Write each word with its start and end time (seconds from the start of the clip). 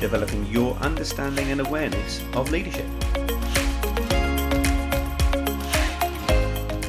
developing 0.00 0.46
your 0.46 0.74
understanding 0.76 1.50
and 1.50 1.60
awareness 1.60 2.22
of 2.34 2.50
leadership. 2.50 2.86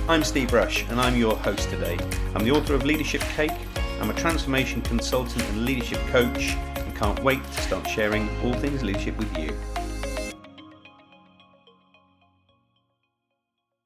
I'm 0.10 0.24
Steve 0.24 0.54
Rush, 0.54 0.88
and 0.90 1.00
I'm 1.00 1.18
your 1.18 1.36
host 1.36 1.70
today. 1.70 1.98
I'm 2.36 2.44
the 2.44 2.52
author 2.52 2.74
of 2.74 2.86
Leadership 2.86 3.22
Cake, 3.36 3.52
I'm 4.00 4.10
a 4.10 4.14
transformation 4.14 4.82
consultant 4.82 5.44
and 5.50 5.66
leadership 5.66 6.00
coach, 6.08 6.54
and 6.76 6.96
can't 6.96 7.22
wait 7.24 7.44
to 7.44 7.62
start 7.62 7.88
sharing 7.90 8.30
all 8.42 8.54
things 8.54 8.84
leadership 8.84 9.18
with 9.18 9.38
you. 9.38 9.56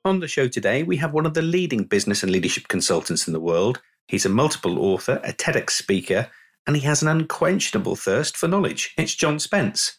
On 0.04 0.20
the 0.20 0.28
show 0.28 0.48
today, 0.48 0.84
we 0.84 0.98
have 0.98 1.14
one 1.14 1.26
of 1.26 1.34
the 1.34 1.42
leading 1.42 1.84
business 1.86 2.24
and 2.24 2.32
leadership 2.32 2.68
consultants 2.68 3.28
in 3.28 3.34
the 3.34 3.40
world. 3.40 3.82
He's 4.08 4.26
a 4.26 4.30
multiple 4.30 4.80
author, 4.80 5.22
a 5.24 5.32
TEDx 5.32 5.72
speaker, 5.72 6.30
and 6.68 6.76
he 6.76 6.84
has 6.84 7.02
an 7.02 7.08
unquenchable 7.08 7.96
thirst 7.96 8.38
for 8.38 8.48
knowledge. 8.48 8.94
It's 8.98 9.16
John 9.16 9.40
Spence. 9.40 9.98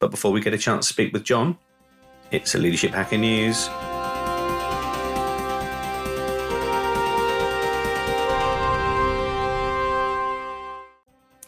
But 0.00 0.10
before 0.10 0.32
we 0.32 0.40
get 0.40 0.54
a 0.54 0.58
chance 0.58 0.88
to 0.88 0.92
speak 0.92 1.12
with 1.12 1.24
John, 1.24 1.56
it's 2.30 2.54
a 2.54 2.58
Leadership 2.58 2.92
Hacker 2.92 3.18
News. 3.18 3.68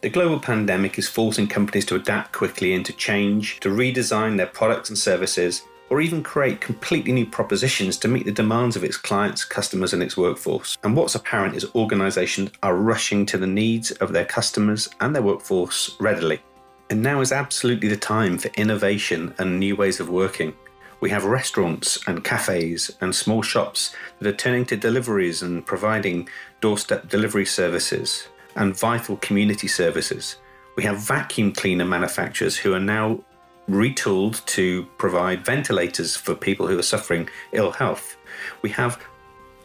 The 0.01 0.11
global 0.11 0.39
pandemic 0.39 0.99
is 0.99 1.09
forcing 1.09 1.47
companies 1.47 1.87
to 1.87 1.95
adapt 1.95 2.33
quickly 2.33 2.75
and 2.75 2.85
to 2.85 2.93
change, 2.93 3.59
to 3.61 3.71
redesign 3.71 4.37
their 4.37 4.47
products 4.47 4.91
and 4.91 4.99
services, 4.99 5.63
or 5.95 6.01
even 6.01 6.25
create 6.25 6.61
completely 6.61 7.13
new 7.13 7.25
propositions 7.25 7.97
to 7.97 8.09
meet 8.09 8.25
the 8.25 8.33
demands 8.33 8.75
of 8.75 8.83
its 8.83 8.97
clients, 8.97 9.45
customers, 9.45 9.93
and 9.93 10.03
its 10.03 10.17
workforce. 10.17 10.77
And 10.83 10.97
what's 10.97 11.15
apparent 11.15 11.55
is 11.55 11.73
organizations 11.77 12.51
are 12.65 12.75
rushing 12.75 13.25
to 13.27 13.39
the 13.39 13.47
needs 13.47 13.93
of 13.93 14.13
their 14.13 14.25
customers 14.25 14.91
and 15.01 15.15
their 15.15 15.23
workforce 15.23 15.95
readily. 16.01 16.43
And 16.91 17.01
now 17.01 17.21
is 17.21 17.31
absolutely 17.31 17.87
the 17.87 17.97
time 17.97 18.39
for 18.39 18.49
innovation 18.57 19.37
and 19.39 19.61
new 19.61 19.77
ways 19.77 20.01
of 20.01 20.09
working. 20.09 20.53
We 20.99 21.11
have 21.11 21.27
restaurants 21.27 22.01
and 22.09 22.25
cafes 22.25 22.91
and 23.01 23.15
small 23.15 23.43
shops 23.43 23.95
that 24.19 24.27
are 24.27 24.37
turning 24.37 24.67
to 24.67 24.77
deliveries 24.77 25.43
and 25.43 25.65
providing 25.65 26.29
doorstep 26.61 27.09
delivery 27.09 27.47
services 27.47 28.27
and 28.57 28.77
vital 28.77 29.17
community 29.19 29.69
services. 29.69 30.39
We 30.75 30.83
have 30.83 30.99
vacuum 30.99 31.53
cleaner 31.53 31.85
manufacturers 31.85 32.57
who 32.57 32.75
are 32.75 32.81
now 32.81 33.21
retooled 33.69 34.45
to 34.47 34.85
provide 34.99 35.45
ventilators 35.45 36.17
for 36.17 36.35
people 36.35 36.67
who 36.67 36.79
are 36.79 36.83
suffering 36.83 37.29
ill 37.53 37.71
health. 37.71 38.17
We 38.63 38.71
have 38.71 39.03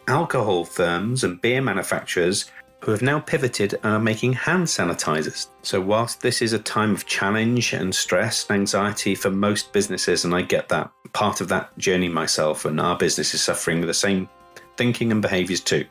alcohol 0.08 0.66
firms 0.66 1.24
and 1.24 1.42
beer 1.42 1.62
manufacturers 1.62 2.50
who 2.82 2.92
have 2.92 3.02
now 3.02 3.20
pivoted 3.20 3.74
and 3.84 3.94
are 3.94 4.00
making 4.00 4.34
hand 4.34 4.66
sanitizers. 4.66 5.48
So, 5.64 5.82
whilst 5.82 6.22
this 6.22 6.42
is 6.42 6.54
a 6.54 6.60
time 6.60 6.92
of 6.92 7.06
challenge 7.06 7.74
and 7.74 7.94
stress 7.94 8.50
and 8.50 8.60
anxiety 8.60 9.16
for 9.16 9.30
most 9.30 9.74
businesses, 9.74 10.24
and 10.24 10.34
I 10.34 10.42
get 10.44 10.70
that 10.70 10.90
part 11.14 11.42
of 11.42 11.50
that 11.50 11.78
journey 11.78 12.08
myself, 12.08 12.66
and 12.66 12.80
our 12.80 12.98
business 12.98 13.34
is 13.34 13.42
suffering 13.42 13.82
the 13.82 13.94
same 13.94 14.30
thinking 14.78 15.12
and 15.12 15.22
behaviors 15.22 15.60
too, 15.60 15.86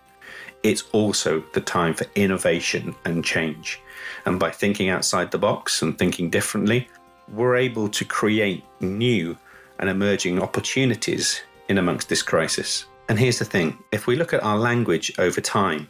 it's 0.62 0.84
also 0.92 1.42
the 1.52 1.60
time 1.60 1.94
for 1.94 2.06
innovation 2.14 2.94
and 3.04 3.24
change. 3.24 3.80
And 4.24 4.41
by 4.41 4.50
thinking 4.50 4.88
outside 4.88 5.30
the 5.30 5.38
box 5.38 5.82
and 5.82 5.98
thinking 5.98 6.30
differently, 6.30 6.88
we're 7.33 7.56
able 7.56 7.89
to 7.89 8.05
create 8.05 8.65
new 8.81 9.37
and 9.78 9.89
emerging 9.89 10.43
opportunities 10.43 11.43
in 11.69 11.78
amongst 11.78 12.09
this 12.09 12.22
crisis. 12.22 12.87
And 13.09 13.19
here's 13.19 13.39
the 13.39 13.44
thing 13.44 13.78
if 13.93 14.06
we 14.06 14.16
look 14.16 14.33
at 14.33 14.43
our 14.43 14.59
language 14.59 15.12
over 15.19 15.41
time, 15.41 15.89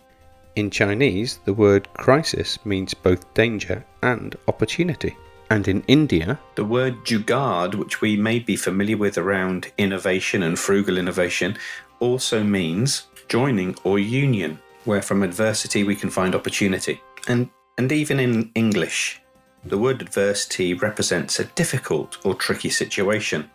in 0.58 0.70
Chinese, 0.70 1.38
the 1.44 1.54
word 1.54 1.86
crisis 1.94 2.58
means 2.64 2.92
both 2.92 3.32
danger 3.34 3.84
and 4.02 4.34
opportunity. 4.48 5.16
And 5.50 5.66
in 5.68 5.82
India, 5.86 6.38
the 6.56 6.64
word 6.64 6.96
jugaad, 7.04 7.76
which 7.76 8.00
we 8.00 8.16
may 8.16 8.40
be 8.40 8.56
familiar 8.56 8.96
with 8.96 9.16
around 9.16 9.70
innovation 9.78 10.42
and 10.42 10.58
frugal 10.58 10.98
innovation, 10.98 11.56
also 12.00 12.42
means 12.42 13.06
joining 13.28 13.76
or 13.84 13.98
union, 13.98 14.58
where 14.84 15.00
from 15.00 15.22
adversity 15.22 15.84
we 15.84 15.94
can 15.96 16.10
find 16.10 16.34
opportunity. 16.34 17.00
And, 17.28 17.48
and 17.78 17.92
even 17.92 18.18
in 18.18 18.50
English, 18.54 19.20
the 19.64 19.78
word 19.78 20.00
adversity 20.00 20.74
represents 20.74 21.40
a 21.40 21.44
difficult 21.44 22.18
or 22.24 22.34
tricky 22.34 22.70
situation, 22.70 23.50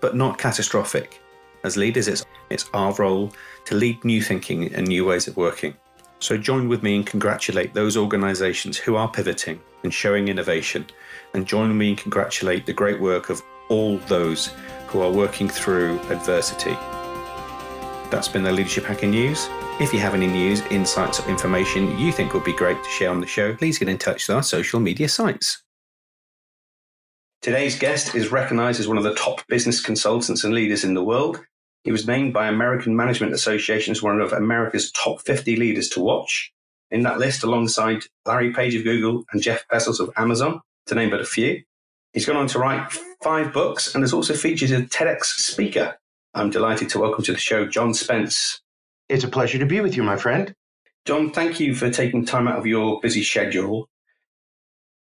but 0.00 0.16
not 0.16 0.38
catastrophic. 0.38 1.20
As 1.64 1.76
leaders, 1.76 2.08
it's, 2.08 2.24
it's 2.48 2.70
our 2.72 2.94
role 2.94 3.32
to 3.66 3.74
lead 3.74 4.02
new 4.04 4.22
thinking 4.22 4.72
and 4.74 4.86
new 4.86 5.04
ways 5.04 5.28
of 5.28 5.36
working. 5.36 5.74
So 6.20 6.36
join 6.36 6.68
with 6.68 6.82
me 6.82 6.96
and 6.96 7.06
congratulate 7.06 7.74
those 7.74 7.96
organisations 7.96 8.76
who 8.76 8.96
are 8.96 9.10
pivoting 9.10 9.60
and 9.82 9.92
showing 9.92 10.28
innovation, 10.28 10.86
and 11.32 11.46
join 11.46 11.76
me 11.76 11.90
and 11.90 11.98
congratulate 11.98 12.66
the 12.66 12.72
great 12.72 13.00
work 13.00 13.30
of 13.30 13.42
all 13.70 13.96
those 14.08 14.52
who 14.88 15.00
are 15.00 15.10
working 15.10 15.48
through 15.48 15.98
adversity. 16.10 16.76
That's 18.10 18.28
been 18.28 18.42
the 18.42 18.52
Leadership 18.52 18.84
Hacker 18.84 19.06
News. 19.06 19.48
If 19.80 19.94
you 19.94 20.00
have 20.00 20.12
any 20.12 20.26
news, 20.26 20.60
insights, 20.66 21.20
or 21.20 21.28
information 21.30 21.98
you 21.98 22.12
think 22.12 22.34
would 22.34 22.44
be 22.44 22.52
great 22.52 22.84
to 22.84 22.90
share 22.90 23.08
on 23.08 23.22
the 23.22 23.26
show, 23.26 23.56
please 23.56 23.78
get 23.78 23.88
in 23.88 23.96
touch 23.96 24.28
with 24.28 24.36
our 24.36 24.42
social 24.42 24.78
media 24.78 25.08
sites. 25.08 25.62
Today's 27.40 27.78
guest 27.78 28.14
is 28.14 28.30
recognized 28.30 28.78
as 28.78 28.86
one 28.86 28.98
of 28.98 29.04
the 29.04 29.14
top 29.14 29.40
business 29.46 29.80
consultants 29.80 30.44
and 30.44 30.52
leaders 30.52 30.84
in 30.84 30.92
the 30.92 31.02
world. 31.02 31.40
He 31.82 31.92
was 31.92 32.06
named 32.06 32.34
by 32.34 32.46
American 32.46 32.94
Management 32.94 33.32
Association 33.32 33.92
as 33.92 34.02
one 34.02 34.20
of 34.20 34.34
America's 34.34 34.92
top 34.92 35.22
50 35.22 35.56
leaders 35.56 35.88
to 35.88 36.00
watch. 36.00 36.52
In 36.90 37.00
that 37.04 37.18
list, 37.18 37.42
alongside 37.42 38.02
Larry 38.26 38.52
Page 38.52 38.74
of 38.74 38.84
Google 38.84 39.24
and 39.32 39.40
Jeff 39.40 39.66
Bezos 39.72 39.98
of 39.98 40.12
Amazon, 40.14 40.60
to 40.88 40.94
name 40.94 41.08
but 41.08 41.22
a 41.22 41.24
few. 41.24 41.62
He's 42.12 42.26
gone 42.26 42.36
on 42.36 42.48
to 42.48 42.58
write 42.58 42.92
five 43.22 43.50
books 43.54 43.94
and 43.94 44.04
has 44.04 44.12
also 44.12 44.34
featured 44.34 44.72
as 44.72 44.78
a 44.78 44.82
TEDx 44.82 45.24
speaker. 45.24 45.96
I'm 46.34 46.50
delighted 46.50 46.90
to 46.90 46.98
welcome 46.98 47.24
to 47.24 47.32
the 47.32 47.38
show 47.38 47.64
John 47.66 47.94
Spence. 47.94 48.60
It's 49.10 49.24
a 49.24 49.28
pleasure 49.28 49.58
to 49.58 49.66
be 49.66 49.80
with 49.80 49.96
you, 49.96 50.04
my 50.04 50.16
friend. 50.16 50.54
John, 51.04 51.32
thank 51.32 51.58
you 51.58 51.74
for 51.74 51.90
taking 51.90 52.24
time 52.24 52.46
out 52.46 52.60
of 52.60 52.66
your 52.66 53.00
busy 53.00 53.24
schedule. 53.24 53.88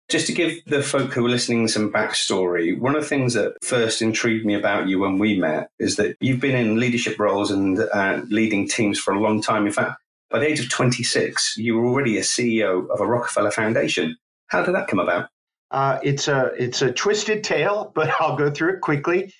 Just 0.10 0.28
to 0.28 0.34
give 0.34 0.64
the 0.66 0.84
folk 0.84 1.12
who 1.12 1.26
are 1.26 1.30
listening 1.30 1.68
some 1.68 1.92
backstory, 1.92 2.80
one 2.80 2.96
of 2.96 3.02
the 3.02 3.08
things 3.08 3.34
that 3.34 3.56
first 3.64 4.04
intrigued 4.04 4.46
me 4.46 4.54
about 4.54 4.88
you 4.88 5.00
when 5.00 5.18
we 5.18 5.40
met 5.40 5.72
is 5.80 5.96
that 5.96 6.16
you've 6.20 6.40
been 6.40 6.56
in 6.56 6.80
leadership 6.80 7.18
roles 7.18 7.50
and 7.50 7.80
uh, 7.80 8.22
leading 8.30 8.68
teams 8.68 9.00
for 9.00 9.12
a 9.12 9.20
long 9.20 9.42
time. 9.42 9.66
In 9.66 9.74
fact, 9.74 10.00
by 10.30 10.38
the 10.38 10.48
age 10.48 10.60
of 10.60 10.70
26, 10.70 11.58
you 11.58 11.76
were 11.76 11.88
already 11.88 12.20
a 12.20 12.22
CEO 12.22 12.88
of 12.92 13.00
a 13.00 13.08
Rockefeller 13.08 13.50
Foundation. 13.50 14.16
How 14.48 14.64
did 14.64 14.76
that 14.76 14.88
come 14.88 15.00
about? 15.00 15.30
Uh, 15.72 15.98
it's 16.04 16.28
a 16.28 16.52
it's 16.60 16.84
a 16.84 16.92
twisted 16.92 17.44
tale, 17.44 17.92
but 17.96 18.12
I'll 18.20 18.38
go 18.38 18.52
through 18.52 18.76
it 18.76 18.82
quickly. 18.82 19.34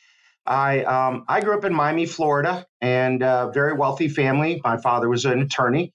I 0.46 0.84
um, 0.84 1.26
I 1.28 1.42
grew 1.42 1.58
up 1.58 1.66
in 1.66 1.74
Miami, 1.74 2.06
Florida, 2.06 2.66
and 2.82 3.24
a 3.24 3.52
very 3.54 3.74
wealthy 3.74 4.10
family. 4.10 4.62
My 4.64 4.78
father 4.78 5.10
was 5.10 5.26
an 5.26 5.42
attorney, 5.42 5.94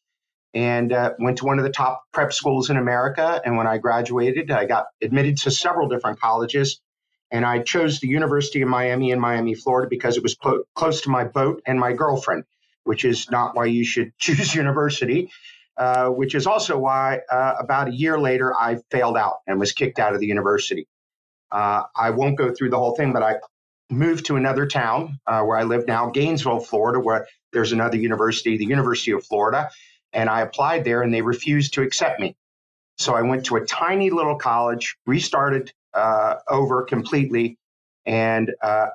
and 0.54 0.92
uh, 0.92 1.14
went 1.18 1.38
to 1.38 1.44
one 1.44 1.58
of 1.58 1.64
the 1.64 1.70
top 1.70 2.02
prep 2.12 2.32
schools 2.32 2.70
in 2.70 2.76
America. 2.76 3.40
And 3.44 3.56
when 3.56 3.66
I 3.66 3.78
graduated, 3.78 4.50
I 4.50 4.66
got 4.66 4.86
admitted 5.02 5.38
to 5.38 5.50
several 5.50 5.88
different 5.88 6.20
colleges. 6.20 6.80
And 7.30 7.44
I 7.44 7.60
chose 7.60 8.00
the 8.00 8.08
University 8.08 8.62
of 8.62 8.68
Miami 8.68 9.12
in 9.12 9.20
Miami, 9.20 9.54
Florida, 9.54 9.88
because 9.88 10.16
it 10.16 10.22
was 10.22 10.34
clo- 10.34 10.64
close 10.74 11.02
to 11.02 11.10
my 11.10 11.24
boat 11.24 11.62
and 11.64 11.78
my 11.78 11.92
girlfriend, 11.92 12.44
which 12.82 13.04
is 13.04 13.30
not 13.30 13.54
why 13.54 13.66
you 13.66 13.84
should 13.84 14.12
choose 14.18 14.54
university. 14.54 15.30
Uh, 15.76 16.10
which 16.10 16.34
is 16.34 16.46
also 16.46 16.76
why 16.76 17.20
uh, 17.32 17.54
about 17.58 17.88
a 17.88 17.92
year 17.92 18.20
later 18.20 18.54
I 18.54 18.80
failed 18.90 19.16
out 19.16 19.36
and 19.46 19.58
was 19.58 19.72
kicked 19.72 19.98
out 19.98 20.12
of 20.12 20.20
the 20.20 20.26
university. 20.26 20.86
Uh, 21.50 21.84
I 21.96 22.10
won't 22.10 22.36
go 22.36 22.52
through 22.52 22.70
the 22.70 22.78
whole 22.78 22.94
thing, 22.94 23.12
but 23.12 23.22
I 23.22 23.36
moved 23.90 24.26
to 24.26 24.36
another 24.36 24.66
town 24.66 25.18
uh, 25.26 25.42
where 25.42 25.56
I 25.56 25.64
live 25.64 25.86
now, 25.86 26.10
Gainesville, 26.10 26.60
Florida, 26.60 27.00
where 27.00 27.26
there's 27.52 27.72
another 27.72 27.96
university, 27.96 28.56
the 28.56 28.64
University 28.64 29.12
of 29.12 29.24
Florida. 29.24 29.70
And 30.12 30.28
I 30.28 30.42
applied 30.42 30.84
there 30.84 31.02
and 31.02 31.12
they 31.12 31.22
refused 31.22 31.74
to 31.74 31.82
accept 31.82 32.20
me. 32.20 32.36
So 32.98 33.14
I 33.14 33.22
went 33.22 33.46
to 33.46 33.56
a 33.56 33.64
tiny 33.64 34.10
little 34.10 34.36
college, 34.36 34.96
restarted 35.06 35.72
uh, 35.94 36.36
over 36.48 36.82
completely, 36.82 37.58
and 38.04 38.52
uh, 38.62 38.88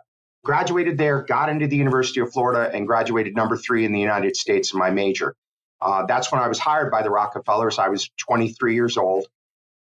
graduated 0.44 0.98
there, 0.98 1.24
got 1.24 1.50
into 1.50 1.68
the 1.68 1.76
University 1.76 2.20
of 2.20 2.32
Florida, 2.32 2.72
and 2.74 2.88
graduated 2.88 3.36
number 3.36 3.58
three 3.58 3.84
in 3.84 3.92
the 3.92 4.00
United 4.00 4.36
States 4.36 4.74
in 4.74 4.80
my 4.80 4.92
major. 4.92 5.36
Uh, 5.82 6.06
that's 6.06 6.32
when 6.32 6.42
I 6.42 6.48
was 6.48 6.60
hired 6.60 6.92
by 6.92 7.02
the 7.02 7.10
Rockefellers. 7.10 7.80
I 7.80 7.90
was 7.90 8.10
23 8.18 8.76
years 8.76 8.98
old. 8.98 9.26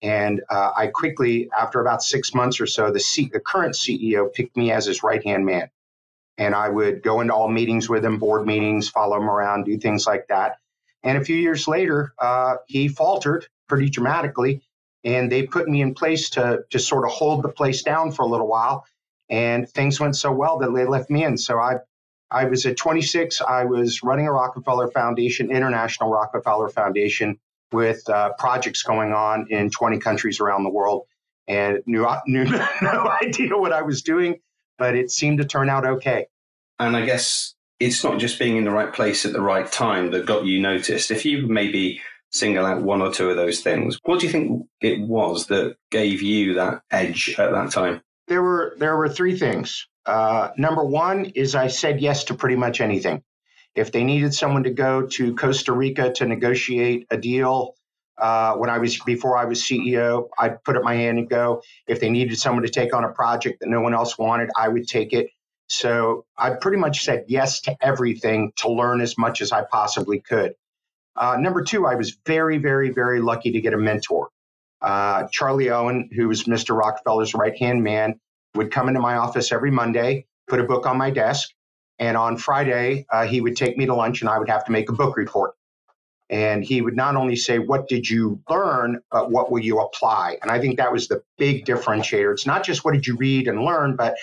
And 0.01 0.41
uh, 0.49 0.71
I 0.75 0.87
quickly, 0.87 1.49
after 1.57 1.79
about 1.79 2.01
six 2.01 2.33
months 2.33 2.59
or 2.59 2.65
so, 2.65 2.91
the, 2.91 2.99
C- 2.99 3.29
the 3.31 3.39
current 3.39 3.75
CEO 3.75 4.33
picked 4.33 4.57
me 4.57 4.71
as 4.71 4.85
his 4.85 5.03
right 5.03 5.23
hand 5.23 5.45
man. 5.45 5.69
And 6.37 6.55
I 6.55 6.69
would 6.69 7.03
go 7.03 7.21
into 7.21 7.33
all 7.33 7.49
meetings 7.49 7.87
with 7.87 8.03
him, 8.03 8.17
board 8.17 8.47
meetings, 8.47 8.89
follow 8.89 9.17
him 9.17 9.29
around, 9.29 9.65
do 9.65 9.77
things 9.77 10.07
like 10.07 10.27
that. 10.29 10.57
And 11.03 11.17
a 11.17 11.23
few 11.23 11.35
years 11.35 11.67
later, 11.67 12.13
uh, 12.17 12.55
he 12.67 12.87
faltered 12.87 13.47
pretty 13.67 13.89
dramatically. 13.89 14.61
And 15.03 15.31
they 15.31 15.43
put 15.43 15.67
me 15.67 15.81
in 15.81 15.93
place 15.93 16.31
to 16.31 16.63
just 16.69 16.87
sort 16.87 17.05
of 17.05 17.11
hold 17.11 17.43
the 17.43 17.49
place 17.49 17.83
down 17.83 18.11
for 18.11 18.23
a 18.23 18.27
little 18.27 18.47
while. 18.47 18.85
And 19.29 19.69
things 19.69 19.99
went 19.99 20.15
so 20.15 20.31
well 20.31 20.59
that 20.59 20.73
they 20.73 20.85
left 20.85 21.09
me 21.09 21.23
in. 21.23 21.37
So 21.37 21.59
I, 21.59 21.77
I 22.29 22.45
was 22.45 22.65
at 22.65 22.77
26. 22.77 23.41
I 23.41 23.65
was 23.65 24.03
running 24.03 24.27
a 24.27 24.31
Rockefeller 24.31 24.89
Foundation, 24.89 25.51
International 25.51 26.09
Rockefeller 26.11 26.69
Foundation, 26.69 27.39
with 27.71 28.07
uh, 28.09 28.33
projects 28.37 28.83
going 28.83 29.13
on 29.13 29.47
in 29.49 29.69
20 29.69 29.99
countries 29.99 30.39
around 30.39 30.63
the 30.63 30.69
world 30.69 31.05
and 31.47 31.79
knew, 31.85 32.07
knew 32.27 32.45
no 32.81 33.11
idea 33.21 33.57
what 33.57 33.73
I 33.73 33.81
was 33.81 34.01
doing, 34.01 34.39
but 34.77 34.95
it 34.95 35.11
seemed 35.11 35.39
to 35.39 35.45
turn 35.45 35.69
out 35.69 35.85
okay. 35.85 36.27
And 36.79 36.97
I 36.97 37.05
guess 37.05 37.53
it's 37.79 38.03
not 38.03 38.19
just 38.19 38.39
being 38.39 38.57
in 38.57 38.63
the 38.63 38.71
right 38.71 38.93
place 38.93 39.25
at 39.25 39.33
the 39.33 39.41
right 39.41 39.71
time 39.71 40.11
that 40.11 40.25
got 40.25 40.45
you 40.45 40.61
noticed. 40.61 41.11
If 41.11 41.25
you 41.25 41.47
maybe 41.47 42.01
single 42.31 42.65
out 42.65 42.81
one 42.81 43.01
or 43.01 43.11
two 43.11 43.29
of 43.29 43.35
those 43.35 43.61
things, 43.61 43.99
what 44.03 44.19
do 44.19 44.25
you 44.25 44.31
think 44.31 44.67
it 44.81 45.01
was 45.01 45.47
that 45.47 45.75
gave 45.89 46.21
you 46.21 46.55
that 46.55 46.81
edge 46.91 47.35
at 47.37 47.51
that 47.51 47.71
time? 47.71 48.01
There 48.27 48.41
were 48.41 48.75
there 48.77 48.95
were 48.95 49.09
three 49.09 49.37
things. 49.37 49.87
Uh, 50.05 50.49
number 50.57 50.83
one 50.83 51.25
is 51.35 51.53
I 51.53 51.67
said 51.67 52.01
yes 52.01 52.25
to 52.25 52.33
pretty 52.33 52.55
much 52.55 52.81
anything. 52.81 53.23
If 53.75 53.91
they 53.91 54.03
needed 54.03 54.33
someone 54.33 54.63
to 54.63 54.71
go 54.71 55.07
to 55.07 55.35
Costa 55.35 55.71
Rica 55.71 56.11
to 56.13 56.25
negotiate 56.25 57.07
a 57.09 57.17
deal, 57.17 57.75
uh, 58.17 58.55
when 58.55 58.69
I 58.69 58.77
was 58.77 58.99
before 58.99 59.37
I 59.37 59.45
was 59.45 59.61
CEO, 59.61 60.29
I'd 60.37 60.63
put 60.63 60.77
up 60.77 60.83
my 60.83 60.95
hand 60.95 61.17
and 61.17 61.29
go. 61.29 61.63
If 61.87 61.99
they 61.99 62.09
needed 62.09 62.37
someone 62.37 62.63
to 62.63 62.69
take 62.69 62.93
on 62.93 63.03
a 63.03 63.09
project 63.09 63.61
that 63.61 63.69
no 63.69 63.81
one 63.81 63.93
else 63.93 64.17
wanted, 64.17 64.49
I 64.57 64.67
would 64.67 64.87
take 64.87 65.13
it. 65.13 65.29
So 65.67 66.25
I 66.37 66.51
pretty 66.51 66.77
much 66.77 67.03
said 67.03 67.25
yes 67.27 67.61
to 67.61 67.75
everything 67.81 68.51
to 68.57 68.69
learn 68.69 69.01
as 69.01 69.17
much 69.17 69.41
as 69.41 69.51
I 69.51 69.63
possibly 69.63 70.19
could. 70.19 70.53
Uh, 71.15 71.37
number 71.39 71.63
two, 71.63 71.85
I 71.87 71.95
was 71.95 72.17
very, 72.25 72.57
very, 72.57 72.89
very 72.89 73.21
lucky 73.21 73.51
to 73.53 73.61
get 73.61 73.73
a 73.73 73.77
mentor. 73.77 74.29
Uh, 74.81 75.27
Charlie 75.31 75.69
Owen, 75.69 76.09
who 76.13 76.27
was 76.27 76.43
Mr. 76.43 76.77
Rockefeller's 76.77 77.33
right 77.33 77.57
hand 77.57 77.83
man, 77.83 78.19
would 78.55 78.71
come 78.71 78.87
into 78.87 78.99
my 78.99 79.15
office 79.15 79.51
every 79.51 79.71
Monday, 79.71 80.25
put 80.47 80.59
a 80.59 80.63
book 80.63 80.85
on 80.85 80.97
my 80.97 81.09
desk, 81.09 81.49
and 82.01 82.17
on 82.17 82.35
Friday, 82.35 83.05
uh, 83.11 83.27
he 83.27 83.41
would 83.41 83.55
take 83.55 83.77
me 83.77 83.85
to 83.85 83.93
lunch 83.93 84.21
and 84.21 84.29
I 84.29 84.39
would 84.39 84.49
have 84.49 84.65
to 84.65 84.71
make 84.71 84.89
a 84.89 84.93
book 84.93 85.15
report. 85.15 85.53
And 86.31 86.63
he 86.63 86.81
would 86.81 86.95
not 86.95 87.15
only 87.15 87.35
say, 87.35 87.59
What 87.59 87.87
did 87.87 88.09
you 88.09 88.41
learn, 88.49 89.01
but 89.11 89.29
what 89.29 89.51
will 89.51 89.59
you 89.59 89.79
apply? 89.79 90.37
And 90.41 90.49
I 90.49 90.59
think 90.59 90.77
that 90.77 90.91
was 90.91 91.07
the 91.07 91.21
big 91.37 91.63
differentiator. 91.65 92.31
It's 92.31 92.47
not 92.47 92.63
just 92.63 92.83
what 92.83 92.95
did 92.95 93.05
you 93.05 93.17
read 93.17 93.47
and 93.47 93.61
learn, 93.61 93.95
but 93.95 94.15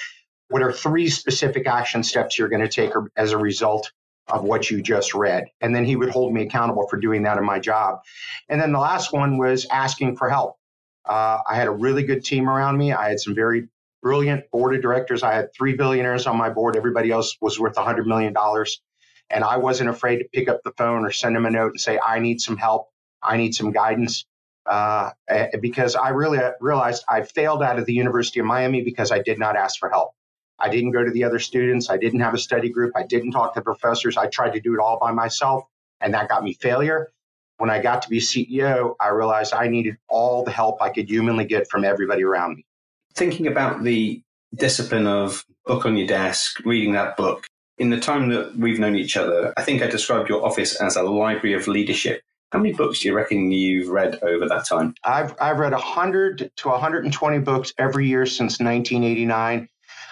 what 0.48 0.62
are 0.62 0.72
three 0.72 1.08
specific 1.08 1.68
action 1.68 2.02
steps 2.02 2.36
you're 2.36 2.48
going 2.48 2.62
to 2.62 2.68
take 2.68 2.90
as 3.16 3.30
a 3.30 3.38
result 3.38 3.92
of 4.26 4.42
what 4.42 4.70
you 4.70 4.82
just 4.82 5.14
read? 5.14 5.44
And 5.60 5.72
then 5.72 5.84
he 5.84 5.94
would 5.94 6.10
hold 6.10 6.34
me 6.34 6.42
accountable 6.42 6.88
for 6.88 6.96
doing 6.96 7.22
that 7.22 7.38
in 7.38 7.44
my 7.44 7.60
job. 7.60 8.00
And 8.48 8.60
then 8.60 8.72
the 8.72 8.80
last 8.80 9.12
one 9.12 9.38
was 9.38 9.66
asking 9.70 10.16
for 10.16 10.28
help. 10.28 10.56
Uh, 11.04 11.38
I 11.48 11.54
had 11.54 11.68
a 11.68 11.72
really 11.72 12.02
good 12.02 12.24
team 12.24 12.48
around 12.48 12.76
me. 12.76 12.92
I 12.92 13.08
had 13.08 13.20
some 13.20 13.36
very 13.36 13.68
brilliant 14.02 14.50
board 14.50 14.74
of 14.74 14.82
directors. 14.82 15.22
I 15.22 15.34
had 15.34 15.52
three 15.54 15.74
billionaires 15.74 16.26
on 16.26 16.36
my 16.36 16.50
board. 16.50 16.76
Everybody 16.76 17.10
else 17.10 17.36
was 17.40 17.58
worth 17.58 17.74
$100 17.74 18.06
million. 18.06 18.34
And 19.30 19.44
I 19.44 19.58
wasn't 19.58 19.90
afraid 19.90 20.18
to 20.18 20.24
pick 20.32 20.48
up 20.48 20.62
the 20.64 20.72
phone 20.72 21.04
or 21.04 21.10
send 21.10 21.36
them 21.36 21.46
a 21.46 21.50
note 21.50 21.72
and 21.72 21.80
say, 21.80 21.98
I 21.98 22.18
need 22.18 22.40
some 22.40 22.56
help. 22.56 22.88
I 23.22 23.36
need 23.36 23.54
some 23.54 23.72
guidance. 23.72 24.24
Uh, 24.64 25.10
eh, 25.28 25.48
because 25.60 25.96
I 25.96 26.10
really 26.10 26.38
realized 26.60 27.04
I 27.08 27.22
failed 27.22 27.62
out 27.62 27.78
of 27.78 27.86
the 27.86 27.94
University 27.94 28.40
of 28.40 28.46
Miami 28.46 28.82
because 28.82 29.10
I 29.10 29.20
did 29.20 29.38
not 29.38 29.56
ask 29.56 29.78
for 29.78 29.88
help. 29.88 30.12
I 30.58 30.68
didn't 30.68 30.90
go 30.90 31.04
to 31.04 31.10
the 31.10 31.24
other 31.24 31.38
students. 31.38 31.88
I 31.88 31.96
didn't 31.96 32.20
have 32.20 32.34
a 32.34 32.38
study 32.38 32.68
group. 32.68 32.92
I 32.96 33.04
didn't 33.04 33.30
talk 33.30 33.54
to 33.54 33.62
professors. 33.62 34.16
I 34.16 34.26
tried 34.26 34.54
to 34.54 34.60
do 34.60 34.74
it 34.74 34.80
all 34.80 34.98
by 34.98 35.12
myself, 35.12 35.64
and 36.00 36.12
that 36.14 36.28
got 36.28 36.42
me 36.42 36.52
failure. 36.52 37.12
When 37.58 37.70
I 37.70 37.80
got 37.80 38.02
to 38.02 38.08
be 38.08 38.18
CEO, 38.18 38.94
I 39.00 39.08
realized 39.08 39.54
I 39.54 39.68
needed 39.68 39.96
all 40.08 40.44
the 40.44 40.50
help 40.50 40.82
I 40.82 40.90
could 40.90 41.08
humanly 41.08 41.44
get 41.44 41.70
from 41.70 41.84
everybody 41.84 42.24
around 42.24 42.56
me 42.56 42.66
thinking 43.14 43.46
about 43.46 43.82
the 43.82 44.22
discipline 44.54 45.06
of 45.06 45.44
book 45.66 45.84
on 45.84 45.96
your 45.96 46.06
desk, 46.06 46.60
reading 46.64 46.92
that 46.92 47.16
book, 47.16 47.46
in 47.78 47.90
the 47.90 48.00
time 48.00 48.28
that 48.30 48.56
we've 48.56 48.78
known 48.78 48.96
each 48.96 49.16
other, 49.16 49.52
I 49.56 49.62
think 49.62 49.82
I 49.82 49.86
described 49.86 50.28
your 50.28 50.44
office 50.44 50.80
as 50.80 50.96
a 50.96 51.02
library 51.02 51.54
of 51.54 51.68
leadership. 51.68 52.22
How 52.50 52.58
many 52.58 52.72
books 52.72 53.00
do 53.00 53.08
you 53.08 53.14
reckon 53.14 53.52
you've 53.52 53.88
read 53.88 54.18
over 54.22 54.48
that 54.48 54.66
time? 54.66 54.94
I've, 55.04 55.34
I've 55.40 55.58
read 55.58 55.72
100 55.72 56.50
to 56.56 56.68
120 56.68 57.38
books 57.40 57.74
every 57.78 58.08
year 58.08 58.26
since 58.26 58.58
1989. 58.58 59.68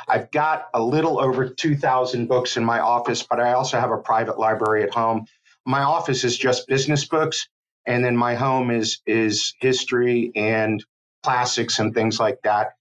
I've 0.09 0.31
got 0.31 0.69
a 0.75 0.81
little 0.81 1.19
over 1.19 1.49
2,000 1.49 2.27
books 2.27 2.57
in 2.57 2.65
my 2.65 2.79
office, 2.79 3.23
but 3.23 3.41
I 3.41 3.55
also 3.55 3.81
have 3.81 3.91
a 3.91 3.97
private 3.97 4.39
library 4.39 4.83
at 4.83 4.95
home. 4.95 5.27
My 5.65 5.83
office 5.83 6.23
is 6.23 6.37
just 6.37 6.69
business 6.69 7.07
books, 7.07 7.49
and 7.87 8.05
then 8.05 8.17
my 8.17 8.35
home 8.37 8.71
is 8.71 8.99
is 9.07 9.55
history 9.59 10.31
and 10.37 10.85
classics 11.25 11.81
and 11.81 11.93
things 11.93 12.21
like 12.21 12.41
that. 12.43 12.75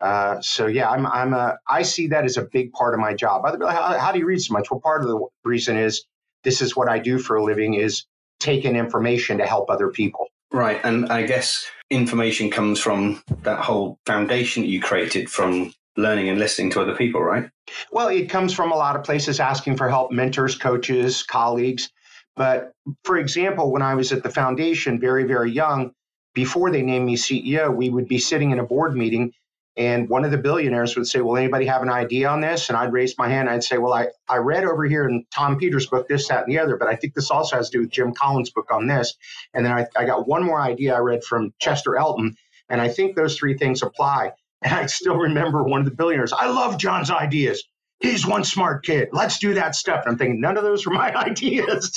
Uh, 0.00 0.40
so 0.40 0.66
yeah, 0.66 0.88
I'm 0.88 1.06
I'm 1.06 1.34
a 1.34 1.58
I 1.68 1.82
see 1.82 2.06
that 2.08 2.24
as 2.24 2.36
a 2.36 2.42
big 2.42 2.72
part 2.72 2.94
of 2.94 3.00
my 3.00 3.14
job. 3.14 3.42
How, 3.60 3.98
how 3.98 4.12
do 4.12 4.18
you 4.18 4.26
read 4.26 4.40
so 4.40 4.52
much? 4.52 4.70
Well, 4.70 4.80
part 4.80 5.02
of 5.02 5.08
the 5.08 5.26
reason 5.44 5.76
is 5.76 6.04
this 6.44 6.62
is 6.62 6.76
what 6.76 6.88
I 6.88 6.98
do 6.98 7.18
for 7.18 7.36
a 7.36 7.44
living 7.44 7.74
is 7.74 8.04
taking 8.38 8.76
information 8.76 9.38
to 9.38 9.46
help 9.46 9.70
other 9.70 9.88
people. 9.88 10.28
Right, 10.52 10.80
and 10.84 11.06
I 11.12 11.22
guess 11.22 11.66
information 11.90 12.50
comes 12.50 12.80
from 12.80 13.22
that 13.42 13.60
whole 13.60 13.98
foundation 14.06 14.62
that 14.62 14.68
you 14.68 14.80
created 14.80 15.28
from 15.28 15.72
learning 15.96 16.28
and 16.28 16.38
listening 16.38 16.70
to 16.70 16.80
other 16.80 16.94
people, 16.94 17.20
right? 17.22 17.50
Well, 17.90 18.08
it 18.08 18.30
comes 18.30 18.54
from 18.54 18.70
a 18.70 18.76
lot 18.76 18.96
of 18.96 19.02
places 19.02 19.40
asking 19.40 19.76
for 19.76 19.88
help, 19.88 20.12
mentors, 20.12 20.54
coaches, 20.54 21.22
colleagues. 21.24 21.90
But 22.36 22.72
for 23.04 23.18
example, 23.18 23.72
when 23.72 23.82
I 23.82 23.94
was 23.94 24.12
at 24.12 24.22
the 24.22 24.30
foundation, 24.30 25.00
very, 25.00 25.24
very 25.24 25.50
young, 25.50 25.90
before 26.34 26.70
they 26.70 26.82
named 26.82 27.04
me 27.04 27.16
CEO, 27.16 27.74
we 27.74 27.90
would 27.90 28.06
be 28.06 28.18
sitting 28.18 28.52
in 28.52 28.60
a 28.60 28.64
board 28.64 28.94
meeting 28.94 29.32
and 29.78 30.08
one 30.08 30.24
of 30.24 30.32
the 30.32 30.38
billionaires 30.38 30.96
would 30.96 31.06
say, 31.06 31.20
Well, 31.20 31.36
anybody 31.36 31.66
have 31.66 31.82
an 31.82 31.88
idea 31.88 32.28
on 32.28 32.40
this? 32.40 32.68
And 32.68 32.76
I'd 32.76 32.92
raise 32.92 33.16
my 33.16 33.28
hand. 33.28 33.48
I'd 33.48 33.62
say, 33.62 33.78
Well, 33.78 33.94
I, 33.94 34.08
I 34.28 34.38
read 34.38 34.64
over 34.64 34.84
here 34.84 35.08
in 35.08 35.24
Tom 35.32 35.56
Peters' 35.56 35.86
book, 35.86 36.08
this, 36.08 36.26
that, 36.28 36.42
and 36.42 36.52
the 36.52 36.58
other, 36.58 36.76
but 36.76 36.88
I 36.88 36.96
think 36.96 37.14
this 37.14 37.30
also 37.30 37.56
has 37.56 37.70
to 37.70 37.78
do 37.78 37.82
with 37.82 37.90
Jim 37.90 38.12
Collins' 38.12 38.50
book 38.50 38.72
on 38.72 38.88
this. 38.88 39.14
And 39.54 39.64
then 39.64 39.72
I, 39.72 39.86
I 39.96 40.04
got 40.04 40.26
one 40.26 40.42
more 40.42 40.60
idea 40.60 40.96
I 40.96 40.98
read 40.98 41.22
from 41.22 41.54
Chester 41.60 41.96
Elton. 41.96 42.34
And 42.68 42.80
I 42.80 42.88
think 42.88 43.14
those 43.14 43.38
three 43.38 43.56
things 43.56 43.82
apply. 43.82 44.32
And 44.60 44.74
I 44.74 44.86
still 44.86 45.14
remember 45.14 45.62
one 45.62 45.78
of 45.78 45.84
the 45.84 45.94
billionaires, 45.94 46.32
I 46.32 46.48
love 46.48 46.78
John's 46.78 47.12
ideas. 47.12 47.62
He's 48.00 48.26
one 48.26 48.42
smart 48.42 48.84
kid. 48.84 49.10
Let's 49.12 49.38
do 49.38 49.54
that 49.54 49.76
stuff. 49.76 50.02
And 50.02 50.10
I'm 50.10 50.18
thinking, 50.18 50.40
none 50.40 50.56
of 50.56 50.64
those 50.64 50.84
were 50.84 50.92
my 50.92 51.14
ideas. 51.26 51.96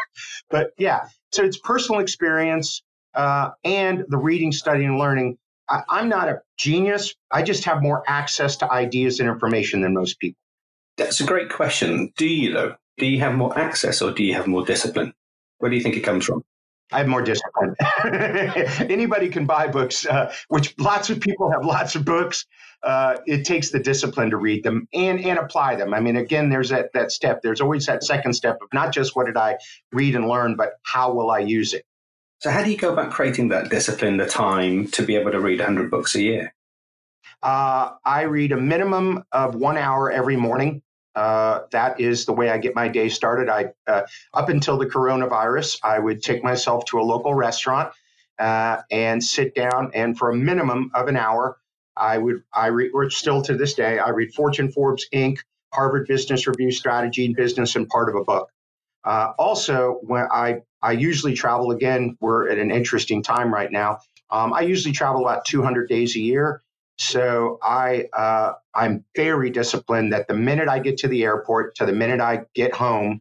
but 0.50 0.72
yeah, 0.76 1.06
so 1.30 1.44
it's 1.44 1.56
personal 1.58 2.00
experience 2.00 2.82
uh, 3.14 3.50
and 3.62 4.06
the 4.08 4.16
reading, 4.16 4.50
studying, 4.50 4.88
and 4.88 4.98
learning 4.98 5.38
I, 5.70 5.82
I'm 5.88 6.08
not 6.08 6.28
a 6.28 6.42
genius. 6.58 7.14
I 7.30 7.42
just 7.42 7.64
have 7.64 7.82
more 7.82 8.02
access 8.06 8.56
to 8.56 8.70
ideas 8.70 9.20
and 9.20 9.28
information 9.28 9.80
than 9.82 9.94
most 9.94 10.18
people. 10.18 10.38
That's 10.96 11.20
a 11.20 11.24
great 11.24 11.48
question. 11.48 12.12
Do 12.16 12.26
you, 12.26 12.52
though? 12.52 12.74
Do 12.98 13.06
you 13.06 13.20
have 13.20 13.34
more 13.34 13.56
access 13.58 14.02
or 14.02 14.10
do 14.10 14.22
you 14.22 14.34
have 14.34 14.46
more 14.46 14.64
discipline? 14.64 15.14
Where 15.58 15.70
do 15.70 15.76
you 15.76 15.82
think 15.82 15.96
it 15.96 16.00
comes 16.00 16.26
from? 16.26 16.42
I 16.92 16.98
have 16.98 17.06
more 17.06 17.22
discipline. 17.22 17.76
Anybody 18.90 19.28
can 19.28 19.46
buy 19.46 19.68
books, 19.68 20.04
uh, 20.04 20.32
which 20.48 20.74
lots 20.78 21.08
of 21.08 21.20
people 21.20 21.50
have 21.50 21.64
lots 21.64 21.94
of 21.94 22.04
books. 22.04 22.46
Uh, 22.82 23.18
it 23.26 23.44
takes 23.44 23.70
the 23.70 23.78
discipline 23.78 24.30
to 24.30 24.36
read 24.36 24.64
them 24.64 24.88
and, 24.92 25.24
and 25.24 25.38
apply 25.38 25.76
them. 25.76 25.94
I 25.94 26.00
mean, 26.00 26.16
again, 26.16 26.48
there's 26.48 26.70
that, 26.70 26.92
that 26.94 27.12
step. 27.12 27.42
There's 27.42 27.60
always 27.60 27.86
that 27.86 28.02
second 28.02 28.32
step 28.32 28.58
of 28.60 28.68
not 28.72 28.92
just 28.92 29.14
what 29.14 29.26
did 29.26 29.36
I 29.36 29.58
read 29.92 30.16
and 30.16 30.28
learn, 30.28 30.56
but 30.56 30.72
how 30.82 31.12
will 31.12 31.30
I 31.30 31.40
use 31.40 31.74
it? 31.74 31.84
So, 32.40 32.50
how 32.50 32.64
do 32.64 32.70
you 32.70 32.78
go 32.78 32.90
about 32.90 33.12
creating 33.12 33.48
that 33.48 33.68
discipline, 33.68 34.16
the 34.16 34.26
time 34.26 34.86
to 34.92 35.02
be 35.02 35.16
able 35.16 35.30
to 35.30 35.40
read 35.40 35.58
100 35.58 35.90
books 35.90 36.14
a 36.14 36.22
year? 36.22 36.54
Uh, 37.42 37.92
I 38.02 38.22
read 38.22 38.52
a 38.52 38.56
minimum 38.56 39.24
of 39.30 39.54
one 39.54 39.76
hour 39.76 40.10
every 40.10 40.36
morning. 40.36 40.80
Uh, 41.14 41.60
that 41.70 42.00
is 42.00 42.24
the 42.24 42.32
way 42.32 42.48
I 42.48 42.56
get 42.56 42.74
my 42.74 42.88
day 42.88 43.10
started. 43.10 43.50
I 43.50 43.72
uh, 43.86 44.02
up 44.32 44.48
until 44.48 44.78
the 44.78 44.86
coronavirus, 44.86 45.80
I 45.82 45.98
would 45.98 46.22
take 46.22 46.42
myself 46.42 46.86
to 46.86 46.98
a 46.98 47.02
local 47.02 47.34
restaurant 47.34 47.92
uh, 48.38 48.78
and 48.90 49.22
sit 49.22 49.54
down, 49.54 49.90
and 49.92 50.16
for 50.16 50.30
a 50.30 50.34
minimum 50.34 50.92
of 50.94 51.08
an 51.08 51.18
hour, 51.18 51.58
I 51.94 52.16
would 52.16 52.42
I 52.54 52.68
read. 52.68 52.92
Or 52.94 53.10
still 53.10 53.42
to 53.42 53.54
this 53.54 53.74
day, 53.74 53.98
I 53.98 54.10
read 54.10 54.32
Fortune, 54.32 54.72
Forbes, 54.72 55.06
Inc., 55.12 55.40
Harvard 55.74 56.06
Business 56.08 56.46
Review, 56.46 56.70
Strategy, 56.70 57.26
and 57.26 57.36
Business, 57.36 57.76
and 57.76 57.86
part 57.86 58.08
of 58.08 58.14
a 58.14 58.24
book. 58.24 58.48
Uh, 59.04 59.32
also, 59.38 59.98
when 60.02 60.26
I 60.30 60.62
I 60.82 60.92
usually 60.92 61.34
travel 61.34 61.70
again. 61.70 62.16
We're 62.20 62.48
at 62.48 62.58
an 62.58 62.70
interesting 62.70 63.22
time 63.22 63.52
right 63.52 63.70
now. 63.70 63.98
Um, 64.30 64.52
I 64.52 64.60
usually 64.62 64.92
travel 64.92 65.22
about 65.22 65.44
200 65.44 65.88
days 65.88 66.16
a 66.16 66.20
year. 66.20 66.62
So 66.98 67.58
I 67.62 68.08
uh, 68.12 68.54
I'm 68.74 69.04
very 69.16 69.50
disciplined 69.50 70.12
that 70.12 70.28
the 70.28 70.34
minute 70.34 70.68
I 70.68 70.78
get 70.78 70.98
to 70.98 71.08
the 71.08 71.24
airport 71.24 71.74
to 71.76 71.86
the 71.86 71.92
minute 71.92 72.20
I 72.20 72.42
get 72.54 72.74
home, 72.74 73.20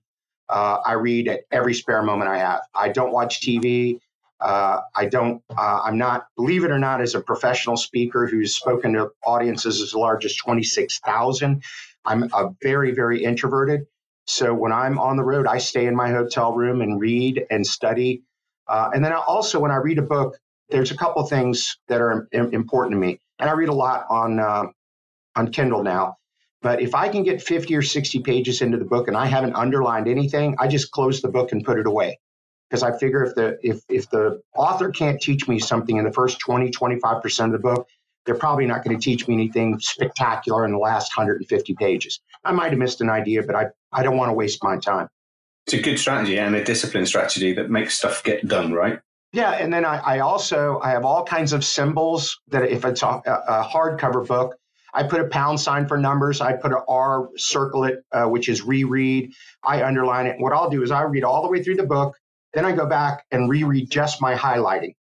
uh, 0.50 0.80
I 0.86 0.94
read 0.94 1.28
at 1.28 1.42
every 1.52 1.74
spare 1.74 2.04
moment 2.04 2.30
I 2.30 2.40
have. 2.40 2.62
I 2.76 2.90
don't 2.90 3.12
watch 3.12 3.42
TV. 3.42 4.00
Uh, 4.42 4.82
I 4.96 5.06
don't, 5.06 5.44
uh, 5.50 5.82
I'm 5.84 5.98
not, 5.98 6.28
believe 6.38 6.64
it 6.64 6.72
or 6.72 6.80
not, 6.80 7.02
as 7.02 7.14
a 7.14 7.20
professional 7.20 7.76
speaker 7.76 8.26
who's 8.26 8.56
spoken 8.56 8.94
to 8.94 9.12
audiences 9.26 9.82
as 9.82 9.94
large 9.94 10.24
as 10.24 10.34
26,000, 10.38 11.62
I'm 12.06 12.24
a 12.34 12.50
very, 12.62 12.94
very 12.94 13.22
introverted. 13.22 13.86
So 14.30 14.54
when 14.54 14.72
I'm 14.72 15.00
on 15.00 15.18
the 15.18 15.24
road, 15.24 15.48
I 15.48 15.58
stay 15.58 15.88
in 15.88 15.96
my 15.96 16.12
hotel 16.12 16.54
room 16.54 16.82
and 16.82 17.00
read 17.00 17.46
and 17.50 17.66
study. 17.66 18.22
Uh, 18.68 18.92
and 18.94 19.04
then 19.04 19.12
also, 19.12 19.60
when 19.60 19.72
I 19.72 19.78
read 19.78 19.98
a 19.98 20.04
book, 20.04 20.38
there's 20.70 20.92
a 20.92 20.98
couple 20.98 21.24
things 21.26 21.80
that 21.88 22.00
are 22.00 22.28
important 22.32 22.94
to 22.94 23.00
me. 23.00 23.20
And 23.40 23.50
I 23.50 23.54
read 23.54 23.70
a 23.70 23.74
lot 23.74 24.06
on 24.08 24.40
uh, 24.40 24.66
on 25.36 25.52
Kindle 25.52 25.82
now. 25.82 26.18
But 26.62 26.80
if 26.80 26.94
I 26.94 27.10
can 27.10 27.24
get 27.24 27.42
50 27.42 27.76
or 27.76 27.82
60 27.82 28.20
pages 28.20 28.62
into 28.62 28.78
the 28.78 28.86
book 28.86 29.08
and 29.08 29.18
I 29.18 29.26
haven't 29.26 29.56
underlined 29.56 30.08
anything, 30.08 30.56
I 30.60 30.68
just 30.68 30.92
close 30.92 31.22
the 31.22 31.30
book 31.30 31.52
and 31.52 31.66
put 31.66 31.80
it 31.80 31.88
away 31.88 32.20
because 32.70 32.84
I 32.84 32.96
figure 33.00 33.24
if 33.24 33.34
the 33.34 33.58
if 33.64 33.82
if 33.90 34.12
the 34.12 34.42
author 34.56 34.92
can't 34.92 35.20
teach 35.20 35.48
me 35.48 35.58
something 35.58 35.98
in 35.98 36.06
the 36.06 36.14
first 36.14 36.40
20 36.40 36.70
25% 36.70 37.46
of 37.46 37.52
the 37.52 37.58
book, 37.58 37.88
they're 38.30 38.38
probably 38.38 38.68
not 38.68 38.84
going 38.84 38.96
to 38.96 39.04
teach 39.04 39.28
me 39.28 39.34
anything 39.34 39.80
spectacular 39.80 40.64
in 40.64 40.72
the 40.72 40.78
last 40.78 41.18
150 41.18 41.74
pages. 41.74 42.20
I 42.46 42.52
might 42.52 42.70
have 42.70 42.78
missed 42.78 43.02
an 43.02 43.10
idea, 43.10 43.42
but 43.42 43.56
I 43.56 43.66
I 43.92 44.04
don't 44.04 44.18
want 44.18 44.30
to 44.30 44.34
waste 44.34 44.64
my 44.64 44.78
time. 44.78 45.08
It's 45.66 45.74
a 45.74 45.82
good 45.82 45.98
strategy 45.98 46.38
and 46.38 46.56
a 46.56 46.64
discipline 46.64 47.08
strategy 47.08 47.54
that 47.54 47.72
makes 47.72 47.98
stuff 47.98 48.24
get 48.24 48.48
done, 48.48 48.72
right? 48.72 49.00
Yeah, 49.34 49.54
and 49.54 49.74
then 49.74 49.84
I, 49.84 49.98
I 49.98 50.20
also 50.20 50.80
I 50.84 50.92
have 50.92 51.06
all 51.06 51.24
kinds 51.26 51.54
of 51.54 51.66
symbols 51.66 52.40
that 52.50 52.70
if 52.70 52.86
it's 52.86 53.02
a, 53.02 53.20
a 53.26 53.64
hardcover 53.64 54.28
book, 54.28 54.56
I 54.94 55.02
put 55.02 55.22
a 55.22 55.26
pound 55.26 55.60
sign 55.60 55.88
for 55.88 55.98
numbers. 55.98 56.40
I 56.40 56.54
put 56.54 56.72
an 56.72 56.84
R, 56.88 57.30
circle 57.36 57.86
it, 57.86 58.04
uh, 58.12 58.26
which 58.26 58.48
is 58.48 58.62
reread. 58.62 59.34
I 59.64 59.82
underline 59.82 60.28
it. 60.28 60.36
What 60.38 60.54
I'll 60.54 60.70
do 60.70 60.84
is 60.84 60.92
I 60.92 61.02
read 61.02 61.24
all 61.24 61.42
the 61.42 61.50
way 61.50 61.64
through 61.64 61.78
the 61.78 61.88
book. 61.88 62.16
Then 62.54 62.64
I 62.64 62.74
go 62.74 62.86
back 62.86 63.26
and 63.32 63.50
reread 63.50 63.90
just 63.90 64.22
my 64.22 64.36
highlighting 64.36 64.94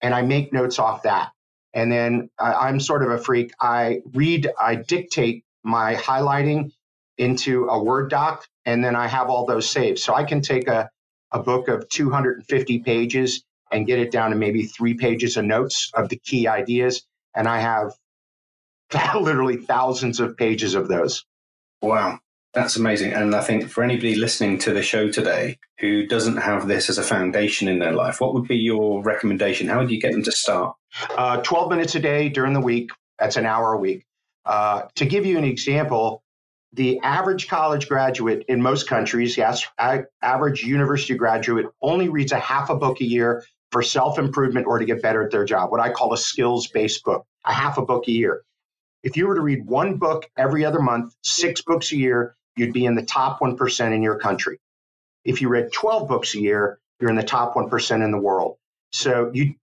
and 0.00 0.14
I 0.14 0.22
make 0.22 0.52
notes 0.52 0.78
off 0.78 1.02
that. 1.02 1.32
And 1.74 1.90
then 1.90 2.30
I, 2.38 2.52
I'm 2.52 2.80
sort 2.80 3.02
of 3.02 3.10
a 3.10 3.18
freak. 3.18 3.52
I 3.60 4.00
read, 4.12 4.50
I 4.60 4.74
dictate 4.76 5.44
my 5.62 5.94
highlighting 5.94 6.72
into 7.18 7.66
a 7.66 7.82
Word 7.82 8.10
doc, 8.10 8.46
and 8.64 8.84
then 8.84 8.96
I 8.96 9.06
have 9.06 9.28
all 9.28 9.46
those 9.46 9.68
saved. 9.68 9.98
So 9.98 10.14
I 10.14 10.24
can 10.24 10.40
take 10.40 10.68
a, 10.68 10.90
a 11.32 11.40
book 11.40 11.68
of 11.68 11.88
250 11.88 12.80
pages 12.80 13.44
and 13.70 13.86
get 13.86 13.98
it 13.98 14.10
down 14.10 14.30
to 14.30 14.36
maybe 14.36 14.64
three 14.64 14.94
pages 14.94 15.36
of 15.36 15.44
notes 15.44 15.90
of 15.94 16.08
the 16.08 16.18
key 16.18 16.46
ideas. 16.46 17.04
And 17.34 17.48
I 17.48 17.60
have 17.60 17.92
literally 19.20 19.56
thousands 19.56 20.20
of 20.20 20.36
pages 20.36 20.74
of 20.74 20.88
those. 20.88 21.24
Wow. 21.80 22.18
That's 22.54 22.76
amazing. 22.76 23.14
And 23.14 23.34
I 23.34 23.40
think 23.40 23.70
for 23.70 23.82
anybody 23.82 24.14
listening 24.14 24.58
to 24.58 24.74
the 24.74 24.82
show 24.82 25.10
today 25.10 25.58
who 25.78 26.06
doesn't 26.06 26.36
have 26.36 26.68
this 26.68 26.90
as 26.90 26.98
a 26.98 27.02
foundation 27.02 27.66
in 27.66 27.78
their 27.78 27.92
life, 27.92 28.20
what 28.20 28.34
would 28.34 28.46
be 28.46 28.56
your 28.56 29.02
recommendation? 29.02 29.68
How 29.68 29.78
would 29.78 29.90
you 29.90 30.00
get 30.00 30.12
them 30.12 30.22
to 30.24 30.32
start? 30.32 30.76
Uh, 31.16 31.38
12 31.38 31.70
minutes 31.70 31.94
a 31.94 32.00
day 32.00 32.28
during 32.28 32.52
the 32.52 32.60
week. 32.60 32.90
That's 33.18 33.36
an 33.36 33.46
hour 33.46 33.72
a 33.72 33.78
week. 33.78 34.04
Uh, 34.44 34.82
to 34.96 35.06
give 35.06 35.24
you 35.24 35.38
an 35.38 35.44
example, 35.44 36.22
the 36.74 36.98
average 37.00 37.48
college 37.48 37.88
graduate 37.88 38.44
in 38.48 38.60
most 38.60 38.86
countries, 38.86 39.36
yes, 39.36 39.64
average 40.22 40.62
university 40.62 41.14
graduate 41.14 41.66
only 41.80 42.08
reads 42.10 42.32
a 42.32 42.38
half 42.38 42.68
a 42.68 42.76
book 42.76 43.00
a 43.00 43.04
year 43.04 43.44
for 43.70 43.82
self 43.82 44.18
improvement 44.18 44.66
or 44.66 44.78
to 44.78 44.84
get 44.84 45.00
better 45.00 45.22
at 45.22 45.30
their 45.30 45.44
job, 45.44 45.70
what 45.70 45.80
I 45.80 45.90
call 45.90 46.12
a 46.12 46.18
skills 46.18 46.66
based 46.66 47.02
book, 47.04 47.24
a 47.46 47.52
half 47.52 47.78
a 47.78 47.82
book 47.82 48.08
a 48.08 48.12
year. 48.12 48.42
If 49.02 49.16
you 49.16 49.26
were 49.26 49.34
to 49.34 49.40
read 49.40 49.66
one 49.66 49.96
book 49.96 50.28
every 50.36 50.64
other 50.64 50.80
month, 50.80 51.14
six 51.22 51.62
books 51.62 51.90
a 51.92 51.96
year, 51.96 52.36
you'd 52.56 52.72
be 52.72 52.84
in 52.86 52.94
the 52.94 53.02
top 53.02 53.40
1% 53.40 53.94
in 53.94 54.02
your 54.02 54.18
country. 54.18 54.58
If 55.24 55.40
you 55.40 55.48
read 55.48 55.72
12 55.72 56.08
books 56.08 56.34
a 56.34 56.40
year, 56.40 56.78
you're 57.00 57.10
in 57.10 57.16
the 57.16 57.22
top 57.22 57.54
1% 57.54 58.04
in 58.04 58.10
the 58.10 58.18
world. 58.18 58.56
So 58.92 59.30
you 59.32 59.54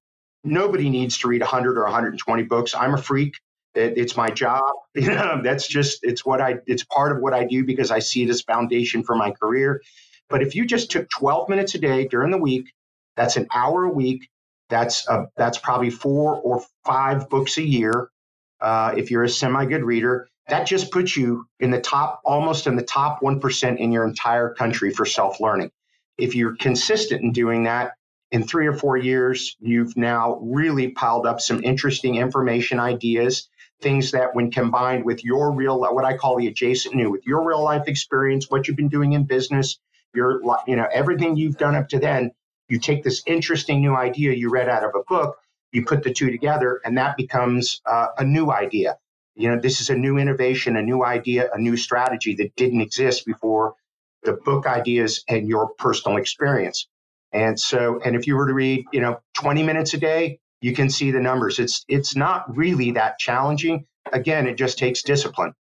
nobody 0.43 0.89
needs 0.89 1.17
to 1.19 1.27
read 1.27 1.41
100 1.41 1.77
or 1.77 1.83
120 1.83 2.43
books. 2.43 2.73
I'm 2.73 2.93
a 2.93 3.01
freak. 3.01 3.35
It, 3.75 3.97
it's 3.97 4.17
my 4.17 4.29
job. 4.29 4.73
That's 4.95 5.67
just 5.67 5.99
it's 6.03 6.25
what 6.25 6.41
I 6.41 6.59
it's 6.65 6.83
part 6.83 7.15
of 7.15 7.21
what 7.21 7.33
I 7.33 7.43
do 7.45 7.65
because 7.65 7.91
I 7.91 7.99
see 7.99 8.23
it 8.23 8.29
as 8.29 8.41
foundation 8.41 9.03
for 9.03 9.15
my 9.15 9.31
career. 9.31 9.81
But 10.29 10.41
if 10.41 10.55
you 10.55 10.65
just 10.65 10.91
took 10.91 11.09
12 11.09 11.49
minutes 11.49 11.75
a 11.75 11.79
day 11.79 12.07
during 12.07 12.31
the 12.31 12.37
week, 12.37 12.71
that's 13.15 13.35
an 13.35 13.47
hour 13.53 13.83
a 13.83 13.89
week. 13.91 14.29
That's 14.69 15.07
a, 15.09 15.27
that's 15.35 15.57
probably 15.57 15.89
four 15.89 16.35
or 16.35 16.63
five 16.85 17.29
books 17.29 17.57
a 17.57 17.63
year 17.63 18.09
uh, 18.61 18.93
if 18.97 19.11
you're 19.11 19.23
a 19.23 19.29
semi 19.29 19.65
good 19.65 19.83
reader, 19.83 20.29
that 20.49 20.67
just 20.67 20.91
puts 20.91 21.15
you 21.15 21.47
in 21.59 21.71
the 21.71 21.81
top, 21.81 22.21
almost 22.25 22.67
in 22.67 22.75
the 22.75 22.83
top 22.83 23.21
1% 23.21 23.77
in 23.77 23.91
your 23.91 24.05
entire 24.05 24.53
country 24.53 24.91
for 24.91 25.05
self 25.05 25.39
learning. 25.39 25.71
If 26.17 26.35
you're 26.35 26.55
consistent 26.55 27.21
in 27.21 27.31
doing 27.31 27.63
that, 27.63 27.93
in 28.31 28.45
three 28.45 28.67
or 28.67 28.73
four 28.73 28.97
years, 28.97 29.55
you've 29.59 29.97
now 29.97 30.39
really 30.41 30.89
piled 30.89 31.25
up 31.25 31.41
some 31.41 31.63
interesting 31.63 32.15
information 32.15 32.79
ideas, 32.79 33.49
things 33.81 34.11
that, 34.11 34.35
when 34.35 34.51
combined 34.51 35.03
with 35.05 35.23
your 35.23 35.51
real, 35.51 35.79
what 35.79 36.05
I 36.05 36.15
call 36.15 36.37
the 36.37 36.47
adjacent 36.47 36.93
new, 36.93 37.09
with 37.09 37.25
your 37.25 37.43
real 37.43 37.63
life 37.63 37.87
experience, 37.87 38.49
what 38.49 38.67
you've 38.67 38.77
been 38.77 38.89
doing 38.89 39.13
in 39.13 39.23
business, 39.23 39.79
your, 40.13 40.41
you 40.67 40.75
know, 40.75 40.87
everything 40.91 41.37
you've 41.37 41.57
done 41.57 41.75
up 41.75 41.89
to 41.89 41.99
then, 41.99 42.31
you 42.67 42.79
take 42.79 43.03
this 43.03 43.23
interesting 43.25 43.81
new 43.81 43.95
idea 43.95 44.33
you 44.33 44.49
read 44.49 44.69
out 44.69 44.83
of 44.83 44.91
a 44.93 45.03
book 45.07 45.37
you 45.71 45.85
put 45.85 46.03
the 46.03 46.13
two 46.13 46.31
together, 46.31 46.81
and 46.83 46.97
that 46.97 47.17
becomes 47.17 47.81
uh, 47.85 48.07
a 48.17 48.23
new 48.23 48.51
idea. 48.51 48.97
You 49.39 49.49
know, 49.49 49.59
this 49.59 49.79
is 49.79 49.89
a 49.89 49.95
new 49.95 50.17
innovation, 50.17 50.75
a 50.75 50.81
new 50.81 51.05
idea, 51.05 51.49
a 51.53 51.57
new 51.57 51.77
strategy 51.77 52.35
that 52.35 52.53
didn't 52.57 52.81
exist 52.81 53.25
before 53.25 53.75
the 54.23 54.33
book 54.33 54.67
ideas 54.67 55.23
and 55.29 55.47
your 55.47 55.69
personal 55.77 56.17
experience. 56.17 56.87
And 57.31 57.57
so, 57.57 58.01
and 58.03 58.17
if 58.17 58.27
you 58.27 58.35
were 58.35 58.47
to 58.47 58.53
read, 58.53 58.83
you 58.91 58.99
know, 58.99 59.21
20 59.35 59.63
minutes 59.63 59.93
a 59.93 59.97
day, 59.97 60.39
you 60.59 60.73
can 60.73 60.89
see 60.89 61.11
the 61.11 61.21
numbers. 61.21 61.57
It's 61.57 61.85
it's 61.87 62.17
not 62.17 62.53
really 62.53 62.91
that 62.91 63.17
challenging. 63.17 63.85
Again, 64.11 64.45
it 64.45 64.55
just 64.55 64.77
takes 64.77 65.03
discipline. 65.03 65.53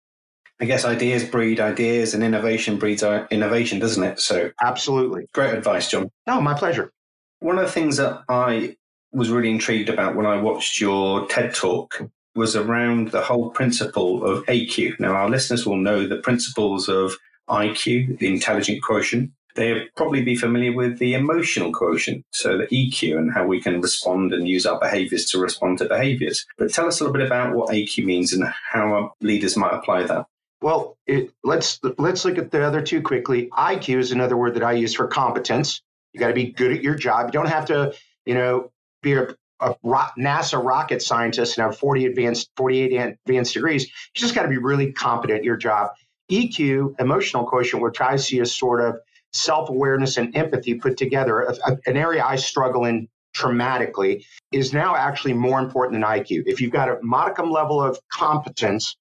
I 0.59 0.65
guess 0.65 0.87
ideas 0.87 1.25
breed 1.25 1.61
ideas 1.61 2.15
and 2.15 2.25
innovation 2.25 2.79
breeds 2.79 3.03
uh, 3.03 3.27
innovation, 3.31 3.79
doesn't 3.79 4.03
it? 4.03 4.21
So 4.21 4.53
absolutely. 4.63 5.27
Great 5.35 5.53
advice, 5.53 5.91
John. 5.91 6.11
No, 6.27 6.41
my 6.41 6.55
pleasure. 6.55 6.93
One 7.41 7.59
of 7.59 7.67
the 7.67 7.73
things 7.73 7.99
that 7.99 8.23
I 8.27 8.77
was 9.13 9.29
really 9.29 9.51
intrigued 9.51 9.91
about 9.91 10.17
when 10.17 10.25
I 10.25 10.41
watched 10.41 10.81
your 10.81 11.27
TED 11.27 11.55
talk 11.55 12.01
was 12.37 12.55
around 12.55 13.11
the 13.11 13.23
whole 13.23 13.51
principle 13.51 14.25
of 14.25 14.45
AQ. 14.47 15.01
Now, 15.01 15.13
our 15.13 15.29
listeners 15.29 15.67
will 15.67 15.77
know 15.77 16.07
the 16.07 16.19
principles 16.19 16.89
of 16.89 17.17
IQ, 17.49 18.19
the 18.19 18.29
intelligent 18.29 18.83
quotient. 18.83 19.31
They'll 19.55 19.87
probably 19.97 20.23
be 20.23 20.37
familiar 20.37 20.73
with 20.73 20.99
the 20.99 21.15
emotional 21.15 21.73
quotient, 21.73 22.25
so 22.31 22.59
the 22.59 22.67
EQ 22.67 23.17
and 23.17 23.33
how 23.33 23.47
we 23.47 23.61
can 23.61 23.81
respond 23.81 24.35
and 24.35 24.47
use 24.47 24.67
our 24.67 24.79
behaviors 24.79 25.25
to 25.31 25.39
respond 25.39 25.79
to 25.79 25.87
behaviors. 25.87 26.45
But 26.59 26.73
tell 26.73 26.87
us 26.87 27.01
a 27.01 27.05
little 27.05 27.17
bit 27.17 27.27
about 27.27 27.55
what 27.55 27.71
AQ 27.71 28.05
means 28.05 28.35
and 28.35 28.45
how 28.71 29.13
leaders 29.23 29.57
might 29.57 29.73
apply 29.73 30.05
that. 30.05 30.27
Well, 30.61 30.99
it, 31.07 31.31
let's 31.43 31.81
let's 31.99 32.25
look 32.25 32.39
at 32.39 32.51
the 32.51 32.63
other 32.63 32.83
two 32.83 33.01
quickly. 33.01 33.49
IQ 33.51 33.99
is 33.99 34.13
another 34.13 34.37
word 34.37 34.55
that 34.55 34.63
I 34.63 34.73
use 34.73 34.95
for 34.95 35.07
competence. 35.07 35.81
You 36.13 36.21
got 36.21 36.29
to 36.29 36.35
be 36.35 36.53
good 36.53 36.73
at 36.73 36.83
your 36.83 36.95
job. 36.95 37.27
You 37.27 37.33
don't 37.33 37.49
have 37.49 37.67
to, 37.67 37.95
you 38.25 38.35
know, 38.35 38.71
be 39.03 39.15
a, 39.15 39.29
a 39.61 39.75
NASA 40.19 40.63
rocket 40.63 41.03
scientist 41.03 41.59
and 41.59 41.67
have 41.67 41.79
40 41.79 42.07
advanced, 42.07 42.51
48 42.57 43.19
advanced 43.27 43.55
degrees. 43.55 43.85
You 43.85 43.91
just 44.15 44.35
got 44.35 44.43
to 44.43 44.49
be 44.49 44.59
really 44.59 44.93
competent 44.93 45.39
at 45.39 45.45
your 45.45 45.57
job. 45.57 45.91
EQ, 46.31 47.01
emotional 47.01 47.45
quotient, 47.45 47.83
which 47.83 48.01
I 48.01 48.17
see 48.17 48.41
as 48.41 48.55
sort 48.55 48.81
of 48.81 48.97
self 49.33 49.69
awareness 49.69 50.17
and 50.17 50.37
empathy 50.37 50.75
put 50.75 50.97
together, 50.97 51.43
a, 51.43 51.57
a, 51.67 51.79
an 51.87 51.97
area 51.97 52.25
I 52.25 52.37
struggle 52.37 52.85
in 52.85 53.09
traumatically, 53.37 54.25
is 54.51 54.73
now 54.73 54.97
actually 54.97 55.35
more 55.35 55.61
important 55.61 55.95
than 55.95 56.03
IQ. 56.03 56.45
If 56.47 56.61
you've 56.61 56.73
got 56.73 56.89
a 56.89 56.99
modicum 57.03 57.51
level 57.51 57.83
of 57.83 57.99
competence, 58.13 58.97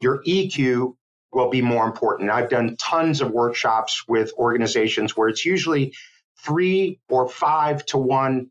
your 0.00 0.22
EQ 0.24 0.94
will 1.32 1.50
be 1.50 1.60
more 1.60 1.84
important. 1.84 2.30
I've 2.30 2.48
done 2.48 2.76
tons 2.80 3.20
of 3.20 3.30
workshops 3.30 4.04
with 4.08 4.32
organizations 4.38 5.16
where 5.16 5.28
it's 5.28 5.44
usually 5.44 5.94
three 6.38 7.00
or 7.08 7.28
five 7.28 7.84
to 7.86 7.98
one 7.98 8.50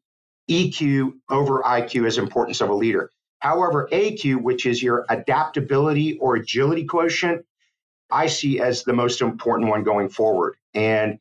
EQ 0.50 1.14
over 1.30 1.62
IQ 1.64 2.06
as 2.06 2.18
importance 2.18 2.62
of 2.62 2.70
a 2.70 2.74
leader. 2.74 3.10
However, 3.40 3.88
AQ, 3.92 4.42
which 4.42 4.66
is 4.66 4.82
your 4.82 5.06
adaptability 5.10 6.18
or 6.18 6.36
agility 6.36 6.86
quotient, 6.86 7.46
I 8.12 8.28
see 8.28 8.60
as 8.60 8.84
the 8.84 8.94
most 8.94 9.22
important 9.22 9.70
one 9.70 9.84
going 9.84 10.10
forward. 10.10 10.56
And 10.74 11.20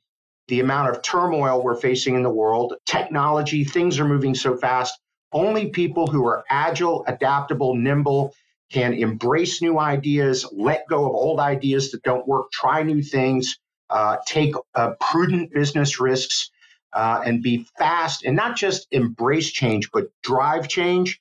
the 0.48 0.60
amount 0.60 0.90
of 0.90 1.02
turmoil 1.02 1.62
we're 1.62 1.76
facing 1.76 2.14
in 2.14 2.22
the 2.22 2.30
world, 2.30 2.74
technology, 2.86 3.64
things 3.64 3.98
are 3.98 4.04
moving 4.04 4.34
so 4.34 4.56
fast. 4.56 4.98
Only 5.32 5.70
people 5.70 6.06
who 6.06 6.26
are 6.26 6.44
agile, 6.48 7.04
adaptable, 7.06 7.74
nimble 7.74 8.34
can 8.70 8.94
embrace 8.94 9.62
new 9.62 9.78
ideas, 9.78 10.46
let 10.52 10.86
go 10.88 11.06
of 11.06 11.12
old 11.12 11.40
ideas 11.40 11.90
that 11.90 12.02
don't 12.02 12.26
work, 12.26 12.50
try 12.52 12.82
new 12.82 13.02
things, 13.02 13.58
uh, 13.90 14.16
take 14.26 14.54
uh, 14.74 14.92
prudent 15.00 15.52
business 15.52 16.00
risks, 16.00 16.50
uh, 16.94 17.22
and 17.24 17.42
be 17.42 17.66
fast 17.78 18.24
and 18.24 18.36
not 18.36 18.56
just 18.56 18.86
embrace 18.90 19.50
change, 19.50 19.90
but 19.92 20.10
drive 20.22 20.68
change. 20.68 21.20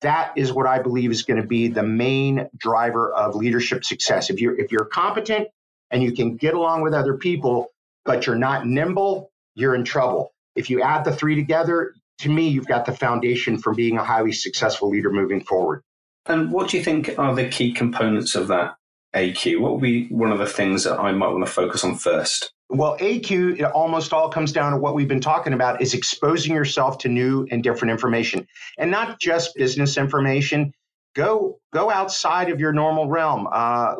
That 0.00 0.32
is 0.36 0.52
what 0.52 0.66
I 0.66 0.80
believe 0.80 1.10
is 1.10 1.22
going 1.22 1.42
to 1.42 1.46
be 1.46 1.68
the 1.68 1.82
main 1.82 2.48
driver 2.56 3.12
of 3.12 3.34
leadership 3.34 3.84
success. 3.84 4.30
If 4.30 4.40
you're 4.40 4.58
if 4.58 4.70
you're 4.70 4.84
competent 4.84 5.48
and 5.90 6.02
you 6.02 6.12
can 6.12 6.36
get 6.36 6.54
along 6.54 6.82
with 6.82 6.94
other 6.94 7.16
people, 7.16 7.72
but 8.04 8.26
you're 8.26 8.36
not 8.36 8.66
nimble, 8.66 9.32
you're 9.54 9.74
in 9.74 9.84
trouble. 9.84 10.32
If 10.54 10.70
you 10.70 10.82
add 10.82 11.04
the 11.04 11.12
three 11.12 11.34
together, 11.34 11.94
to 12.20 12.30
me, 12.30 12.48
you've 12.48 12.66
got 12.66 12.86
the 12.86 12.92
foundation 12.92 13.58
for 13.58 13.74
being 13.74 13.96
a 13.96 14.04
highly 14.04 14.32
successful 14.32 14.90
leader 14.90 15.10
moving 15.10 15.42
forward. 15.42 15.82
And 16.26 16.52
what 16.52 16.68
do 16.68 16.76
you 16.76 16.84
think 16.84 17.18
are 17.18 17.34
the 17.34 17.48
key 17.48 17.72
components 17.72 18.34
of 18.34 18.48
that 18.48 18.76
AQ? 19.14 19.60
What 19.60 19.72
would 19.72 19.82
be 19.82 20.06
one 20.08 20.30
of 20.30 20.38
the 20.38 20.46
things 20.46 20.84
that 20.84 20.98
I 20.98 21.12
might 21.12 21.28
want 21.30 21.46
to 21.46 21.50
focus 21.50 21.84
on 21.84 21.96
first? 21.96 22.52
Well, 22.70 22.98
AQ, 22.98 23.58
it 23.60 23.64
almost 23.64 24.12
all 24.12 24.28
comes 24.28 24.52
down 24.52 24.72
to 24.72 24.78
what 24.78 24.94
we've 24.94 25.08
been 25.08 25.20
talking 25.20 25.54
about 25.54 25.80
is 25.80 25.94
exposing 25.94 26.54
yourself 26.54 26.98
to 26.98 27.08
new 27.08 27.46
and 27.50 27.62
different 27.62 27.92
information 27.92 28.46
and 28.76 28.90
not 28.90 29.18
just 29.18 29.54
business 29.54 29.96
information. 29.96 30.74
Go, 31.14 31.60
go 31.72 31.90
outside 31.90 32.50
of 32.50 32.60
your 32.60 32.72
normal 32.72 33.08
realm. 33.08 33.48
Uh, 33.50 33.94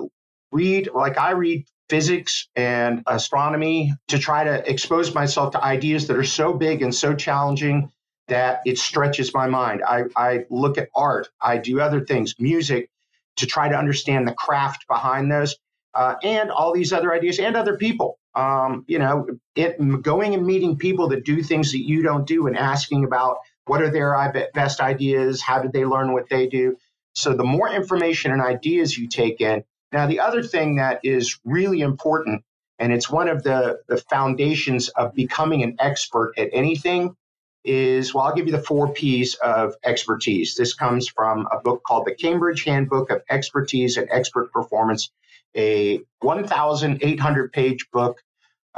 read, 0.53 0.91
like 0.95 1.19
I 1.19 1.31
read 1.31 1.65
physics 1.89 2.49
and 2.55 3.03
astronomy 3.07 3.95
to 4.09 4.19
try 4.19 4.45
to 4.45 4.71
expose 4.71 5.15
myself 5.15 5.53
to 5.53 5.65
ideas 5.65 6.07
that 6.09 6.17
are 6.17 6.25
so 6.25 6.53
big 6.53 6.83
and 6.83 6.95
so 6.95 7.15
challenging 7.15 7.91
that 8.29 8.61
it 8.67 8.79
stretches 8.79 9.33
my 9.33 9.47
mind. 9.47 9.83
I, 9.87 10.05
I 10.15 10.45
look 10.51 10.77
at 10.77 10.91
art, 10.95 11.29
I 11.41 11.57
do 11.57 11.81
other 11.81 12.05
things, 12.05 12.35
music, 12.39 12.91
to 13.37 13.47
try 13.47 13.69
to 13.69 13.77
understand 13.77 14.29
the 14.29 14.35
craft 14.35 14.87
behind 14.87 15.33
those, 15.33 15.57
uh, 15.95 16.17
and 16.23 16.51
all 16.51 16.75
these 16.75 16.93
other 16.93 17.13
ideas 17.15 17.39
and 17.39 17.57
other 17.57 17.79
people. 17.79 18.19
Um, 18.39 18.85
you 18.87 19.01
know, 19.01 19.27
it, 19.57 19.79
going 20.03 20.33
and 20.33 20.47
meeting 20.47 20.77
people 20.77 21.09
that 21.09 21.25
do 21.25 21.43
things 21.43 21.73
that 21.73 21.83
you 21.83 22.05
don't 22.05 22.25
do 22.25 22.47
and 22.47 22.57
asking 22.57 23.05
about 23.05 23.39
what 23.67 23.83
are 23.83 23.91
their 23.91 24.49
best 24.55 24.81
ideas, 24.81 25.43
how 25.43 25.61
did 25.61 25.73
they 25.73 25.85
learn 25.85 26.13
what 26.13 26.29
they 26.29 26.47
do. 26.47 26.77
So 27.15 27.35
the 27.35 27.43
more 27.43 27.69
information 27.69 28.31
and 28.31 28.41
ideas 28.41 28.97
you 28.97 29.09
take 29.09 29.41
in. 29.41 29.65
Now, 29.91 30.07
the 30.07 30.21
other 30.21 30.45
thing 30.45 30.77
that 30.77 31.01
is 31.03 31.41
really 31.45 31.81
important, 31.81 32.45
and 32.79 32.93
it's 32.93 33.11
one 33.11 33.27
of 33.29 33.43
the, 33.43 33.81
the 33.89 33.97
foundations 33.97 34.89
of 34.91 35.15
becoming 35.15 35.65
an 35.65 35.75
expert 35.81 36.35
at 36.39 36.51
anything, 36.53 37.17
is 37.65 38.15
well, 38.15 38.25
I'll 38.25 38.35
give 38.35 38.47
you 38.47 38.53
the 38.53 38.63
four 38.63 38.93
P's 38.93 39.35
of 39.35 39.75
expertise. 39.85 40.55
This 40.55 40.75
comes 40.75 41.09
from 41.09 41.49
a 41.51 41.59
book 41.59 41.83
called 41.83 42.07
the 42.07 42.15
Cambridge 42.15 42.63
Handbook 42.63 43.11
of 43.11 43.23
Expertise 43.29 43.97
and 43.97 44.07
Expert 44.13 44.53
Performance, 44.53 45.11
a 45.57 46.03
1,800 46.21 47.53
page 47.53 47.89
book 47.93 48.23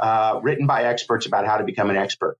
uh, 0.01 0.39
written 0.43 0.67
by 0.67 0.83
experts 0.83 1.25
about 1.25 1.45
how 1.45 1.57
to 1.57 1.63
become 1.63 1.89
an 1.89 1.95
expert. 1.95 2.37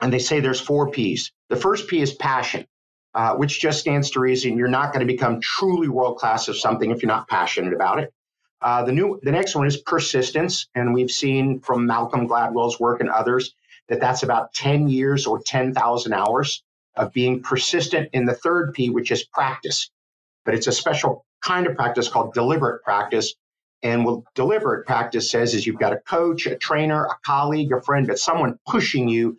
And 0.00 0.12
they 0.12 0.18
say 0.18 0.40
there's 0.40 0.60
four 0.60 0.90
P's. 0.90 1.32
The 1.48 1.56
first 1.56 1.88
P 1.88 2.00
is 2.00 2.12
passion, 2.12 2.66
uh, 3.14 3.36
which 3.36 3.60
just 3.60 3.80
stands 3.80 4.10
to 4.10 4.20
reason 4.20 4.58
you're 4.58 4.68
not 4.68 4.92
going 4.92 5.06
to 5.06 5.12
become 5.12 5.40
truly 5.40 5.88
world 5.88 6.18
class 6.18 6.48
of 6.48 6.56
something 6.56 6.90
if 6.90 7.02
you're 7.02 7.08
not 7.08 7.28
passionate 7.28 7.72
about 7.72 8.00
it. 8.00 8.12
Uh, 8.60 8.84
the 8.84 8.92
new, 8.92 9.18
the 9.22 9.32
next 9.32 9.54
one 9.54 9.66
is 9.66 9.76
persistence, 9.76 10.68
and 10.74 10.92
we've 10.94 11.10
seen 11.10 11.60
from 11.60 11.86
Malcolm 11.86 12.28
Gladwell's 12.28 12.78
work 12.78 13.00
and 13.00 13.10
others 13.10 13.54
that 13.88 14.00
that's 14.00 14.22
about 14.22 14.54
10 14.54 14.88
years 14.88 15.26
or 15.26 15.40
10,000 15.44 16.12
hours 16.12 16.62
of 16.96 17.12
being 17.12 17.42
persistent 17.42 18.10
in 18.12 18.24
the 18.24 18.34
third 18.34 18.72
P, 18.74 18.90
which 18.90 19.10
is 19.10 19.24
practice. 19.24 19.90
But 20.44 20.54
it's 20.54 20.66
a 20.66 20.72
special 20.72 21.24
kind 21.42 21.66
of 21.66 21.76
practice 21.76 22.08
called 22.08 22.34
deliberate 22.34 22.82
practice. 22.82 23.34
And 23.82 24.04
what 24.04 24.22
deliberate 24.34 24.86
practice 24.86 25.30
says 25.30 25.54
is 25.54 25.66
you've 25.66 25.78
got 25.78 25.92
a 25.92 25.98
coach, 25.98 26.46
a 26.46 26.56
trainer, 26.56 27.04
a 27.04 27.16
colleague, 27.26 27.72
a 27.72 27.80
friend, 27.80 28.06
but 28.06 28.18
someone 28.18 28.58
pushing 28.66 29.08
you 29.08 29.36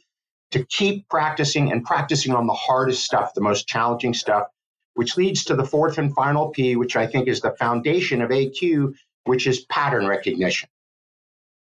to 0.52 0.66
keep 0.66 1.08
practicing 1.10 1.72
and 1.72 1.84
practicing 1.84 2.34
on 2.34 2.46
the 2.46 2.54
hardest 2.54 3.06
stuff, 3.06 3.34
the 3.34 3.42
most 3.42 3.68
challenging 3.68 4.14
stuff, 4.14 4.48
which 4.96 5.18
leads 5.18 5.46
to 5.46 5.56
the 5.56 5.66
fourth 5.66 5.98
and 5.98 6.14
final 6.14 6.50
P, 6.50 6.76
which 6.76 6.96
I 6.96 7.08
think 7.08 7.28
is 7.28 7.42
the 7.42 7.56
foundation 7.58 8.22
of 8.22 8.30
AQ, 8.30 8.94
which 9.24 9.48
is 9.48 9.66
pattern 9.66 10.08
recognition. 10.08 10.70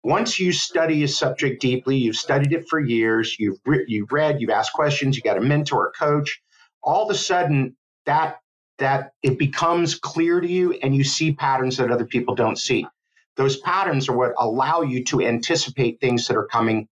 Once 0.02 0.38
you 0.40 0.52
study 0.52 1.02
a 1.02 1.08
subject 1.08 1.60
deeply, 1.60 1.96
you've 1.96 2.16
studied 2.16 2.52
it 2.54 2.66
for 2.70 2.80
years, 2.80 3.36
you've, 3.38 3.58
re- 3.66 3.84
you've 3.86 4.12
read, 4.12 4.40
you've 4.40 4.48
asked 4.48 4.72
questions, 4.72 5.14
you 5.16 5.22
got 5.22 5.36
a 5.36 5.42
mentor, 5.42 5.88
a 5.88 5.92
coach, 5.92 6.40
all 6.82 7.04
of 7.04 7.10
a 7.10 7.18
sudden 7.18 7.76
that 8.06 8.38
that 8.80 9.12
it 9.23 9.38
becomes 9.38 9.95
clear 9.95 10.40
to 10.40 10.49
you 10.49 10.73
and 10.73 10.95
you 10.95 11.04
see 11.04 11.32
patterns 11.32 11.76
that 11.76 11.90
other 11.90 12.04
people 12.04 12.34
don't 12.34 12.58
see. 12.58 12.86
Those 13.36 13.58
patterns 13.58 14.08
are 14.08 14.16
what 14.16 14.32
allow 14.36 14.82
you 14.82 15.04
to 15.04 15.23
anticipate 15.23 16.00
things 16.00 16.26
that 16.26 16.36
are 16.36 16.47
coming 16.47 16.88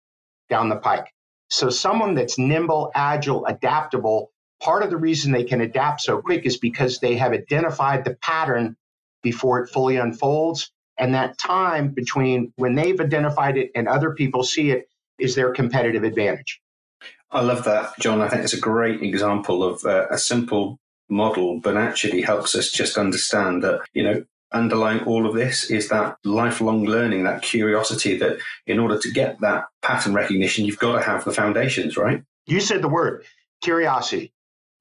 down 0.49 0.69
the 0.69 0.77
pike. 0.77 1.13
So 1.49 1.69
someone 1.69 2.15
that's 2.15 2.37
nimble, 2.37 2.91
agile, 2.95 3.45
adaptable, 3.45 4.31
part 4.61 4.83
of 4.83 4.89
the 4.89 4.97
reason 4.97 5.31
they 5.31 5.43
can 5.43 5.61
adapt 5.61 6.01
so 6.01 6.21
quick 6.21 6.45
is 6.45 6.57
because 6.57 6.99
they 6.99 7.15
have 7.17 7.33
identified 7.33 8.05
the 8.05 8.15
pattern 8.15 8.77
before 9.21 9.59
it 9.59 9.69
fully 9.69 9.97
unfolds 9.97 10.71
and 10.97 11.13
that 11.15 11.37
time 11.37 11.89
between 11.89 12.53
when 12.57 12.75
they've 12.75 12.99
identified 12.99 13.57
it 13.57 13.71
and 13.73 13.87
other 13.87 14.11
people 14.11 14.43
see 14.43 14.71
it 14.71 14.87
is 15.17 15.33
their 15.33 15.51
competitive 15.53 16.03
advantage. 16.03 16.61
I 17.31 17.41
love 17.41 17.63
that, 17.65 17.97
John. 17.99 18.21
I 18.21 18.27
think 18.27 18.43
it's 18.43 18.53
a 18.53 18.59
great 18.59 19.01
example 19.01 19.63
of 19.63 19.85
uh, 19.85 20.07
a 20.09 20.17
simple 20.17 20.79
model, 21.09 21.59
but 21.59 21.77
actually 21.77 22.21
helps 22.21 22.55
us 22.55 22.71
just 22.71 22.97
understand 22.97 23.63
that, 23.63 23.81
you 23.93 24.03
know, 24.03 24.23
underlying 24.51 25.03
all 25.03 25.27
of 25.27 25.35
this 25.35 25.69
is 25.69 25.89
that 25.89 26.17
lifelong 26.23 26.85
learning, 26.85 27.23
that 27.23 27.41
curiosity 27.41 28.17
that 28.17 28.39
in 28.65 28.79
order 28.79 28.97
to 28.97 29.11
get 29.11 29.39
that 29.41 29.65
pattern 29.81 30.13
recognition, 30.13 30.65
you've 30.65 30.79
got 30.79 30.97
to 30.97 31.03
have 31.03 31.23
the 31.23 31.31
foundations, 31.31 31.97
right? 31.97 32.23
You 32.47 32.59
said 32.59 32.81
the 32.81 32.89
word 32.89 33.25
curiosity. 33.61 34.31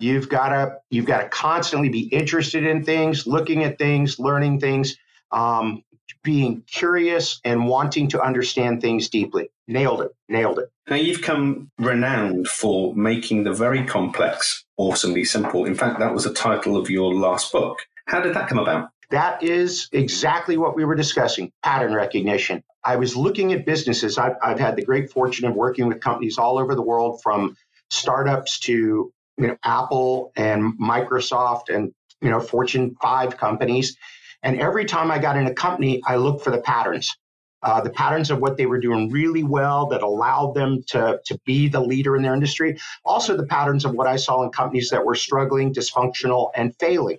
You've 0.00 0.28
got 0.28 0.50
to 0.50 0.76
you've 0.90 1.06
got 1.06 1.22
to 1.22 1.28
constantly 1.28 1.88
be 1.88 2.02
interested 2.02 2.64
in 2.64 2.84
things, 2.84 3.26
looking 3.26 3.64
at 3.64 3.78
things, 3.78 4.18
learning 4.18 4.60
things. 4.60 4.96
Um, 5.30 5.82
being 6.22 6.62
curious 6.66 7.40
and 7.44 7.66
wanting 7.66 8.08
to 8.08 8.20
understand 8.20 8.80
things 8.80 9.08
deeply. 9.08 9.50
Nailed 9.68 10.02
it. 10.02 10.10
Nailed 10.28 10.58
it. 10.58 10.70
Now, 10.88 10.96
you've 10.96 11.22
come 11.22 11.70
renowned 11.78 12.48
for 12.48 12.94
making 12.94 13.44
the 13.44 13.52
very 13.52 13.84
complex 13.84 14.64
awesomely 14.76 15.24
simple. 15.24 15.66
In 15.66 15.74
fact, 15.74 15.98
that 16.00 16.14
was 16.14 16.24
the 16.24 16.32
title 16.32 16.76
of 16.76 16.90
your 16.90 17.14
last 17.14 17.52
book. 17.52 17.78
How 18.06 18.20
did 18.20 18.34
that 18.34 18.48
come 18.48 18.58
about? 18.58 18.88
That 19.10 19.42
is 19.42 19.88
exactly 19.92 20.56
what 20.56 20.74
we 20.74 20.84
were 20.84 20.94
discussing 20.94 21.52
pattern 21.62 21.94
recognition. 21.94 22.62
I 22.84 22.96
was 22.96 23.14
looking 23.14 23.52
at 23.52 23.66
businesses. 23.66 24.18
I've, 24.18 24.36
I've 24.42 24.58
had 24.58 24.76
the 24.76 24.84
great 24.84 25.10
fortune 25.10 25.46
of 25.46 25.54
working 25.54 25.86
with 25.86 26.00
companies 26.00 26.38
all 26.38 26.58
over 26.58 26.74
the 26.74 26.82
world 26.82 27.20
from 27.22 27.56
startups 27.90 28.58
to 28.60 29.12
you 29.36 29.46
know, 29.46 29.56
Apple 29.62 30.32
and 30.36 30.78
Microsoft 30.80 31.68
and 31.68 31.92
you 32.20 32.30
know 32.30 32.40
Fortune 32.40 32.96
5 33.00 33.36
companies 33.36 33.96
and 34.42 34.60
every 34.60 34.84
time 34.84 35.10
I 35.10 35.18
got 35.18 35.36
in 35.36 35.46
a 35.46 35.54
company, 35.54 36.02
I 36.06 36.16
looked 36.16 36.44
for 36.44 36.50
the 36.50 36.60
patterns. 36.60 37.16
Uh, 37.62 37.80
the 37.80 37.90
patterns 37.90 38.30
of 38.30 38.38
what 38.38 38.56
they 38.56 38.66
were 38.66 38.78
doing 38.78 39.10
really 39.10 39.42
well 39.42 39.86
that 39.86 40.02
allowed 40.02 40.54
them 40.54 40.82
to, 40.86 41.20
to 41.24 41.38
be 41.44 41.68
the 41.68 41.80
leader 41.80 42.14
in 42.16 42.22
their 42.22 42.34
industry. 42.34 42.78
Also, 43.04 43.36
the 43.36 43.46
patterns 43.46 43.84
of 43.84 43.92
what 43.92 44.06
I 44.06 44.16
saw 44.16 44.44
in 44.44 44.50
companies 44.50 44.90
that 44.90 45.04
were 45.04 45.16
struggling, 45.16 45.74
dysfunctional, 45.74 46.50
and 46.54 46.74
failing. 46.78 47.18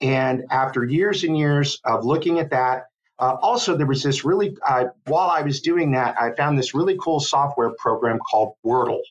And 0.00 0.46
after 0.50 0.84
years 0.84 1.22
and 1.22 1.38
years 1.38 1.80
of 1.84 2.04
looking 2.04 2.40
at 2.40 2.50
that, 2.50 2.86
uh, 3.20 3.36
also 3.40 3.76
there 3.76 3.86
was 3.86 4.02
this 4.02 4.24
really, 4.24 4.56
uh, 4.66 4.86
while 5.06 5.30
I 5.30 5.42
was 5.42 5.60
doing 5.60 5.92
that, 5.92 6.20
I 6.20 6.32
found 6.32 6.58
this 6.58 6.74
really 6.74 6.96
cool 7.00 7.20
software 7.20 7.70
program 7.78 8.18
called 8.18 8.54
Wordle. 8.66 9.02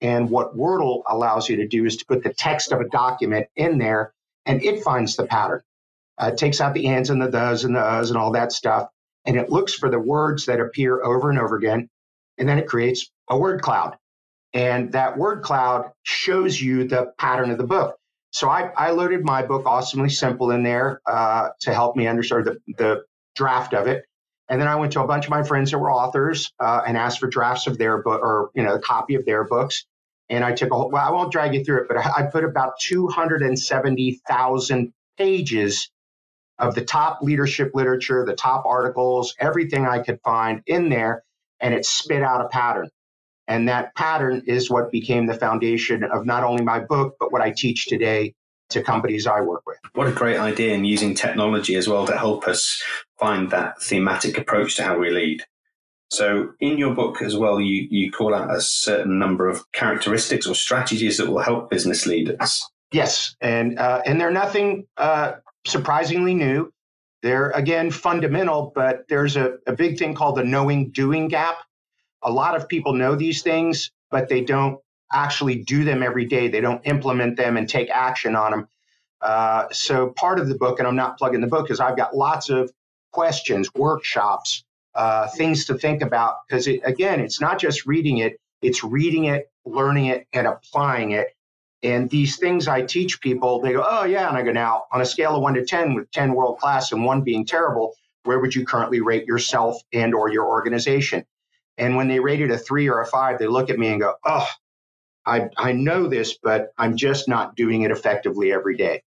And 0.00 0.30
what 0.30 0.56
Wordle 0.56 1.02
allows 1.06 1.48
you 1.48 1.56
to 1.56 1.68
do 1.68 1.84
is 1.84 1.96
to 1.98 2.06
put 2.06 2.22
the 2.22 2.32
text 2.32 2.72
of 2.72 2.80
a 2.80 2.88
document 2.88 3.48
in 3.54 3.76
there 3.78 4.14
and 4.46 4.62
it 4.62 4.82
finds 4.82 5.16
the 5.16 5.26
pattern. 5.26 5.62
Uh, 6.16 6.30
it 6.32 6.38
takes 6.38 6.60
out 6.60 6.74
the 6.74 6.86
ands 6.86 7.10
and 7.10 7.20
the 7.20 7.30
does 7.30 7.64
and 7.64 7.74
the 7.74 7.80
us 7.80 8.08
and 8.08 8.18
all 8.18 8.32
that 8.32 8.52
stuff, 8.52 8.88
and 9.24 9.36
it 9.36 9.50
looks 9.50 9.74
for 9.74 9.90
the 9.90 9.98
words 9.98 10.46
that 10.46 10.60
appear 10.60 11.02
over 11.02 11.30
and 11.30 11.38
over 11.38 11.56
again, 11.56 11.88
and 12.38 12.48
then 12.48 12.58
it 12.58 12.66
creates 12.66 13.10
a 13.28 13.38
word 13.38 13.62
cloud. 13.62 13.96
And 14.52 14.92
that 14.92 15.18
word 15.18 15.42
cloud 15.42 15.90
shows 16.04 16.60
you 16.60 16.86
the 16.86 17.12
pattern 17.18 17.50
of 17.50 17.58
the 17.58 17.64
book. 17.64 17.96
So 18.30 18.48
I, 18.48 18.70
I 18.76 18.90
loaded 18.90 19.24
my 19.24 19.42
book, 19.42 19.64
Awesomely 19.66 20.10
Simple, 20.10 20.50
in 20.50 20.62
there 20.62 21.00
uh, 21.06 21.50
to 21.60 21.74
help 21.74 21.96
me 21.96 22.06
understand 22.06 22.44
the, 22.44 22.58
the 22.76 23.04
draft 23.36 23.74
of 23.74 23.86
it. 23.86 24.04
And 24.48 24.60
then 24.60 24.68
I 24.68 24.76
went 24.76 24.92
to 24.92 25.02
a 25.02 25.06
bunch 25.06 25.24
of 25.24 25.30
my 25.30 25.42
friends 25.42 25.70
that 25.70 25.78
were 25.78 25.90
authors 25.90 26.52
uh, 26.60 26.82
and 26.86 26.96
asked 26.96 27.18
for 27.18 27.28
drafts 27.28 27.66
of 27.66 27.78
their 27.78 28.02
book 28.02 28.20
or, 28.22 28.50
you 28.54 28.62
know, 28.62 28.74
a 28.74 28.80
copy 28.80 29.14
of 29.14 29.24
their 29.24 29.44
books. 29.44 29.86
And 30.28 30.44
I 30.44 30.52
took 30.52 30.70
a 30.70 30.74
whole, 30.74 30.90
well, 30.90 31.06
I 31.06 31.10
won't 31.10 31.32
drag 31.32 31.54
you 31.54 31.64
through 31.64 31.82
it, 31.82 31.88
but 31.88 31.96
I, 31.96 32.12
I 32.18 32.22
put 32.24 32.44
about 32.44 32.74
270,000 32.82 34.92
pages 35.16 35.90
of 36.58 36.74
the 36.74 36.84
top 36.84 37.20
leadership 37.22 37.72
literature, 37.74 38.24
the 38.24 38.34
top 38.34 38.64
articles, 38.66 39.34
everything 39.38 39.86
I 39.86 40.00
could 40.00 40.20
find 40.22 40.62
in 40.66 40.88
there, 40.88 41.24
and 41.60 41.74
it 41.74 41.84
spit 41.84 42.22
out 42.22 42.40
a 42.40 42.48
pattern. 42.48 42.90
And 43.46 43.68
that 43.68 43.94
pattern 43.94 44.42
is 44.46 44.70
what 44.70 44.90
became 44.90 45.26
the 45.26 45.34
foundation 45.34 46.04
of 46.04 46.24
not 46.24 46.44
only 46.44 46.64
my 46.64 46.80
book, 46.80 47.16
but 47.20 47.32
what 47.32 47.42
I 47.42 47.52
teach 47.54 47.86
today 47.86 48.34
to 48.70 48.82
companies 48.82 49.26
I 49.26 49.40
work 49.42 49.62
with. 49.66 49.76
What 49.92 50.06
a 50.08 50.12
great 50.12 50.38
idea, 50.38 50.74
and 50.74 50.86
using 50.86 51.14
technology 51.14 51.74
as 51.74 51.88
well 51.88 52.06
to 52.06 52.16
help 52.16 52.48
us 52.48 52.82
find 53.18 53.50
that 53.50 53.82
thematic 53.82 54.38
approach 54.38 54.76
to 54.76 54.82
how 54.82 54.98
we 54.98 55.10
lead. 55.10 55.42
So, 56.10 56.52
in 56.60 56.78
your 56.78 56.94
book 56.94 57.20
as 57.22 57.36
well, 57.36 57.60
you, 57.60 57.86
you 57.90 58.10
call 58.10 58.34
out 58.34 58.54
a 58.54 58.60
certain 58.60 59.18
number 59.18 59.48
of 59.48 59.70
characteristics 59.72 60.46
or 60.46 60.54
strategies 60.54 61.18
that 61.18 61.28
will 61.28 61.40
help 61.40 61.70
business 61.70 62.06
leaders. 62.06 62.64
Yes, 62.92 63.34
and 63.40 63.78
uh, 63.78 64.02
and 64.06 64.20
they're 64.20 64.30
nothing 64.30 64.86
uh, 64.96 65.32
surprisingly 65.66 66.34
new. 66.34 66.72
They're 67.22 67.50
again 67.50 67.90
fundamental, 67.90 68.72
but 68.74 69.08
there's 69.08 69.36
a, 69.36 69.58
a 69.66 69.72
big 69.72 69.98
thing 69.98 70.14
called 70.14 70.36
the 70.36 70.44
knowing 70.44 70.90
doing 70.90 71.28
gap. 71.28 71.56
A 72.22 72.30
lot 72.30 72.56
of 72.56 72.68
people 72.68 72.92
know 72.92 73.16
these 73.16 73.42
things, 73.42 73.90
but 74.10 74.28
they 74.28 74.42
don't 74.42 74.78
actually 75.12 75.56
do 75.62 75.84
them 75.84 76.02
every 76.02 76.26
day. 76.26 76.48
They 76.48 76.60
don't 76.60 76.86
implement 76.86 77.36
them 77.36 77.56
and 77.56 77.68
take 77.68 77.88
action 77.90 78.36
on 78.36 78.50
them. 78.50 78.68
Uh, 79.20 79.68
so 79.72 80.08
part 80.10 80.38
of 80.38 80.48
the 80.48 80.54
book, 80.54 80.78
and 80.78 80.88
I'm 80.88 80.96
not 80.96 81.16
plugging 81.18 81.40
the 81.40 81.46
book, 81.46 81.70
is 81.70 81.80
I've 81.80 81.96
got 81.96 82.14
lots 82.14 82.50
of 82.50 82.70
questions, 83.12 83.70
workshops, 83.74 84.64
uh, 84.94 85.28
things 85.28 85.66
to 85.66 85.74
think 85.74 86.02
about. 86.02 86.36
Because 86.46 86.66
it, 86.66 86.80
again, 86.84 87.20
it's 87.20 87.40
not 87.40 87.58
just 87.58 87.86
reading 87.86 88.18
it; 88.18 88.38
it's 88.60 88.84
reading 88.84 89.24
it, 89.24 89.50
learning 89.64 90.06
it, 90.06 90.26
and 90.34 90.46
applying 90.46 91.12
it. 91.12 91.33
And 91.84 92.10
these 92.10 92.38
things 92.38 92.66
I 92.66 92.82
teach 92.82 93.20
people, 93.20 93.60
they 93.60 93.74
go, 93.74 93.86
"Oh 93.86 94.04
yeah," 94.04 94.28
and 94.28 94.36
I 94.36 94.42
go, 94.42 94.52
"Now, 94.52 94.84
on 94.90 95.00
a 95.00 95.06
scale 95.06 95.36
of 95.36 95.42
one 95.42 95.54
to 95.54 95.64
ten, 95.64 95.94
with 95.94 96.10
ten 96.10 96.34
world 96.34 96.58
class 96.58 96.90
and 96.90 97.04
one 97.04 97.20
being 97.22 97.44
terrible, 97.44 97.94
where 98.24 98.40
would 98.40 98.54
you 98.54 98.64
currently 98.64 99.00
rate 99.00 99.26
yourself 99.26 99.80
and 99.92 100.14
or 100.14 100.30
your 100.30 100.46
organization?" 100.46 101.24
And 101.76 101.94
when 101.94 102.08
they 102.08 102.20
rate 102.20 102.40
it 102.40 102.50
a 102.50 102.58
three 102.58 102.88
or 102.88 103.00
a 103.00 103.06
five, 103.06 103.38
they 103.38 103.46
look 103.46 103.70
at 103.70 103.78
me 103.78 103.88
and 103.88 104.00
go, 104.00 104.14
"Oh, 104.24 104.48
I, 105.26 105.48
I 105.56 105.72
know 105.72 106.08
this, 106.08 106.36
but 106.42 106.72
I'm 106.76 106.96
just 106.96 107.28
not 107.28 107.56
doing 107.56 107.82
it 107.82 107.90
effectively 107.90 108.52
every 108.52 108.76
day. 108.76 109.02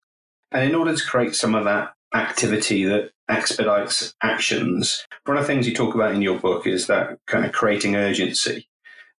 And 0.51 0.65
in 0.65 0.75
order 0.75 0.97
to 0.97 1.05
create 1.05 1.35
some 1.35 1.55
of 1.55 1.65
that 1.65 1.95
activity 2.15 2.85
that 2.85 3.11
expedites 3.29 4.15
actions, 4.23 5.05
one 5.25 5.37
of 5.37 5.43
the 5.43 5.47
things 5.47 5.67
you 5.69 5.75
talk 5.75 5.95
about 5.95 6.15
in 6.15 6.23
your 6.23 6.39
book 6.39 6.67
is 6.67 6.87
that 6.87 7.19
kind 7.27 7.45
of 7.45 7.53
creating 7.53 7.97
urgency. 7.97 8.69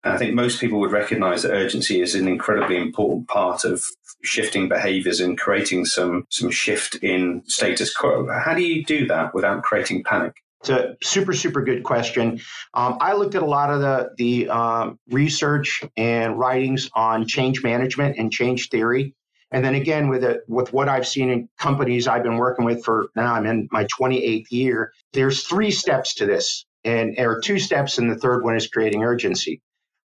And 0.08 0.15
I 0.15 0.17
think 0.17 0.36
most 0.36 0.62
people 0.62 0.80
would 0.80 0.93
recognize 0.93 1.43
that 1.43 1.52
urgency 1.52 2.02
is 2.02 2.15
an 2.15 2.30
incredibly 2.30 2.78
important 2.78 3.28
part 3.28 3.65
of 3.65 3.84
shifting 4.24 4.70
behaviors 4.70 5.20
and 5.20 5.38
creating 5.38 5.84
some, 5.84 6.26
some 6.30 6.50
shift 6.50 6.96
in 6.96 7.43
status 7.48 7.93
quo. 7.93 8.26
How 8.32 8.54
do 8.54 8.62
you 8.62 8.86
do 8.86 9.06
that 9.08 9.34
without 9.34 9.63
creating 9.63 10.06
panic? 10.06 10.36
It's 10.62 10.70
a 10.70 10.96
super, 11.04 11.34
super 11.34 11.62
good 11.62 11.84
question. 11.84 12.39
Um, 12.74 12.98
I 13.02 13.13
looked 13.15 13.36
at 13.36 13.43
a 13.43 13.46
lot 13.46 13.70
of 13.70 13.82
the, 13.82 14.12
the 14.17 14.50
um, 14.50 14.98
research 15.10 15.84
and 15.98 16.39
writings 16.39 16.89
on 16.96 17.28
change 17.28 17.62
management 17.62 18.17
and 18.17 18.32
change 18.32 18.70
theory. 18.70 19.13
And 19.52 19.63
then 19.63 19.76
again, 19.76 20.08
with 20.08 20.24
it, 20.24 20.43
with 20.48 20.72
what 20.72 20.88
I've 20.88 21.06
seen 21.08 21.30
in 21.30 21.50
companies 21.60 22.08
I've 22.08 22.24
been 22.24 22.38
working 22.38 22.63
with 22.63 22.86
for 22.86 23.10
now, 23.17 23.34
I'm 23.34 23.46
in 23.46 23.67
my 23.74 23.86
28th 23.86 24.52
year. 24.52 24.93
There's 25.12 25.43
three 25.43 25.72
steps 25.72 26.15
to 26.15 26.26
this, 26.26 26.65
and 26.86 27.20
are 27.20 27.41
two 27.41 27.60
steps, 27.60 27.98
and 27.98 28.10
the 28.10 28.17
third 28.17 28.46
one 28.46 28.56
is 28.56 28.67
creating 28.67 29.04
urgency. 29.04 29.62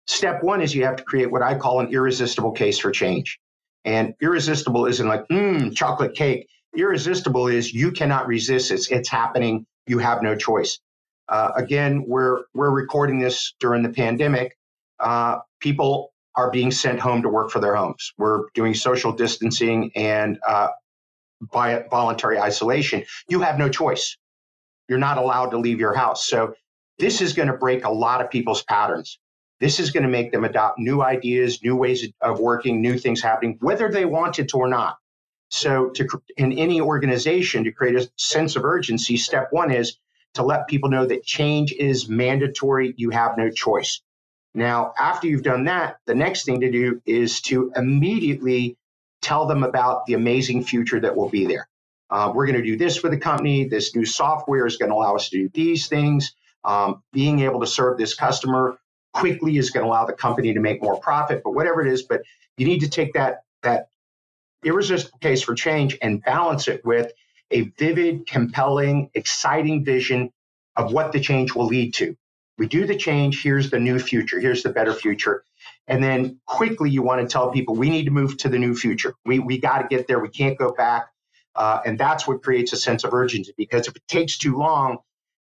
Step 0.07 0.43
one 0.43 0.61
is 0.61 0.75
you 0.75 0.85
have 0.85 0.97
to 0.97 1.03
create 1.03 1.31
what 1.31 1.41
I 1.41 1.55
call 1.55 1.79
an 1.79 1.87
irresistible 1.93 2.51
case 2.51 2.79
for 2.79 2.91
change. 2.91 3.39
And 3.85 4.13
irresistible 4.21 4.85
isn't 4.85 5.07
like, 5.07 5.27
mmm, 5.29 5.75
chocolate 5.75 6.15
cake. 6.15 6.47
Irresistible 6.77 7.47
is 7.47 7.73
you 7.73 7.91
cannot 7.91 8.27
resist 8.27 8.71
it. 8.71 8.87
It's 8.91 9.09
happening 9.09 9.65
you 9.87 9.99
have 9.99 10.21
no 10.21 10.35
choice. 10.35 10.79
Uh, 11.29 11.51
again, 11.55 12.05
we're 12.07 12.43
we're 12.53 12.71
recording 12.71 13.19
this 13.19 13.53
during 13.59 13.83
the 13.83 13.89
pandemic. 13.89 14.57
Uh, 14.99 15.39
people 15.59 16.13
are 16.35 16.51
being 16.51 16.71
sent 16.71 16.99
home 16.99 17.21
to 17.23 17.29
work 17.29 17.51
for 17.51 17.59
their 17.59 17.75
homes. 17.75 18.13
We're 18.17 18.43
doing 18.53 18.73
social 18.73 19.11
distancing 19.11 19.91
and 19.95 20.39
uh, 20.47 20.69
by 21.51 21.85
voluntary 21.89 22.39
isolation. 22.39 23.03
You 23.29 23.41
have 23.41 23.57
no 23.57 23.69
choice. 23.69 24.17
You're 24.89 24.99
not 24.99 25.17
allowed 25.17 25.51
to 25.51 25.59
leave 25.59 25.79
your 25.79 25.95
house. 25.95 26.27
So 26.27 26.55
this 26.99 27.21
is 27.21 27.33
going 27.33 27.49
to 27.49 27.55
break 27.57 27.85
a 27.85 27.91
lot 27.91 28.21
of 28.21 28.31
people's 28.31 28.63
patterns. 28.63 29.19
This 29.61 29.79
is 29.79 29.91
going 29.91 30.03
to 30.03 30.09
make 30.09 30.31
them 30.31 30.43
adopt 30.43 30.79
new 30.79 31.03
ideas, 31.03 31.63
new 31.63 31.75
ways 31.75 32.07
of 32.19 32.39
working, 32.39 32.81
new 32.81 32.97
things 32.97 33.21
happening, 33.21 33.57
whether 33.61 33.89
they 33.89 34.05
want 34.05 34.39
it 34.39 34.55
or 34.55 34.67
not. 34.67 34.97
So, 35.49 35.89
to, 35.91 36.07
in 36.35 36.53
any 36.53 36.81
organization, 36.81 37.65
to 37.65 37.71
create 37.71 37.95
a 37.95 38.09
sense 38.17 38.55
of 38.55 38.65
urgency, 38.65 39.17
step 39.17 39.49
one 39.51 39.71
is 39.71 39.97
to 40.33 40.43
let 40.43 40.67
people 40.67 40.89
know 40.89 41.05
that 41.05 41.23
change 41.23 41.73
is 41.73 42.09
mandatory. 42.09 42.95
You 42.97 43.11
have 43.11 43.37
no 43.37 43.51
choice. 43.51 44.01
Now, 44.55 44.93
after 44.97 45.27
you've 45.27 45.43
done 45.43 45.65
that, 45.65 45.97
the 46.07 46.15
next 46.15 46.45
thing 46.45 46.61
to 46.61 46.71
do 46.71 46.99
is 47.05 47.41
to 47.41 47.71
immediately 47.75 48.77
tell 49.21 49.45
them 49.45 49.63
about 49.63 50.07
the 50.07 50.15
amazing 50.15 50.63
future 50.63 50.99
that 50.99 51.15
will 51.15 51.29
be 51.29 51.45
there. 51.45 51.67
Uh, 52.09 52.31
we're 52.33 52.47
going 52.47 52.57
to 52.57 52.63
do 52.63 52.77
this 52.77 52.97
for 52.97 53.09
the 53.09 53.17
company. 53.17 53.65
This 53.65 53.95
new 53.95 54.05
software 54.05 54.65
is 54.65 54.77
going 54.77 54.89
to 54.89 54.95
allow 54.95 55.15
us 55.15 55.29
to 55.29 55.37
do 55.37 55.49
these 55.53 55.87
things. 55.87 56.33
Um, 56.63 57.03
being 57.13 57.41
able 57.41 57.59
to 57.59 57.67
serve 57.67 57.97
this 57.97 58.13
customer 58.13 58.77
quickly 59.13 59.57
is 59.57 59.71
going 59.71 59.83
to 59.83 59.89
allow 59.89 60.05
the 60.05 60.13
company 60.13 60.53
to 60.53 60.59
make 60.59 60.81
more 60.81 60.99
profit, 60.99 61.41
but 61.43 61.51
whatever 61.51 61.85
it 61.85 61.91
is, 61.91 62.03
but 62.03 62.21
you 62.57 62.65
need 62.65 62.79
to 62.79 62.89
take 62.89 63.13
that 63.13 63.43
that 63.63 63.89
irresistible 64.63 65.17
case 65.19 65.41
for 65.41 65.55
change 65.55 65.97
and 66.01 66.23
balance 66.23 66.67
it 66.67 66.85
with 66.85 67.11
a 67.51 67.61
vivid, 67.77 68.25
compelling, 68.27 69.09
exciting 69.13 69.83
vision 69.83 70.31
of 70.75 70.93
what 70.93 71.11
the 71.11 71.19
change 71.19 71.53
will 71.53 71.65
lead 71.65 71.93
to. 71.95 72.15
We 72.57 72.67
do 72.67 72.85
the 72.85 72.95
change, 72.95 73.43
here's 73.43 73.69
the 73.71 73.79
new 73.79 73.99
future, 73.99 74.39
here's 74.39 74.63
the 74.63 74.69
better 74.69 74.93
future. 74.93 75.43
And 75.87 76.03
then 76.03 76.39
quickly, 76.45 76.89
you 76.89 77.01
want 77.01 77.21
to 77.21 77.31
tell 77.31 77.51
people 77.51 77.75
we 77.75 77.89
need 77.89 78.05
to 78.05 78.11
move 78.11 78.37
to 78.37 78.49
the 78.49 78.59
new 78.59 78.75
future. 78.75 79.13
We, 79.25 79.39
we 79.39 79.59
got 79.59 79.79
to 79.79 79.87
get 79.87 80.07
there, 80.07 80.19
we 80.19 80.29
can't 80.29 80.57
go 80.57 80.71
back. 80.71 81.07
Uh, 81.55 81.81
and 81.85 81.99
that's 81.99 82.27
what 82.27 82.43
creates 82.43 82.71
a 82.71 82.77
sense 82.77 83.03
of 83.03 83.13
urgency 83.13 83.53
because 83.57 83.87
if 83.87 83.95
it 83.95 84.03
takes 84.07 84.37
too 84.37 84.55
long, 84.57 84.99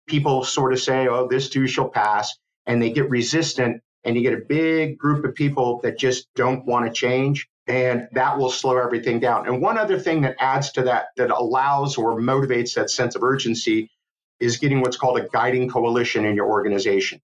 people 0.07 0.45
sort 0.45 0.73
of 0.73 0.81
say, 0.81 1.09
oh, 1.09 1.29
this 1.29 1.49
too 1.49 1.67
shall 1.67 1.89
pass, 1.89 2.37
and 2.67 2.81
they 2.81 2.91
get 2.91 3.11
resistant. 3.11 3.83
And 4.05 4.17
you 4.17 4.23
get 4.23 4.35
a 4.35 4.45
big 4.47 4.99
group 4.99 5.25
of 5.25 5.35
people 5.35 5.81
that 5.83 5.99
just 5.99 6.29
don't 6.35 6.67
want 6.67 6.87
to 6.87 6.93
change 6.93 7.49
and 7.67 8.09
that 8.13 8.39
will 8.39 8.51
slow 8.51 8.77
everything 8.77 9.21
down. 9.21 9.47
And 9.47 9.63
one 9.63 9.79
other 9.79 9.99
thing 9.99 10.23
that 10.23 10.37
adds 10.39 10.73
to 10.73 10.83
that, 10.83 11.07
that 11.17 11.31
allows 11.31 11.97
or 11.97 12.21
motivates 12.21 12.75
that 12.75 12.91
sense 12.91 13.15
of 13.15 13.23
urgency, 13.23 13.91
is 14.41 14.59
getting 14.59 14.81
what's 14.81 14.97
called 14.97 15.19
a 15.19 15.29
guiding 15.29 15.71
coalition 15.71 16.25
in 16.25 16.35
your 16.35 16.47
organization. 16.47 17.21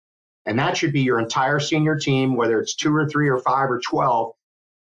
And 0.47 0.59
that 0.59 0.77
should 0.77 0.93
be 0.93 1.03
your 1.03 1.21
entire 1.21 1.61
senior 1.61 1.97
team, 1.97 2.35
whether 2.35 2.61
it's 2.61 2.75
two 2.75 2.95
or 2.95 3.09
three 3.09 3.29
or 3.29 3.39
five 3.39 3.71
or 3.71 3.81
12, 3.81 4.33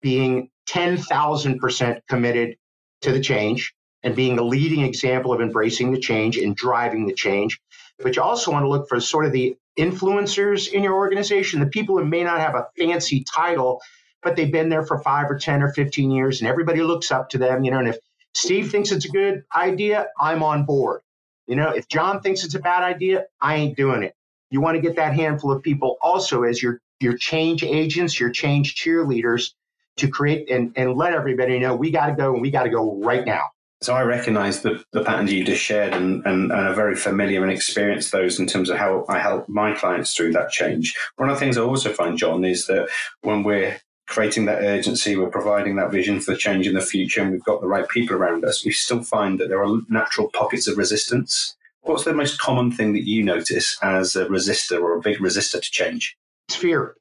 being 0.01 0.49
10,000% 0.69 2.01
committed 2.09 2.57
to 3.01 3.11
the 3.11 3.21
change 3.21 3.73
and 4.01 4.15
being 4.15 4.39
a 4.39 4.43
leading 4.43 4.81
example 4.81 5.33
of 5.33 5.41
embracing 5.41 5.91
the 5.91 5.99
change 5.99 6.37
and 6.37 6.55
driving 6.55 7.05
the 7.05 7.13
change. 7.13 7.61
But 7.99 8.15
you 8.15 8.21
also 8.21 8.51
want 8.51 8.63
to 8.63 8.69
look 8.69 8.89
for 8.89 8.99
sort 8.99 9.25
of 9.25 9.31
the 9.31 9.55
influencers 9.77 10.71
in 10.71 10.83
your 10.83 10.93
organization, 10.93 11.59
the 11.59 11.65
people 11.65 11.97
who 11.97 12.05
may 12.05 12.23
not 12.23 12.39
have 12.39 12.55
a 12.55 12.67
fancy 12.77 13.23
title, 13.23 13.81
but 14.21 14.35
they've 14.35 14.51
been 14.51 14.69
there 14.69 14.85
for 14.85 14.99
five 14.99 15.29
or 15.29 15.37
10 15.37 15.61
or 15.61 15.73
15 15.73 16.11
years 16.11 16.41
and 16.41 16.49
everybody 16.49 16.81
looks 16.81 17.11
up 17.11 17.29
to 17.29 17.37
them, 17.37 17.63
you 17.63 17.71
know, 17.71 17.79
and 17.79 17.89
if 17.89 17.97
Steve 18.33 18.71
thinks 18.71 18.91
it's 18.91 19.05
a 19.05 19.09
good 19.09 19.43
idea, 19.55 20.07
I'm 20.19 20.43
on 20.43 20.65
board. 20.65 21.01
You 21.47 21.55
know, 21.55 21.69
if 21.69 21.87
John 21.87 22.21
thinks 22.21 22.43
it's 22.43 22.55
a 22.55 22.59
bad 22.59 22.83
idea, 22.83 23.25
I 23.41 23.55
ain't 23.55 23.77
doing 23.77 24.03
it. 24.03 24.15
You 24.49 24.61
want 24.61 24.75
to 24.75 24.81
get 24.81 24.95
that 24.95 25.13
handful 25.13 25.51
of 25.51 25.61
people 25.61 25.97
also 26.01 26.43
as 26.43 26.61
your 26.61 26.79
your 26.99 27.17
change 27.17 27.63
agents, 27.63 28.19
your 28.19 28.29
change 28.29 28.75
cheerleaders 28.75 29.51
to 29.97 30.07
create 30.07 30.49
and, 30.49 30.71
and 30.75 30.95
let 30.95 31.13
everybody 31.13 31.59
know 31.59 31.75
we 31.75 31.91
got 31.91 32.07
to 32.07 32.13
go 32.13 32.33
and 32.33 32.41
we 32.41 32.49
got 32.49 32.63
to 32.63 32.69
go 32.69 32.99
right 33.01 33.25
now. 33.25 33.49
So 33.83 33.93
I 33.93 34.03
recognise 34.03 34.61
the, 34.61 34.81
the 34.93 35.03
patterns 35.03 35.33
you 35.33 35.43
just 35.43 35.61
shared 35.61 35.93
and, 35.93 36.25
and, 36.25 36.53
and 36.53 36.67
are 36.67 36.73
very 36.73 36.95
familiar 36.95 37.43
and 37.43 37.51
experienced 37.51 38.13
those 38.13 38.39
in 38.39 38.47
terms 38.47 38.69
of 38.69 38.77
how 38.77 39.05
I 39.09 39.19
help 39.19 39.49
my 39.49 39.73
clients 39.73 40.15
through 40.15 40.31
that 40.33 40.51
change. 40.51 40.95
One 41.17 41.29
of 41.29 41.35
the 41.35 41.39
things 41.41 41.57
I 41.57 41.63
also 41.63 41.91
find, 41.91 42.17
John, 42.17 42.45
is 42.45 42.65
that 42.67 42.87
when 43.23 43.43
we're 43.43 43.77
creating 44.07 44.45
that 44.45 44.63
urgency, 44.63 45.17
we're 45.17 45.29
providing 45.29 45.75
that 45.75 45.91
vision 45.91 46.21
for 46.21 46.33
change 46.33 46.65
in 46.65 46.75
the 46.75 46.81
future, 46.81 47.21
and 47.21 47.31
we've 47.31 47.43
got 47.43 47.59
the 47.59 47.67
right 47.67 47.87
people 47.89 48.15
around 48.15 48.45
us, 48.45 48.63
we 48.63 48.71
still 48.71 49.03
find 49.03 49.37
that 49.39 49.49
there 49.49 49.61
are 49.61 49.79
natural 49.89 50.29
pockets 50.33 50.65
of 50.67 50.77
resistance. 50.77 51.53
What's 51.81 52.05
the 52.05 52.13
most 52.13 52.39
common 52.39 52.71
thing 52.71 52.93
that 52.93 53.05
you 53.05 53.21
notice 53.21 53.77
as 53.83 54.15
a 54.15 54.27
resistor 54.27 54.81
or 54.81 54.95
a 54.95 55.01
big 55.01 55.17
resistor 55.17 55.61
to 55.61 55.71
change? 55.71 56.15
It's 56.47 56.55
fear. 56.55 56.95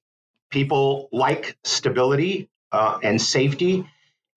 People 0.51 1.09
like 1.13 1.57
stability 1.63 2.49
uh, 2.73 2.99
and 3.05 3.23
safety. 3.23 3.87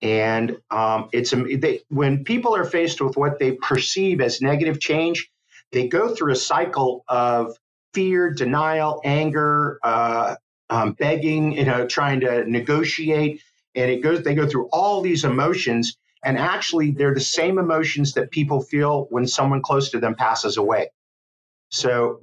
And 0.06 0.58
um, 0.70 1.10
it's 1.14 1.32
they, 1.32 1.82
when 1.90 2.24
people 2.24 2.56
are 2.56 2.64
faced 2.64 3.02
with 3.02 3.18
what 3.18 3.40
they 3.40 3.54
perceive 3.54 4.22
as 4.22 4.40
negative 4.40 4.80
change, 4.80 5.32
they 5.72 5.88
go 5.88 6.14
through 6.14 6.32
a 6.32 6.36
cycle 6.36 7.04
of 7.08 7.58
fear, 7.96 8.32
denial, 8.32 9.02
anger, 9.04 9.80
uh, 9.82 10.36
um, 10.70 10.94
begging, 10.94 11.54
you 11.54 11.66
know, 11.66 11.88
trying 11.88 12.20
to 12.20 12.48
negotiate. 12.48 13.42
And 13.74 13.90
it 13.90 14.04
goes, 14.04 14.22
they 14.22 14.36
go 14.36 14.48
through 14.48 14.70
all 14.72 15.02
these 15.02 15.24
emotions. 15.24 15.98
And 16.24 16.38
actually, 16.38 16.92
they're 16.92 17.16
the 17.16 17.20
same 17.20 17.58
emotions 17.58 18.14
that 18.14 18.30
people 18.30 18.62
feel 18.62 19.08
when 19.10 19.26
someone 19.26 19.64
close 19.64 19.90
to 19.90 20.00
them 20.00 20.14
passes 20.14 20.58
away. 20.58 20.92
So, 21.70 22.20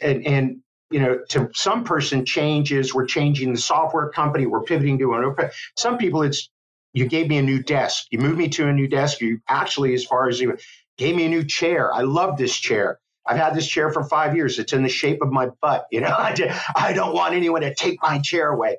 and, 0.00 0.26
and 0.26 0.62
you 0.90 1.00
know, 1.00 1.20
to 1.28 1.50
some 1.52 1.84
person, 1.84 2.24
changes, 2.24 2.94
we're 2.94 3.04
changing 3.04 3.52
the 3.52 3.60
software 3.60 4.08
company, 4.08 4.46
we're 4.46 4.62
pivoting 4.62 4.98
to 5.00 5.12
an. 5.12 5.34
Some 5.76 5.98
people, 5.98 6.22
it's 6.22 6.48
you 6.92 7.06
gave 7.06 7.28
me 7.28 7.38
a 7.38 7.42
new 7.42 7.62
desk, 7.62 8.06
you 8.10 8.18
moved 8.18 8.38
me 8.38 8.48
to 8.50 8.68
a 8.68 8.72
new 8.72 8.88
desk. 8.88 9.20
You 9.20 9.40
actually, 9.48 9.94
as 9.94 10.04
far 10.04 10.28
as 10.28 10.40
you 10.40 10.56
gave 10.98 11.16
me 11.16 11.26
a 11.26 11.28
new 11.28 11.44
chair. 11.44 11.92
I 11.92 12.02
love 12.02 12.36
this 12.36 12.56
chair. 12.56 13.00
I've 13.26 13.38
had 13.38 13.54
this 13.54 13.66
chair 13.66 13.90
for 13.92 14.04
five 14.04 14.36
years. 14.36 14.58
It's 14.58 14.72
in 14.72 14.82
the 14.82 14.88
shape 14.88 15.22
of 15.22 15.32
my 15.32 15.48
butt. 15.62 15.86
You 15.90 16.02
know, 16.02 16.14
I 16.76 16.92
don't 16.94 17.14
want 17.14 17.34
anyone 17.34 17.62
to 17.62 17.74
take 17.74 18.00
my 18.02 18.18
chair 18.18 18.48
away. 18.52 18.78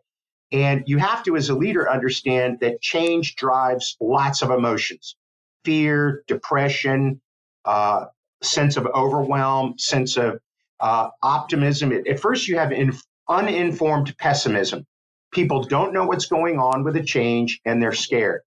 And 0.51 0.83
you 0.85 0.97
have 0.97 1.23
to, 1.23 1.35
as 1.37 1.49
a 1.49 1.55
leader, 1.55 1.89
understand 1.89 2.59
that 2.61 2.81
change 2.81 3.35
drives 3.35 3.97
lots 3.99 4.41
of 4.41 4.51
emotions 4.51 5.15
fear, 5.63 6.23
depression, 6.27 7.21
uh, 7.65 8.05
sense 8.41 8.77
of 8.77 8.87
overwhelm, 8.87 9.75
sense 9.77 10.17
of 10.17 10.39
uh, 10.79 11.09
optimism. 11.21 11.91
At 11.91 12.19
first, 12.19 12.47
you 12.47 12.57
have 12.57 12.71
inf- 12.71 13.03
uninformed 13.29 14.17
pessimism. 14.17 14.85
People 15.31 15.63
don't 15.63 15.93
know 15.93 16.05
what's 16.05 16.25
going 16.25 16.59
on 16.59 16.83
with 16.83 16.95
a 16.95 17.03
change 17.03 17.59
and 17.65 17.81
they're 17.81 17.93
scared. 17.93 18.41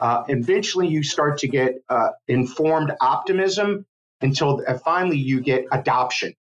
Uh, 0.00 0.22
eventually, 0.28 0.86
you 0.86 1.02
start 1.02 1.38
to 1.38 1.48
get 1.48 1.74
uh, 1.88 2.10
informed 2.28 2.92
optimism 3.00 3.84
until 4.20 4.62
uh, 4.66 4.78
finally 4.78 5.18
you 5.18 5.40
get 5.40 5.64
adoption. 5.72 6.34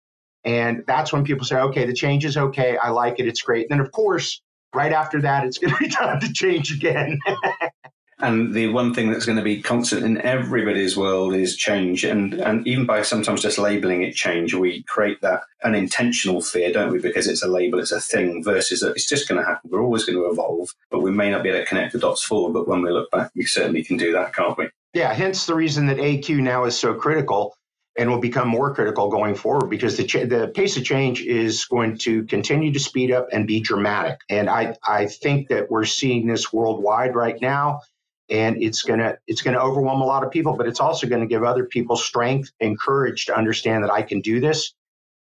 And 0.45 0.85
that's 0.87 1.13
when 1.13 1.25
people 1.25 1.45
say, 1.45 1.57
okay, 1.57 1.87
the 1.87 1.95
change 1.95 2.25
is 2.25 2.37
okay. 2.37 2.77
I 2.77 2.91
like 2.91 3.19
it. 3.19 3.27
It's 3.27 3.43
great. 3.43 3.69
And 3.71 3.79
then, 3.79 3.85
of 3.85 3.91
course, 3.93 4.43
right 4.75 4.93
after 4.93 5.23
that, 5.23 5.45
it's 5.45 5.59
going 5.59 5.75
to 5.79 5.79
be 5.79 5.89
time 5.89 6.21
to 6.21 6.33
change 6.33 6.73
again. 6.73 7.19
And 8.27 8.53
the 8.55 8.67
one 8.67 8.93
thing 8.93 9.13
that's 9.13 9.25
going 9.25 9.39
to 9.39 9.45
be 9.45 9.63
constant 9.63 10.05
in 10.05 10.21
everybody's 10.21 10.97
world 10.97 11.33
is 11.33 11.55
change. 11.55 12.03
And, 12.03 12.35
and 12.35 12.67
even 12.67 12.85
by 12.85 13.03
sometimes 13.03 13.41
just 13.41 13.57
labeling 13.57 14.03
it 14.03 14.17
change, 14.17 14.53
we 14.53 14.83
create 14.83 15.21
that 15.21 15.43
unintentional 15.63 16.41
fear, 16.41 16.73
don't 16.73 16.91
we? 16.91 16.99
Because 16.99 17.29
it's 17.29 17.45
a 17.45 17.49
label, 17.49 17.79
it's 17.79 17.93
a 17.93 18.01
thing 18.01 18.43
versus 18.43 18.81
that 18.81 18.97
it's 18.97 19.09
just 19.09 19.29
going 19.29 19.41
to 19.41 19.47
happen. 19.47 19.71
We're 19.71 19.81
always 19.81 20.05
going 20.05 20.19
to 20.19 20.29
evolve, 20.29 20.75
but 20.91 21.03
we 21.03 21.13
may 21.13 21.31
not 21.31 21.45
be 21.45 21.51
able 21.51 21.61
to 21.61 21.67
connect 21.67 21.93
the 21.93 22.01
dots 22.01 22.25
forward. 22.25 22.53
But 22.53 22.67
when 22.67 22.83
we 22.83 22.91
look 22.91 23.13
back, 23.13 23.31
we 23.37 23.45
certainly 23.45 23.85
can 23.85 23.97
do 23.97 24.11
that, 24.15 24.35
can't 24.35 24.59
we? 24.59 24.71
Yeah, 24.93 25.15
hence 25.15 25.47
the 25.47 25.55
reason 25.55 25.87
that 25.87 25.99
AQ 25.99 26.39
now 26.39 26.65
is 26.65 26.77
so 26.77 26.95
critical 26.95 27.57
and 27.97 28.11
will 28.11 28.19
become 28.19 28.49
more 28.49 28.75
critical 28.75 29.09
going 29.09 29.37
forward 29.37 29.71
because 29.71 29.97
the, 29.97 30.05
ch- 30.05 30.29
the 30.29 30.51
pace 30.53 30.77
of 30.77 30.85
change 30.85 31.21
is 31.21 31.65
going 31.67 31.97
to 31.99 32.25
continue 32.25 32.73
to 32.73 32.81
speed 32.81 33.13
up 33.13 33.29
and 33.31 33.47
be 33.47 33.61
dramatic. 33.61 34.19
And 34.29 34.51
I, 34.51 34.75
I 34.85 35.07
think 35.07 35.49
that 35.49 35.71
we're 35.71 35.85
seeing 35.85 36.27
this 36.27 36.53
worldwide 36.53 37.15
right 37.15 37.41
now 37.41 37.83
and 38.29 38.63
it's 38.63 38.83
going 38.83 38.99
to 39.01 39.19
it's 39.27 39.43
going 39.43 39.55
to 39.55 39.61
overwhelm 39.63 40.01
a 40.01 40.07
lot 40.07 40.25
of 40.25 40.31
people 40.31 40.57
but 40.57 40.67
it's 40.67 40.81
also 40.81 41.07
going 41.07 41.21
to 41.21 41.27
give 41.29 41.45
other 41.45 41.65
people 41.65 41.97
strength 41.97 42.51
and 42.61 42.79
courage 42.79 43.27
to 43.27 43.37
understand 43.37 43.85
that 43.85 43.93
I 43.93 44.03
can 44.03 44.21
do 44.21 44.41
this 44.41 44.73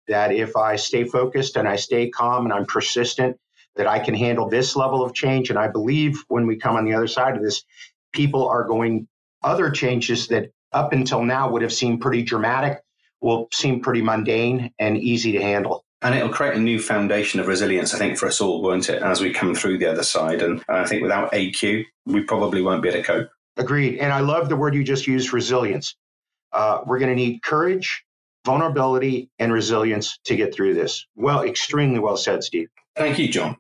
that 0.08 0.32
if 0.34 0.56
I 0.56 0.76
stay 0.76 1.06
focused 1.06 1.56
and 1.56 1.68
I 1.68 1.76
stay 1.78 2.10
calm 2.10 2.46
and 2.46 2.54
I'm 2.54 2.66
persistent 2.66 3.38
that 3.76 3.88
I 3.88 4.00
can 4.00 4.14
handle 4.14 4.50
this 4.50 4.76
level 4.76 5.04
of 5.04 5.14
change. 5.14 5.50
And 5.50 5.58
I 5.58 5.68
believe 5.68 6.24
when 6.28 6.46
we 6.46 6.58
come 6.58 6.76
on 6.76 6.86
the 6.86 6.94
other 6.94 7.08
side 7.08 7.36
of 7.36 7.42
this 7.44 7.64
people 8.12 8.48
are 8.48 8.64
going 8.64 9.08
other 9.44 9.72
changes 9.72 10.28
that 10.28 10.52
up 10.72 10.94
until 10.94 11.24
now 11.24 11.50
would 11.52 11.62
have 11.62 11.74
seemed 11.74 12.02
pretty 12.02 12.24
dramatic 12.24 12.82
will 13.22 13.48
seem 13.54 13.82
pretty 13.82 14.02
mundane 14.02 14.72
and 14.80 14.98
easy 14.98 15.34
to 15.34 15.42
handle 15.42 15.86
and 16.04 16.14
it'll 16.14 16.30
create 16.30 16.56
a 16.56 16.60
new 16.60 16.80
foundation 16.80 17.40
of 17.40 17.48
resilience, 17.48 17.94
I 17.94 17.98
think, 17.98 18.18
for 18.18 18.28
us 18.28 18.42
all, 18.42 18.62
won't 18.62 18.90
it, 18.90 19.02
as 19.02 19.22
we 19.22 19.32
come 19.32 19.56
through 19.56 19.78
the 19.78 19.90
other 19.90 20.04
side? 20.04 20.42
And 20.42 20.64
I 20.68 20.86
think 20.86 21.02
without 21.02 21.32
AQ, 21.32 21.86
we 22.06 22.24
probably 22.24 22.62
won't 22.62 22.84
be 22.84 22.90
able 22.90 23.00
to 23.00 23.04
cope. 23.04 23.30
Agreed. 23.58 24.00
And 24.00 24.12
I 24.12 24.20
love 24.20 24.50
the 24.50 24.56
word 24.56 24.76
you 24.76 24.84
just 24.84 25.08
used, 25.08 25.32
resilience. 25.32 25.96
Uh, 26.52 26.82
we're 26.86 27.00
going 27.00 27.10
to 27.10 27.16
need 27.16 27.42
courage, 27.42 28.04
vulnerability, 28.46 29.30
and 29.40 29.54
resilience 29.54 30.20
to 30.26 30.36
get 30.36 30.54
through 30.54 30.74
this. 30.74 31.06
Well, 31.16 31.44
extremely 31.44 32.00
well 32.00 32.18
said, 32.18 32.44
Steve. 32.44 32.70
Thank 32.96 33.18
you, 33.18 33.28
John. 33.28 33.58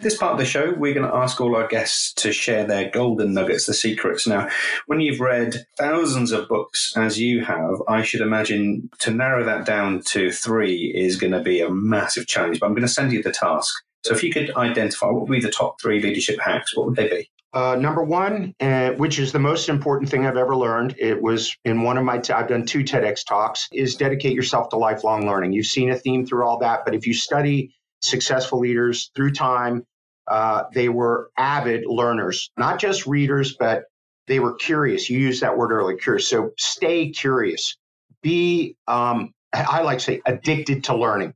This 0.00 0.16
part 0.16 0.32
of 0.32 0.38
the 0.38 0.44
show, 0.44 0.72
we're 0.74 0.94
going 0.94 1.08
to 1.08 1.16
ask 1.16 1.40
all 1.40 1.56
our 1.56 1.66
guests 1.66 2.12
to 2.14 2.32
share 2.32 2.64
their 2.64 2.88
golden 2.88 3.34
nuggets, 3.34 3.66
the 3.66 3.74
secrets. 3.74 4.28
Now, 4.28 4.48
when 4.86 5.00
you've 5.00 5.18
read 5.18 5.66
thousands 5.76 6.30
of 6.30 6.48
books 6.48 6.96
as 6.96 7.18
you 7.18 7.44
have, 7.44 7.82
I 7.88 8.02
should 8.02 8.20
imagine 8.20 8.90
to 9.00 9.10
narrow 9.10 9.44
that 9.44 9.66
down 9.66 10.02
to 10.06 10.30
three 10.30 10.92
is 10.94 11.16
going 11.16 11.32
to 11.32 11.40
be 11.40 11.60
a 11.60 11.68
massive 11.68 12.28
challenge. 12.28 12.60
But 12.60 12.66
I'm 12.66 12.74
going 12.74 12.82
to 12.82 12.88
send 12.88 13.10
you 13.10 13.24
the 13.24 13.32
task. 13.32 13.74
So 14.04 14.14
if 14.14 14.22
you 14.22 14.32
could 14.32 14.56
identify 14.56 15.06
what 15.06 15.22
would 15.22 15.32
be 15.32 15.40
the 15.40 15.50
top 15.50 15.80
three 15.80 16.00
leadership 16.00 16.38
hacks, 16.38 16.76
what 16.76 16.86
would 16.86 16.96
they 16.96 17.08
be? 17.08 17.30
Uh, 17.52 17.74
number 17.74 18.04
one, 18.04 18.54
uh, 18.60 18.90
which 18.90 19.18
is 19.18 19.32
the 19.32 19.38
most 19.38 19.68
important 19.68 20.10
thing 20.10 20.26
I've 20.26 20.36
ever 20.36 20.54
learned, 20.54 20.94
it 20.98 21.20
was 21.20 21.56
in 21.64 21.82
one 21.82 21.98
of 21.98 22.04
my, 22.04 22.22
I've 22.32 22.48
done 22.48 22.66
two 22.66 22.84
TEDx 22.84 23.26
talks, 23.26 23.68
is 23.72 23.96
dedicate 23.96 24.34
yourself 24.34 24.68
to 24.68 24.76
lifelong 24.76 25.26
learning. 25.26 25.54
You've 25.54 25.66
seen 25.66 25.90
a 25.90 25.96
theme 25.96 26.24
through 26.24 26.46
all 26.46 26.58
that, 26.58 26.84
but 26.84 26.94
if 26.94 27.06
you 27.06 27.14
study 27.14 27.74
successful 28.00 28.60
leaders 28.60 29.10
through 29.14 29.32
time. 29.32 29.84
Uh, 30.26 30.64
they 30.74 30.88
were 30.88 31.30
avid 31.38 31.86
learners, 31.86 32.50
not 32.56 32.78
just 32.78 33.06
readers, 33.06 33.56
but 33.58 33.84
they 34.26 34.40
were 34.40 34.54
curious. 34.54 35.08
You 35.08 35.18
used 35.18 35.42
that 35.42 35.56
word 35.56 35.72
earlier, 35.72 35.96
curious. 35.96 36.28
So 36.28 36.52
stay 36.58 37.10
curious. 37.10 37.76
Be, 38.22 38.76
um, 38.86 39.32
I 39.52 39.82
like 39.82 39.98
to 39.98 40.04
say, 40.04 40.22
addicted 40.26 40.84
to 40.84 40.96
learning. 40.96 41.34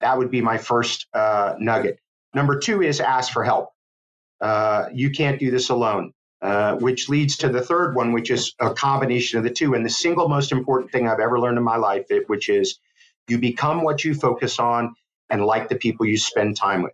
That 0.00 0.18
would 0.18 0.30
be 0.30 0.40
my 0.40 0.58
first 0.58 1.06
uh, 1.12 1.54
nugget. 1.58 1.98
Number 2.34 2.58
two 2.58 2.82
is 2.82 3.00
ask 3.00 3.32
for 3.32 3.42
help. 3.42 3.70
Uh, 4.40 4.86
you 4.92 5.10
can't 5.10 5.40
do 5.40 5.50
this 5.50 5.70
alone, 5.70 6.12
uh, 6.40 6.76
which 6.76 7.08
leads 7.08 7.38
to 7.38 7.48
the 7.48 7.60
third 7.60 7.96
one, 7.96 8.12
which 8.12 8.30
is 8.30 8.54
a 8.60 8.72
combination 8.72 9.38
of 9.38 9.44
the 9.44 9.50
two. 9.50 9.74
And 9.74 9.84
the 9.84 9.90
single 9.90 10.28
most 10.28 10.52
important 10.52 10.92
thing 10.92 11.08
I've 11.08 11.18
ever 11.18 11.40
learned 11.40 11.58
in 11.58 11.64
my 11.64 11.76
life, 11.76 12.06
which 12.28 12.48
is 12.48 12.78
you 13.26 13.38
become 13.38 13.82
what 13.82 14.04
you 14.04 14.14
focus 14.14 14.60
on 14.60 14.94
and 15.30 15.44
like 15.44 15.68
the 15.68 15.76
people 15.76 16.06
you 16.06 16.18
spend 16.18 16.56
time 16.56 16.82
with. 16.82 16.92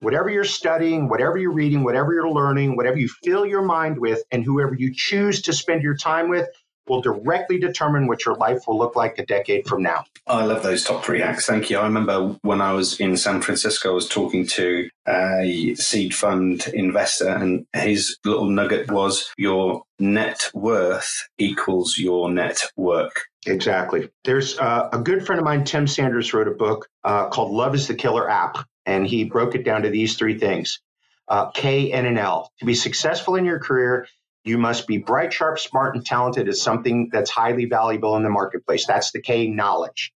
Whatever 0.00 0.30
you're 0.30 0.44
studying, 0.44 1.08
whatever 1.08 1.38
you're 1.38 1.52
reading, 1.52 1.84
whatever 1.84 2.12
you're 2.12 2.30
learning, 2.30 2.76
whatever 2.76 2.98
you 2.98 3.08
fill 3.22 3.46
your 3.46 3.62
mind 3.62 3.98
with, 3.98 4.22
and 4.32 4.44
whoever 4.44 4.74
you 4.74 4.92
choose 4.94 5.42
to 5.42 5.52
spend 5.52 5.82
your 5.82 5.96
time 5.96 6.28
with 6.28 6.48
will 6.88 7.00
directly 7.00 7.58
determine 7.58 8.06
what 8.06 8.24
your 8.24 8.34
life 8.34 8.66
will 8.66 8.78
look 8.78 8.96
like 8.96 9.18
a 9.18 9.26
decade 9.26 9.66
from 9.66 9.82
now. 9.82 10.04
I 10.26 10.44
love 10.44 10.62
those 10.62 10.84
top 10.84 11.04
three 11.04 11.20
hacks. 11.20 11.46
Thank 11.46 11.70
you. 11.70 11.78
I 11.78 11.84
remember 11.84 12.36
when 12.42 12.60
I 12.60 12.72
was 12.72 12.98
in 13.00 13.16
San 13.16 13.40
Francisco, 13.40 13.90
I 13.90 13.94
was 13.94 14.08
talking 14.08 14.46
to 14.48 14.88
a 15.08 15.74
seed 15.76 16.14
fund 16.14 16.66
investor, 16.74 17.28
and 17.28 17.66
his 17.74 18.16
little 18.24 18.48
nugget 18.48 18.90
was 18.90 19.32
your 19.36 19.82
net 19.98 20.50
worth 20.54 21.28
equals 21.38 21.96
your 21.98 22.30
net 22.30 22.60
work. 22.76 23.22
Exactly. 23.46 24.08
There's 24.24 24.58
uh, 24.58 24.88
a 24.92 24.98
good 24.98 25.26
friend 25.26 25.38
of 25.38 25.44
mine, 25.44 25.64
Tim 25.64 25.86
Sanders, 25.86 26.32
wrote 26.32 26.48
a 26.48 26.52
book 26.52 26.88
uh, 27.04 27.28
called 27.28 27.52
Love 27.52 27.74
is 27.74 27.88
the 27.88 27.94
Killer 27.94 28.28
App. 28.30 28.58
And 28.84 29.06
he 29.06 29.24
broke 29.24 29.54
it 29.54 29.64
down 29.64 29.82
to 29.82 29.90
these 29.90 30.16
three 30.16 30.38
things 30.38 30.80
uh, 31.28 31.50
K, 31.52 31.92
N, 31.92 32.06
and 32.06 32.18
L. 32.18 32.50
To 32.58 32.64
be 32.64 32.74
successful 32.74 33.36
in 33.36 33.44
your 33.44 33.60
career, 33.60 34.06
you 34.44 34.58
must 34.58 34.86
be 34.86 34.98
bright, 34.98 35.32
sharp, 35.32 35.58
smart, 35.58 35.94
and 35.94 36.04
talented 36.04 36.48
is 36.48 36.60
something 36.60 37.10
that's 37.12 37.30
highly 37.30 37.66
valuable 37.66 38.16
in 38.16 38.24
the 38.24 38.30
marketplace. 38.30 38.86
That's 38.86 39.12
the 39.12 39.20
K, 39.20 39.46
knowledge. 39.46 40.12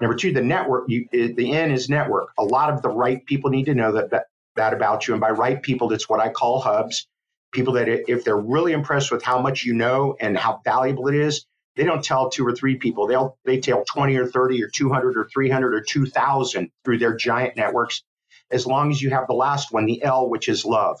Number 0.00 0.16
two, 0.16 0.32
the 0.32 0.42
network. 0.42 0.84
You, 0.88 1.08
the 1.10 1.52
N 1.52 1.70
is 1.70 1.88
network. 1.88 2.28
A 2.38 2.44
lot 2.44 2.72
of 2.72 2.82
the 2.82 2.88
right 2.88 3.24
people 3.24 3.50
need 3.50 3.64
to 3.64 3.74
know 3.74 3.92
that, 3.92 4.10
that, 4.10 4.26
that 4.56 4.74
about 4.74 5.06
you. 5.08 5.14
And 5.14 5.20
by 5.20 5.30
right 5.30 5.60
people, 5.60 5.88
that's 5.88 6.08
what 6.08 6.20
I 6.20 6.30
call 6.30 6.60
hubs. 6.60 7.06
People 7.52 7.74
that, 7.74 7.88
if 7.88 8.24
they're 8.24 8.36
really 8.36 8.72
impressed 8.72 9.10
with 9.10 9.22
how 9.22 9.40
much 9.40 9.64
you 9.64 9.74
know 9.74 10.16
and 10.20 10.36
how 10.36 10.60
valuable 10.64 11.08
it 11.08 11.14
is, 11.14 11.46
they 11.76 11.84
don't 11.84 12.04
tell 12.04 12.30
two 12.30 12.46
or 12.46 12.54
three 12.54 12.76
people. 12.76 13.06
They'll 13.06 13.36
they 13.44 13.58
tell 13.58 13.84
20 13.84 14.16
or 14.16 14.26
30 14.26 14.62
or 14.62 14.68
200 14.68 15.16
or 15.16 15.28
300 15.32 15.74
or 15.74 15.80
2,000 15.80 16.70
through 16.84 16.98
their 16.98 17.16
giant 17.16 17.56
networks. 17.56 18.02
As 18.50 18.66
long 18.66 18.90
as 18.90 19.02
you 19.02 19.10
have 19.10 19.26
the 19.26 19.34
last 19.34 19.72
one, 19.72 19.86
the 19.86 20.02
L, 20.02 20.28
which 20.28 20.48
is 20.48 20.64
love. 20.64 20.98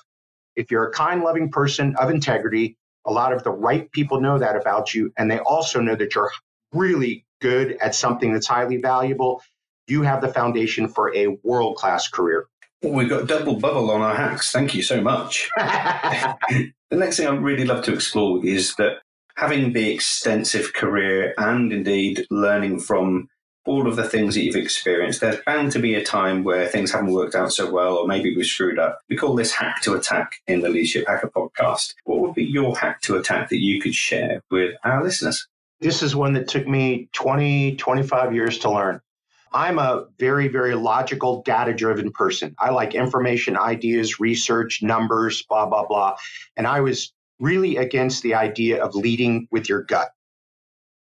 If 0.56 0.70
you're 0.70 0.88
a 0.88 0.92
kind, 0.92 1.22
loving 1.22 1.50
person 1.50 1.94
of 1.96 2.10
integrity, 2.10 2.76
a 3.06 3.12
lot 3.12 3.32
of 3.32 3.42
the 3.44 3.50
right 3.50 3.90
people 3.92 4.20
know 4.20 4.38
that 4.38 4.56
about 4.56 4.94
you, 4.94 5.12
and 5.18 5.30
they 5.30 5.38
also 5.38 5.80
know 5.80 5.94
that 5.96 6.14
you're 6.14 6.30
really 6.72 7.24
good 7.40 7.76
at 7.80 7.94
something 7.94 8.32
that's 8.32 8.46
highly 8.46 8.78
valuable. 8.78 9.42
You 9.86 10.02
have 10.02 10.20
the 10.20 10.32
foundation 10.32 10.88
for 10.88 11.14
a 11.14 11.38
world 11.42 11.76
class 11.76 12.08
career. 12.08 12.46
Oh, 12.82 12.88
we've 12.88 13.08
got 13.08 13.26
double 13.26 13.56
bubble 13.56 13.90
on 13.90 14.00
our 14.00 14.14
hacks. 14.14 14.50
Thank 14.50 14.74
you 14.74 14.82
so 14.82 15.00
much. 15.00 15.48
the 15.56 16.72
next 16.90 17.16
thing 17.16 17.26
I'd 17.26 17.42
really 17.42 17.64
love 17.64 17.84
to 17.84 17.92
explore 17.92 18.44
is 18.44 18.74
that 18.76 18.98
having 19.36 19.72
the 19.72 19.90
extensive 19.90 20.72
career 20.74 21.34
and 21.36 21.72
indeed 21.72 22.26
learning 22.30 22.80
from 22.80 23.28
all 23.66 23.88
of 23.88 23.96
the 23.96 24.08
things 24.08 24.34
that 24.34 24.42
you've 24.42 24.56
experienced, 24.56 25.20
there's 25.20 25.40
bound 25.46 25.72
to 25.72 25.78
be 25.78 25.94
a 25.94 26.04
time 26.04 26.44
where 26.44 26.66
things 26.66 26.92
haven't 26.92 27.12
worked 27.12 27.34
out 27.34 27.52
so 27.52 27.70
well, 27.70 27.96
or 27.96 28.06
maybe 28.06 28.34
we 28.36 28.44
screwed 28.44 28.78
up. 28.78 29.00
We 29.08 29.16
call 29.16 29.34
this 29.34 29.52
hack 29.52 29.82
to 29.82 29.94
attack 29.94 30.36
in 30.46 30.60
the 30.60 30.68
Leadership 30.68 31.06
Hacker 31.06 31.30
podcast. 31.34 31.94
What 32.04 32.20
would 32.20 32.34
be 32.34 32.44
your 32.44 32.76
hack 32.76 33.00
to 33.02 33.16
attack 33.16 33.48
that 33.48 33.60
you 33.60 33.80
could 33.80 33.94
share 33.94 34.42
with 34.50 34.74
our 34.84 35.02
listeners? 35.02 35.46
This 35.80 36.02
is 36.02 36.14
one 36.14 36.34
that 36.34 36.48
took 36.48 36.66
me 36.66 37.08
20, 37.12 37.76
25 37.76 38.34
years 38.34 38.58
to 38.60 38.70
learn. 38.70 39.00
I'm 39.52 39.78
a 39.78 40.06
very, 40.18 40.48
very 40.48 40.74
logical, 40.74 41.42
data 41.42 41.72
driven 41.72 42.10
person. 42.10 42.56
I 42.58 42.70
like 42.70 42.94
information, 42.94 43.56
ideas, 43.56 44.18
research, 44.18 44.82
numbers, 44.82 45.44
blah, 45.48 45.66
blah, 45.66 45.86
blah. 45.86 46.16
And 46.56 46.66
I 46.66 46.80
was 46.80 47.12
really 47.38 47.76
against 47.76 48.22
the 48.22 48.34
idea 48.34 48.82
of 48.82 48.94
leading 48.94 49.46
with 49.52 49.68
your 49.68 49.82
gut. 49.82 50.10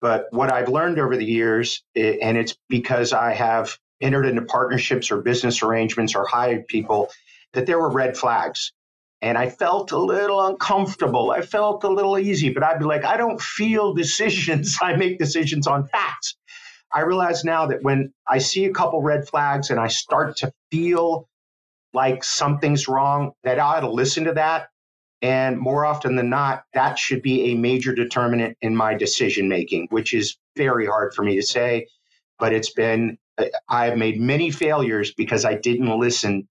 But 0.01 0.29
what 0.31 0.53
I've 0.53 0.69
learned 0.69 0.99
over 0.99 1.17
the 1.17 1.25
years, 1.25 1.83
and 1.95 2.39
it's 2.39 2.57
because 2.69 3.13
I 3.13 3.33
have 3.33 3.77
entered 4.01 4.27
into 4.27 4.43
partnerships 4.43 5.11
or 5.11 5.21
business 5.23 5.63
arrangements 5.63 6.15
or 6.15 6.25
hired 6.25 6.69
people, 6.69 7.11
that 7.53 7.67
there 7.67 7.79
were 7.79 7.91
red 7.91 8.17
flags. 8.17 8.73
And 9.21 9.37
I 9.37 9.51
felt 9.51 9.91
a 9.91 9.99
little 9.99 10.47
uncomfortable. 10.47 11.33
I 11.33 11.43
felt 11.43 11.83
a 11.83 11.89
little 11.89 12.17
easy, 12.19 12.51
but 12.51 12.63
I'd 12.63 12.79
be 12.79 12.85
like, 12.85 13.05
I 13.05 13.17
don't 13.17 13.41
feel 13.41 13.95
decisions. 13.95 14.79
I 14.83 14.95
make 14.95 15.19
decisions 15.19 15.67
on 15.67 15.89
facts. 15.89 16.37
I 16.93 17.01
realize 17.01 17.45
now 17.45 17.67
that 17.67 17.83
when 17.83 18.13
I 18.27 18.39
see 18.39 18.65
a 18.67 18.73
couple 18.73 19.03
red 19.03 19.29
flags 19.29 19.71
and 19.71 19.81
I 19.81 19.89
start 19.89 20.37
to 20.39 20.53
feel 20.71 21.29
like 21.93 22.23
something's 22.23 22.87
wrong, 22.87 23.33
that 23.43 23.59
I 23.59 23.79
ought 23.79 23.81
to 23.81 23.91
listen 23.91 24.25
to 24.25 24.35
that 24.35 24.69
and 25.23 25.59
more 25.59 25.85
often 25.85 26.17
than 26.17 26.31
not, 26.31 26.65
that 26.75 26.99
should 26.99 27.23
be 27.23 27.51
a 27.51 27.55
major 27.55 27.95
determinant 27.95 28.57
in 28.61 28.77
my 28.77 28.95
decision 28.95 29.49
making, 29.49 29.89
which 29.91 30.15
is 30.15 30.37
very 30.57 30.87
hard 30.87 31.15
for 31.15 31.23
me 31.23 31.35
to 31.37 31.43
say. 31.43 31.87
But 32.39 32.53
it's 32.53 32.73
been, 32.73 33.19
uh, 33.37 33.47
I 33.69 33.87
have 33.87 33.99
made 33.99 34.21
many 34.21 34.51
failures 34.51 35.13
because 35.13 35.45
I 35.45 35.55
didn't 35.55 35.99
listen 35.99 36.49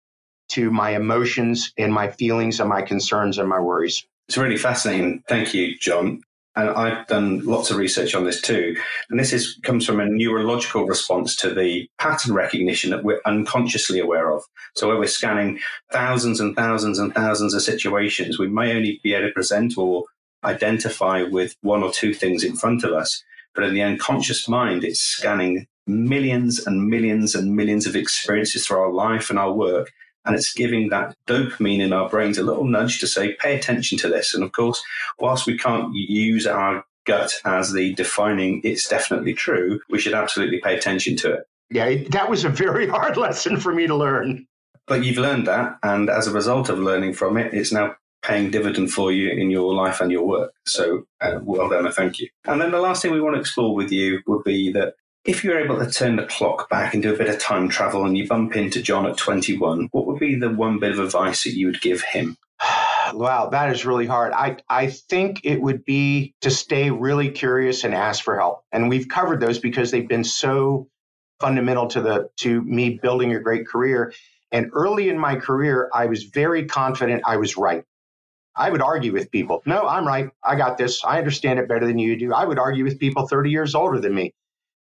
to 0.50 0.72
my 0.72 0.92
emotions 0.92 1.74
and 1.78 1.94
my 1.94 2.10
feelings 2.10 2.60
and 2.60 2.70
my 2.70 2.82
concerns 2.82 3.38
and 3.38 3.50
my 3.50 3.60
worries. 3.60 4.06
It's 4.30 4.38
really 4.38 4.58
fascinating. 4.58 5.24
Thank 5.28 5.54
you, 5.54 5.78
John. 5.78 6.22
And 6.56 6.70
I've 6.70 7.08
done 7.08 7.40
lots 7.46 7.72
of 7.72 7.78
research 7.78 8.14
on 8.14 8.26
this 8.26 8.42
too. 8.42 8.76
And 9.10 9.20
this 9.20 9.34
is 9.34 9.58
comes 9.64 9.86
from 9.86 10.00
a 10.00 10.06
neurological 10.06 10.86
response 10.86 11.36
to 11.38 11.54
the 11.54 11.90
pattern 11.98 12.34
recognition 12.34 12.92
that 12.92 13.04
we're 13.04 13.22
unconsciously 13.26 14.00
aware 14.00 14.32
of. 14.32 14.44
So 14.76 14.88
when 14.88 15.00
we're 15.00 15.08
scanning 15.08 15.60
thousands 15.92 16.40
and 16.40 16.56
thousands 16.56 17.00
and 17.00 17.14
thousands 17.14 17.54
of 17.54 17.64
situations, 17.64 18.38
we 18.38 18.48
may 18.48 18.76
only 18.76 19.00
be 19.04 19.14
able 19.14 19.30
to 19.30 19.34
present 19.34 19.78
or 19.78 20.04
identify 20.44 21.24
with 21.24 21.56
one 21.62 21.84
or 21.84 21.92
two 21.92 22.14
things 22.14 22.44
in 22.44 22.56
front 22.56 22.84
of 22.84 22.92
us. 22.94 23.24
But 23.56 23.64
in 23.66 23.74
the 23.74 23.84
unconscious 23.84 24.48
mind, 24.48 24.84
it's 24.84 25.00
scanning 25.00 25.68
millions 25.86 26.66
and 26.66 26.88
millions 26.88 27.36
and 27.36 27.56
millions 27.56 27.86
of 27.86 27.96
experiences 27.96 28.66
through 28.66 28.80
our 28.80 28.92
life 28.92 29.30
and 29.30 29.40
our 29.40 29.54
work. 29.54 29.92
And 30.26 30.36
it's 30.36 30.54
giving 30.54 30.90
that 30.90 31.16
dopamine 31.28 31.82
in 31.82 31.94
our 31.94 32.10
brains 32.10 32.38
a 32.38 32.44
little 32.44 32.64
nudge 32.64 33.00
to 33.00 33.08
say, 33.08 33.34
pay 33.34 33.58
attention 33.58 33.98
to 34.00 34.10
this. 34.10 34.34
And 34.34 34.44
of 34.44 34.52
course, 34.52 34.82
whilst 35.20 35.46
we 35.46 35.58
can't 35.58 35.94
use 35.94 36.48
our 36.48 36.86
gut 37.06 37.34
as 37.44 37.74
the 37.74 37.94
defining 37.96 38.62
it's 38.64 38.88
definitely 38.88 39.34
true, 39.34 39.82
we 39.90 40.00
should 40.00 40.14
absolutely 40.14 40.60
pay 40.60 40.78
attention 40.78 41.16
to 41.18 41.34
it. 41.34 41.48
Yeah, 41.70 41.96
that 42.10 42.30
was 42.30 42.46
a 42.46 42.50
very 42.50 42.88
hard 42.96 43.18
lesson 43.18 43.60
for 43.60 43.74
me 43.74 43.88
to 43.88 43.96
learn. 43.96 44.48
But 44.88 45.04
you've 45.04 45.18
learned 45.18 45.48
that. 45.48 45.78
And 45.84 46.10
as 46.10 46.28
a 46.28 46.32
result 46.32 46.70
of 46.70 46.80
learning 46.80 47.14
from 47.14 47.38
it, 47.38 47.54
it's 47.54 47.72
now 47.72 47.96
paying 48.22 48.52
dividend 48.52 48.92
for 48.92 49.12
you 49.12 49.30
in 49.30 49.52
your 49.52 49.74
life 49.74 50.02
and 50.02 50.12
your 50.12 50.26
work. 50.26 50.54
So 50.66 51.06
uh, 51.22 51.40
well 51.42 51.70
done, 51.70 51.86
and 51.86 51.94
thank 51.94 52.20
you. 52.20 52.30
And 52.46 52.60
then 52.60 52.72
the 52.72 52.80
last 52.80 53.02
thing 53.02 53.12
we 53.12 53.22
want 53.22 53.36
to 53.36 53.40
explore 53.40 53.76
with 53.76 53.92
you 53.92 54.22
would 54.28 54.44
be 54.44 54.72
that 54.72 54.96
if 55.26 55.44
you're 55.44 55.60
able 55.60 55.80
to 55.80 55.90
turn 55.90 56.18
the 56.18 56.26
clock 56.26 56.70
back 56.70 56.94
and 56.94 57.02
do 57.02 57.14
a 57.14 57.18
bit 57.18 57.30
of 57.30 57.40
time 57.40 57.70
travel 57.70 58.06
and 58.06 58.18
you 58.18 58.28
bump 58.28 58.56
into 58.56 58.82
John 58.82 59.06
at 59.06 59.18
21, 59.18 59.88
what 59.92 60.06
would 60.06 60.20
be 60.20 60.36
the 60.36 60.50
one 60.50 60.80
bit 60.80 60.92
of 60.92 61.00
advice 61.00 61.44
that 61.44 61.54
you 61.54 61.68
would 61.68 61.82
give 61.82 62.02
him? 62.02 62.36
wow, 63.14 63.48
that 63.50 63.72
is 63.72 63.86
really 63.86 64.06
hard. 64.06 64.34
I, 64.34 64.58
I 64.68 64.88
think 64.88 65.42
it 65.44 65.62
would 65.62 65.86
be 65.86 66.34
to 66.42 66.52
stay 66.52 66.90
really 66.92 67.30
curious 67.30 67.86
and 67.86 67.94
ask 67.94 68.24
for 68.24 68.38
help. 68.38 68.64
And 68.72 68.90
we've 68.90 69.08
covered 69.08 69.40
those 69.40 69.60
because 69.60 69.92
they've 69.92 70.08
been 70.08 70.26
so 70.26 70.90
fundamental 71.40 71.88
to 71.88 72.02
the 72.02 72.30
to 72.38 72.62
me 72.62 73.00
building 73.02 73.34
a 73.34 73.40
great 73.40 73.66
career. 73.66 74.14
And 74.52 74.70
early 74.74 75.10
in 75.10 75.18
my 75.18 75.38
career, 75.38 75.90
I 75.94 76.08
was 76.08 76.24
very 76.24 76.66
confident 76.66 77.24
I 77.26 77.38
was 77.38 77.56
right. 77.56 77.84
I 78.56 78.70
would 78.70 78.82
argue 78.82 79.14
with 79.14 79.32
people. 79.32 79.64
No, 79.66 79.88
I'm 79.88 80.06
right. 80.06 80.30
I 80.44 80.56
got 80.56 80.78
this. 80.78 81.04
I 81.04 81.18
understand 81.18 81.60
it 81.60 81.68
better 81.68 81.88
than 81.88 81.98
you 81.98 82.18
do. 82.20 82.34
I 82.34 82.46
would 82.46 82.60
argue 82.60 82.84
with 82.84 83.00
people 83.00 83.28
30 83.28 83.50
years 83.50 83.74
older 83.74 84.00
than 84.00 84.14
me. 84.14 84.34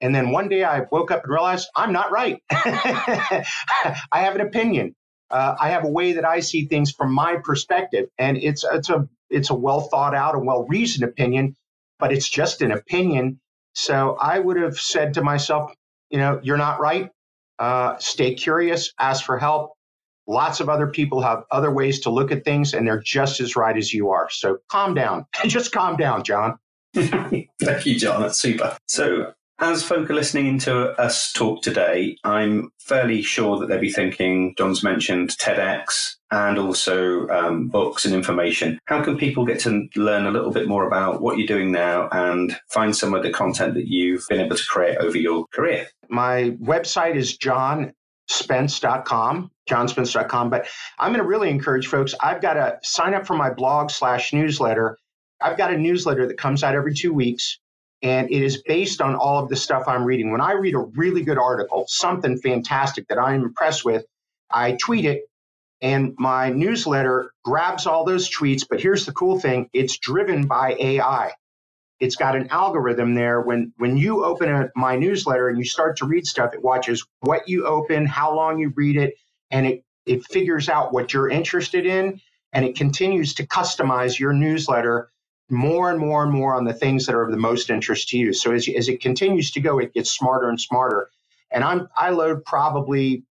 And 0.00 0.14
then 0.14 0.30
one 0.30 0.48
day 0.48 0.64
I 0.64 0.82
woke 0.90 1.10
up 1.10 1.24
and 1.24 1.32
realized 1.32 1.68
I'm 1.76 1.92
not 1.92 2.10
right. 2.10 2.42
I 2.50 3.44
have 4.12 4.34
an 4.34 4.40
opinion. 4.40 4.94
Uh, 5.30 5.54
I 5.60 5.70
have 5.70 5.84
a 5.84 5.90
way 5.90 6.14
that 6.14 6.24
I 6.24 6.40
see 6.40 6.66
things 6.66 6.90
from 6.90 7.12
my 7.12 7.36
perspective, 7.42 8.08
and 8.18 8.36
it's 8.36 8.64
it's 8.64 8.90
a 8.90 9.08
it's 9.28 9.50
a 9.50 9.54
well 9.54 9.82
thought 9.82 10.14
out 10.14 10.34
and 10.34 10.46
well 10.46 10.66
reasoned 10.68 11.04
opinion, 11.04 11.56
but 11.98 12.12
it's 12.12 12.28
just 12.28 12.62
an 12.62 12.72
opinion. 12.72 13.40
So 13.74 14.16
I 14.20 14.40
would 14.40 14.56
have 14.56 14.76
said 14.78 15.14
to 15.14 15.22
myself, 15.22 15.72
you 16.10 16.18
know, 16.18 16.40
you're 16.42 16.56
not 16.56 16.80
right. 16.80 17.10
Uh, 17.60 17.96
stay 17.98 18.34
curious, 18.34 18.92
ask 18.98 19.24
for 19.24 19.38
help. 19.38 19.74
Lots 20.26 20.60
of 20.60 20.68
other 20.68 20.88
people 20.88 21.20
have 21.20 21.44
other 21.50 21.70
ways 21.70 22.00
to 22.00 22.10
look 22.10 22.32
at 22.32 22.44
things, 22.44 22.74
and 22.74 22.86
they're 22.86 23.02
just 23.02 23.40
as 23.40 23.54
right 23.54 23.76
as 23.76 23.92
you 23.92 24.10
are. 24.10 24.28
So 24.30 24.58
calm 24.68 24.94
down. 24.94 25.26
just 25.46 25.70
calm 25.70 25.96
down, 25.96 26.24
John. 26.24 26.58
Thank 26.94 27.86
you, 27.86 27.98
John. 27.98 28.22
That's 28.22 28.38
super. 28.38 28.76
So 28.88 29.32
as 29.60 29.82
folk 29.82 30.08
are 30.10 30.14
listening 30.14 30.46
into 30.46 30.90
us 31.00 31.32
talk 31.32 31.62
today, 31.62 32.16
I'm 32.24 32.72
fairly 32.78 33.22
sure 33.22 33.58
that 33.58 33.68
they'll 33.68 33.78
be 33.78 33.92
thinking, 33.92 34.54
John's 34.56 34.82
mentioned 34.82 35.28
TEDx 35.30 36.16
and 36.30 36.58
also 36.58 37.28
um, 37.28 37.68
books 37.68 38.06
and 38.06 38.14
information. 38.14 38.78
How 38.86 39.04
can 39.04 39.18
people 39.18 39.44
get 39.44 39.60
to 39.60 39.86
learn 39.96 40.24
a 40.26 40.30
little 40.30 40.50
bit 40.50 40.66
more 40.66 40.86
about 40.86 41.20
what 41.20 41.36
you're 41.36 41.46
doing 41.46 41.72
now 41.72 42.08
and 42.10 42.58
find 42.68 42.96
some 42.96 43.12
of 43.14 43.22
the 43.22 43.30
content 43.30 43.74
that 43.74 43.86
you've 43.86 44.26
been 44.28 44.40
able 44.40 44.56
to 44.56 44.66
create 44.66 44.96
over 44.96 45.18
your 45.18 45.44
career? 45.52 45.88
My 46.08 46.56
website 46.62 47.16
is 47.16 47.36
johnspence.com, 47.36 49.50
johnspence.com. 49.68 50.50
But 50.50 50.68
I'm 50.98 51.12
going 51.12 51.22
to 51.22 51.28
really 51.28 51.50
encourage 51.50 51.86
folks, 51.86 52.14
I've 52.20 52.40
got 52.40 52.54
to 52.54 52.78
sign 52.82 53.12
up 53.12 53.26
for 53.26 53.36
my 53.36 53.50
blog 53.50 53.90
slash 53.90 54.32
newsletter. 54.32 54.96
I've 55.42 55.58
got 55.58 55.72
a 55.72 55.78
newsletter 55.78 56.26
that 56.26 56.38
comes 56.38 56.64
out 56.64 56.74
every 56.74 56.94
two 56.94 57.12
weeks 57.12 57.59
and 58.02 58.30
it 58.30 58.42
is 58.42 58.62
based 58.62 59.00
on 59.00 59.14
all 59.14 59.42
of 59.42 59.48
the 59.48 59.56
stuff 59.56 59.84
I'm 59.86 60.04
reading. 60.04 60.30
When 60.30 60.40
I 60.40 60.52
read 60.52 60.74
a 60.74 60.78
really 60.78 61.22
good 61.22 61.38
article, 61.38 61.84
something 61.88 62.38
fantastic 62.38 63.08
that 63.08 63.18
I'm 63.18 63.42
impressed 63.42 63.84
with, 63.84 64.04
I 64.50 64.72
tweet 64.72 65.04
it, 65.04 65.24
and 65.82 66.14
my 66.18 66.50
newsletter 66.50 67.32
grabs 67.44 67.86
all 67.86 68.04
those 68.04 68.30
tweets. 68.30 68.66
But 68.68 68.80
here's 68.80 69.06
the 69.06 69.12
cool 69.12 69.38
thing 69.38 69.68
it's 69.72 69.98
driven 69.98 70.46
by 70.46 70.76
AI. 70.78 71.32
It's 72.00 72.16
got 72.16 72.34
an 72.34 72.48
algorithm 72.48 73.14
there. 73.14 73.42
When, 73.42 73.74
when 73.76 73.98
you 73.98 74.24
open 74.24 74.48
a, 74.48 74.70
my 74.74 74.96
newsletter 74.96 75.48
and 75.48 75.58
you 75.58 75.64
start 75.64 75.98
to 75.98 76.06
read 76.06 76.26
stuff, 76.26 76.54
it 76.54 76.62
watches 76.62 77.06
what 77.20 77.46
you 77.46 77.66
open, 77.66 78.06
how 78.06 78.34
long 78.34 78.58
you 78.58 78.72
read 78.74 78.96
it, 78.96 79.14
and 79.50 79.66
it, 79.66 79.84
it 80.06 80.24
figures 80.24 80.70
out 80.70 80.94
what 80.94 81.12
you're 81.12 81.28
interested 81.28 81.84
in. 81.84 82.20
And 82.54 82.64
it 82.64 82.76
continues 82.76 83.34
to 83.34 83.46
customize 83.46 84.18
your 84.18 84.32
newsletter 84.32 85.10
more 85.50 85.90
and 85.90 85.98
more 85.98 86.22
and 86.22 86.32
more 86.32 86.54
on 86.54 86.64
the 86.64 86.72
things 86.72 87.06
that 87.06 87.14
are 87.14 87.22
of 87.22 87.30
the 87.30 87.36
most 87.36 87.70
interest 87.70 88.08
to 88.10 88.18
you. 88.18 88.32
So 88.32 88.52
as, 88.52 88.68
as 88.68 88.88
it 88.88 89.00
continues 89.00 89.50
to 89.52 89.60
go, 89.60 89.78
it 89.78 89.92
gets 89.94 90.10
smarter 90.10 90.48
and 90.48 90.60
smarter. 90.60 91.10
And 91.50 91.64
I'm 91.64 91.88
I 91.96 92.10
load 92.10 92.44
probably 92.44 93.24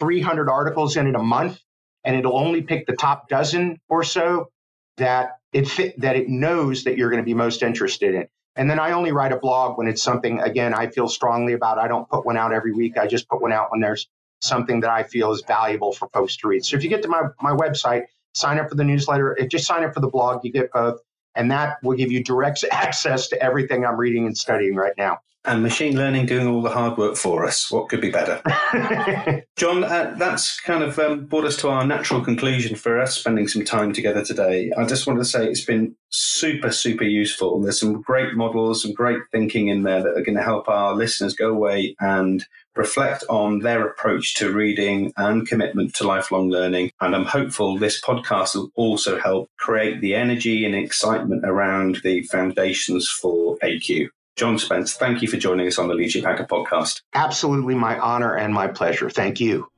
300 0.00 0.48
articles 0.48 0.96
in 0.96 1.06
it 1.06 1.14
a 1.14 1.22
month, 1.22 1.60
and 2.04 2.16
it'll 2.16 2.36
only 2.36 2.62
pick 2.62 2.86
the 2.86 2.96
top 2.96 3.28
dozen 3.28 3.80
or 3.88 4.02
so 4.02 4.50
that 4.96 5.38
it 5.52 5.68
fit, 5.68 6.00
that 6.00 6.16
it 6.16 6.28
knows 6.28 6.84
that 6.84 6.96
you're 6.96 7.10
going 7.10 7.22
to 7.22 7.26
be 7.26 7.34
most 7.34 7.62
interested 7.62 8.14
in. 8.14 8.28
And 8.56 8.68
then 8.68 8.80
I 8.80 8.92
only 8.92 9.12
write 9.12 9.32
a 9.32 9.38
blog 9.38 9.78
when 9.78 9.86
it's 9.86 10.02
something 10.02 10.40
again 10.40 10.74
I 10.74 10.88
feel 10.88 11.08
strongly 11.08 11.52
about. 11.52 11.78
I 11.78 11.88
don't 11.88 12.08
put 12.08 12.26
one 12.26 12.36
out 12.36 12.52
every 12.52 12.72
week. 12.72 12.98
I 12.98 13.06
just 13.06 13.28
put 13.28 13.40
one 13.40 13.52
out 13.52 13.70
when 13.70 13.80
there's 13.80 14.08
something 14.40 14.80
that 14.80 14.90
I 14.90 15.02
feel 15.04 15.32
is 15.32 15.42
valuable 15.46 15.92
for 15.92 16.08
folks 16.08 16.36
to 16.38 16.48
read. 16.48 16.64
So 16.64 16.76
if 16.76 16.82
you 16.82 16.90
get 16.90 17.02
to 17.02 17.08
my 17.08 17.22
my 17.40 17.52
website, 17.52 18.04
sign 18.34 18.58
up 18.58 18.68
for 18.68 18.74
the 18.74 18.84
newsletter. 18.84 19.36
If 19.38 19.48
just 19.48 19.66
sign 19.66 19.84
up 19.84 19.94
for 19.94 20.00
the 20.00 20.08
blog, 20.08 20.44
you 20.44 20.52
get 20.52 20.72
both. 20.72 21.00
And 21.34 21.50
that 21.50 21.78
will 21.82 21.96
give 21.96 22.10
you 22.10 22.22
direct 22.22 22.64
access 22.70 23.28
to 23.28 23.42
everything 23.42 23.84
I'm 23.84 23.96
reading 23.96 24.26
and 24.26 24.36
studying 24.36 24.74
right 24.74 24.94
now. 24.98 25.18
And 25.44 25.62
machine 25.62 25.96
learning 25.96 26.26
doing 26.26 26.46
all 26.46 26.60
the 26.60 26.68
hard 26.68 26.98
work 26.98 27.16
for 27.16 27.46
us. 27.46 27.70
What 27.70 27.88
could 27.88 28.02
be 28.02 28.10
better? 28.10 28.42
John, 29.56 29.84
uh, 29.84 30.14
that's 30.18 30.60
kind 30.60 30.82
of 30.82 30.98
um, 30.98 31.24
brought 31.24 31.46
us 31.46 31.56
to 31.58 31.70
our 31.70 31.86
natural 31.86 32.22
conclusion 32.22 32.76
for 32.76 33.00
us 33.00 33.16
spending 33.16 33.48
some 33.48 33.64
time 33.64 33.94
together 33.94 34.22
today. 34.22 34.70
I 34.76 34.84
just 34.84 35.06
wanted 35.06 35.20
to 35.20 35.24
say 35.24 35.46
it's 35.46 35.64
been 35.64 35.96
super, 36.10 36.70
super 36.70 37.04
useful. 37.04 37.58
There's 37.60 37.80
some 37.80 38.02
great 38.02 38.34
models, 38.34 38.82
some 38.82 38.92
great 38.92 39.20
thinking 39.32 39.68
in 39.68 39.82
there 39.82 40.02
that 40.02 40.16
are 40.16 40.22
going 40.22 40.36
to 40.36 40.42
help 40.42 40.68
our 40.68 40.94
listeners 40.94 41.34
go 41.34 41.50
away 41.50 41.96
and 42.00 42.44
reflect 42.76 43.24
on 43.30 43.60
their 43.60 43.86
approach 43.86 44.34
to 44.36 44.52
reading 44.52 45.12
and 45.16 45.48
commitment 45.48 45.94
to 45.94 46.06
lifelong 46.06 46.50
learning. 46.50 46.90
And 47.00 47.16
I'm 47.16 47.24
hopeful 47.24 47.78
this 47.78 48.00
podcast 48.00 48.54
will 48.54 48.70
also 48.74 49.18
help 49.18 49.50
create 49.58 50.00
the 50.02 50.14
energy 50.14 50.66
and 50.66 50.74
excitement 50.74 51.44
around 51.44 52.00
the 52.04 52.22
foundations 52.24 53.08
for 53.08 53.56
AQ. 53.58 54.08
John 54.36 54.58
Spence, 54.58 54.94
thank 54.94 55.22
you 55.22 55.28
for 55.28 55.36
joining 55.36 55.66
us 55.66 55.78
on 55.78 55.88
the 55.88 55.94
Leadership 55.94 56.24
Hacker 56.24 56.46
podcast. 56.46 57.02
Absolutely 57.14 57.74
my 57.74 57.98
honor 57.98 58.36
and 58.36 58.54
my 58.54 58.68
pleasure. 58.68 59.10
Thank 59.10 59.38
you. 59.40 59.70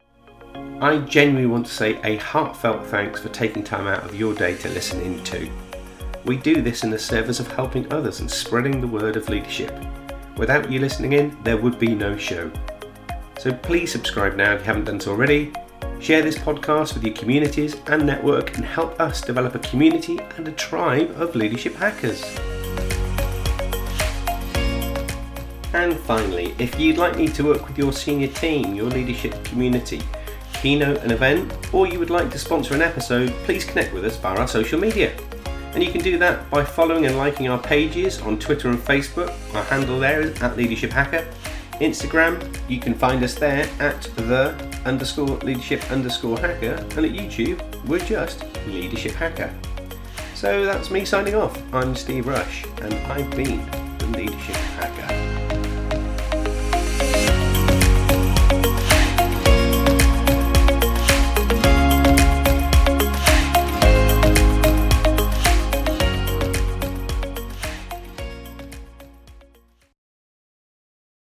I 0.81 0.99
genuinely 0.99 1.47
want 1.47 1.67
to 1.67 1.73
say 1.73 2.01
a 2.03 2.17
heartfelt 2.17 2.87
thanks 2.87 3.21
for 3.21 3.29
taking 3.31 3.65
time 3.65 3.87
out 3.87 4.05
of 4.05 4.15
your 4.15 4.35
day 4.35 4.57
to 4.57 4.69
listen 4.69 5.01
in 5.01 5.23
to. 5.25 5.51
We 6.25 6.37
do 6.37 6.62
this 6.62 6.85
in 6.85 6.91
the 6.91 6.99
service 6.99 7.41
of 7.41 7.51
helping 7.51 7.93
others 7.93 8.21
and 8.21 8.31
spreading 8.31 8.81
the 8.81 8.87
word 8.87 9.17
of 9.17 9.29
leadership. 9.29 9.73
Without 10.37 10.71
you 10.71 10.79
listening 10.79 11.15
in, 11.15 11.37
there 11.43 11.57
would 11.57 11.79
be 11.79 11.94
no 11.94 12.17
show. 12.17 12.50
So 13.38 13.53
please 13.53 13.90
subscribe 13.90 14.37
now 14.37 14.55
if 14.55 14.61
you 14.61 14.67
haven't 14.67 14.85
done 14.85 15.00
so 15.00 15.11
already. 15.11 15.53
Share 15.98 16.23
this 16.23 16.38
podcast 16.38 16.94
with 16.94 17.05
your 17.05 17.15
communities 17.15 17.77
and 17.87 18.07
network 18.07 18.57
and 18.57 18.65
help 18.65 19.00
us 19.00 19.21
develop 19.21 19.55
a 19.55 19.61
community 19.61 20.19
and 20.37 20.46
a 20.46 20.53
tribe 20.53 21.11
of 21.21 21.35
leadership 21.35 21.75
hackers. 21.75 22.23
And 25.75 25.98
finally, 26.00 26.54
if 26.58 26.79
you'd 26.79 26.98
like 26.98 27.16
me 27.16 27.29
to 27.29 27.44
work 27.44 27.66
with 27.66 27.79
your 27.79 27.92
senior 27.92 28.29
team, 28.29 28.75
your 28.75 28.90
leadership 28.90 29.42
community, 29.44 30.02
keynote 30.54 30.98
an 30.98 31.10
event, 31.10 31.52
or 31.73 31.87
you 31.87 31.98
would 31.98 32.10
like 32.10 32.31
to 32.31 32.38
sponsor 32.38 32.75
an 32.75 32.83
episode, 32.83 33.31
please 33.44 33.64
connect 33.64 33.94
with 33.94 34.04
us 34.04 34.16
via 34.16 34.38
our 34.38 34.48
social 34.48 34.79
media. 34.79 35.16
And 35.75 35.83
you 35.83 35.90
can 35.90 36.02
do 36.02 36.18
that 36.18 36.50
by 36.50 36.64
following 36.64 37.06
and 37.06 37.16
liking 37.16 37.48
our 37.48 37.58
pages 37.58 38.20
on 38.20 38.38
Twitter 38.38 38.68
and 38.68 38.79
Facebook. 38.79 39.33
Our 39.54 39.64
handle 39.64 39.98
there 39.98 40.20
is 40.20 40.42
at 40.42 40.56
Leadership 40.56 40.90
Hacker 40.90 41.27
Instagram, 41.83 42.40
you 42.68 42.79
can 42.79 42.94
find 42.94 43.23
us 43.25 43.35
there 43.35 43.68
at 43.81 44.02
the 44.16 44.54
underscore 44.85 45.37
leadership 45.38 45.83
underscore 45.90 46.38
hacker, 46.38 46.75
and 46.75 47.06
at 47.06 47.12
YouTube, 47.12 47.60
we're 47.87 47.98
just 47.98 48.44
Leadership 48.66 49.12
Hacker. 49.12 49.52
So 50.35 50.64
that's 50.64 50.90
me 50.90 51.04
signing 51.04 51.35
off. 51.35 51.60
I'm 51.75 51.96
Steve 51.96 52.27
Rush, 52.27 52.64
and 52.83 52.94
I've 53.10 53.31
been 53.33 53.66
the 53.98 54.06
Leadership 54.06 54.56
Hacker. 54.77 55.21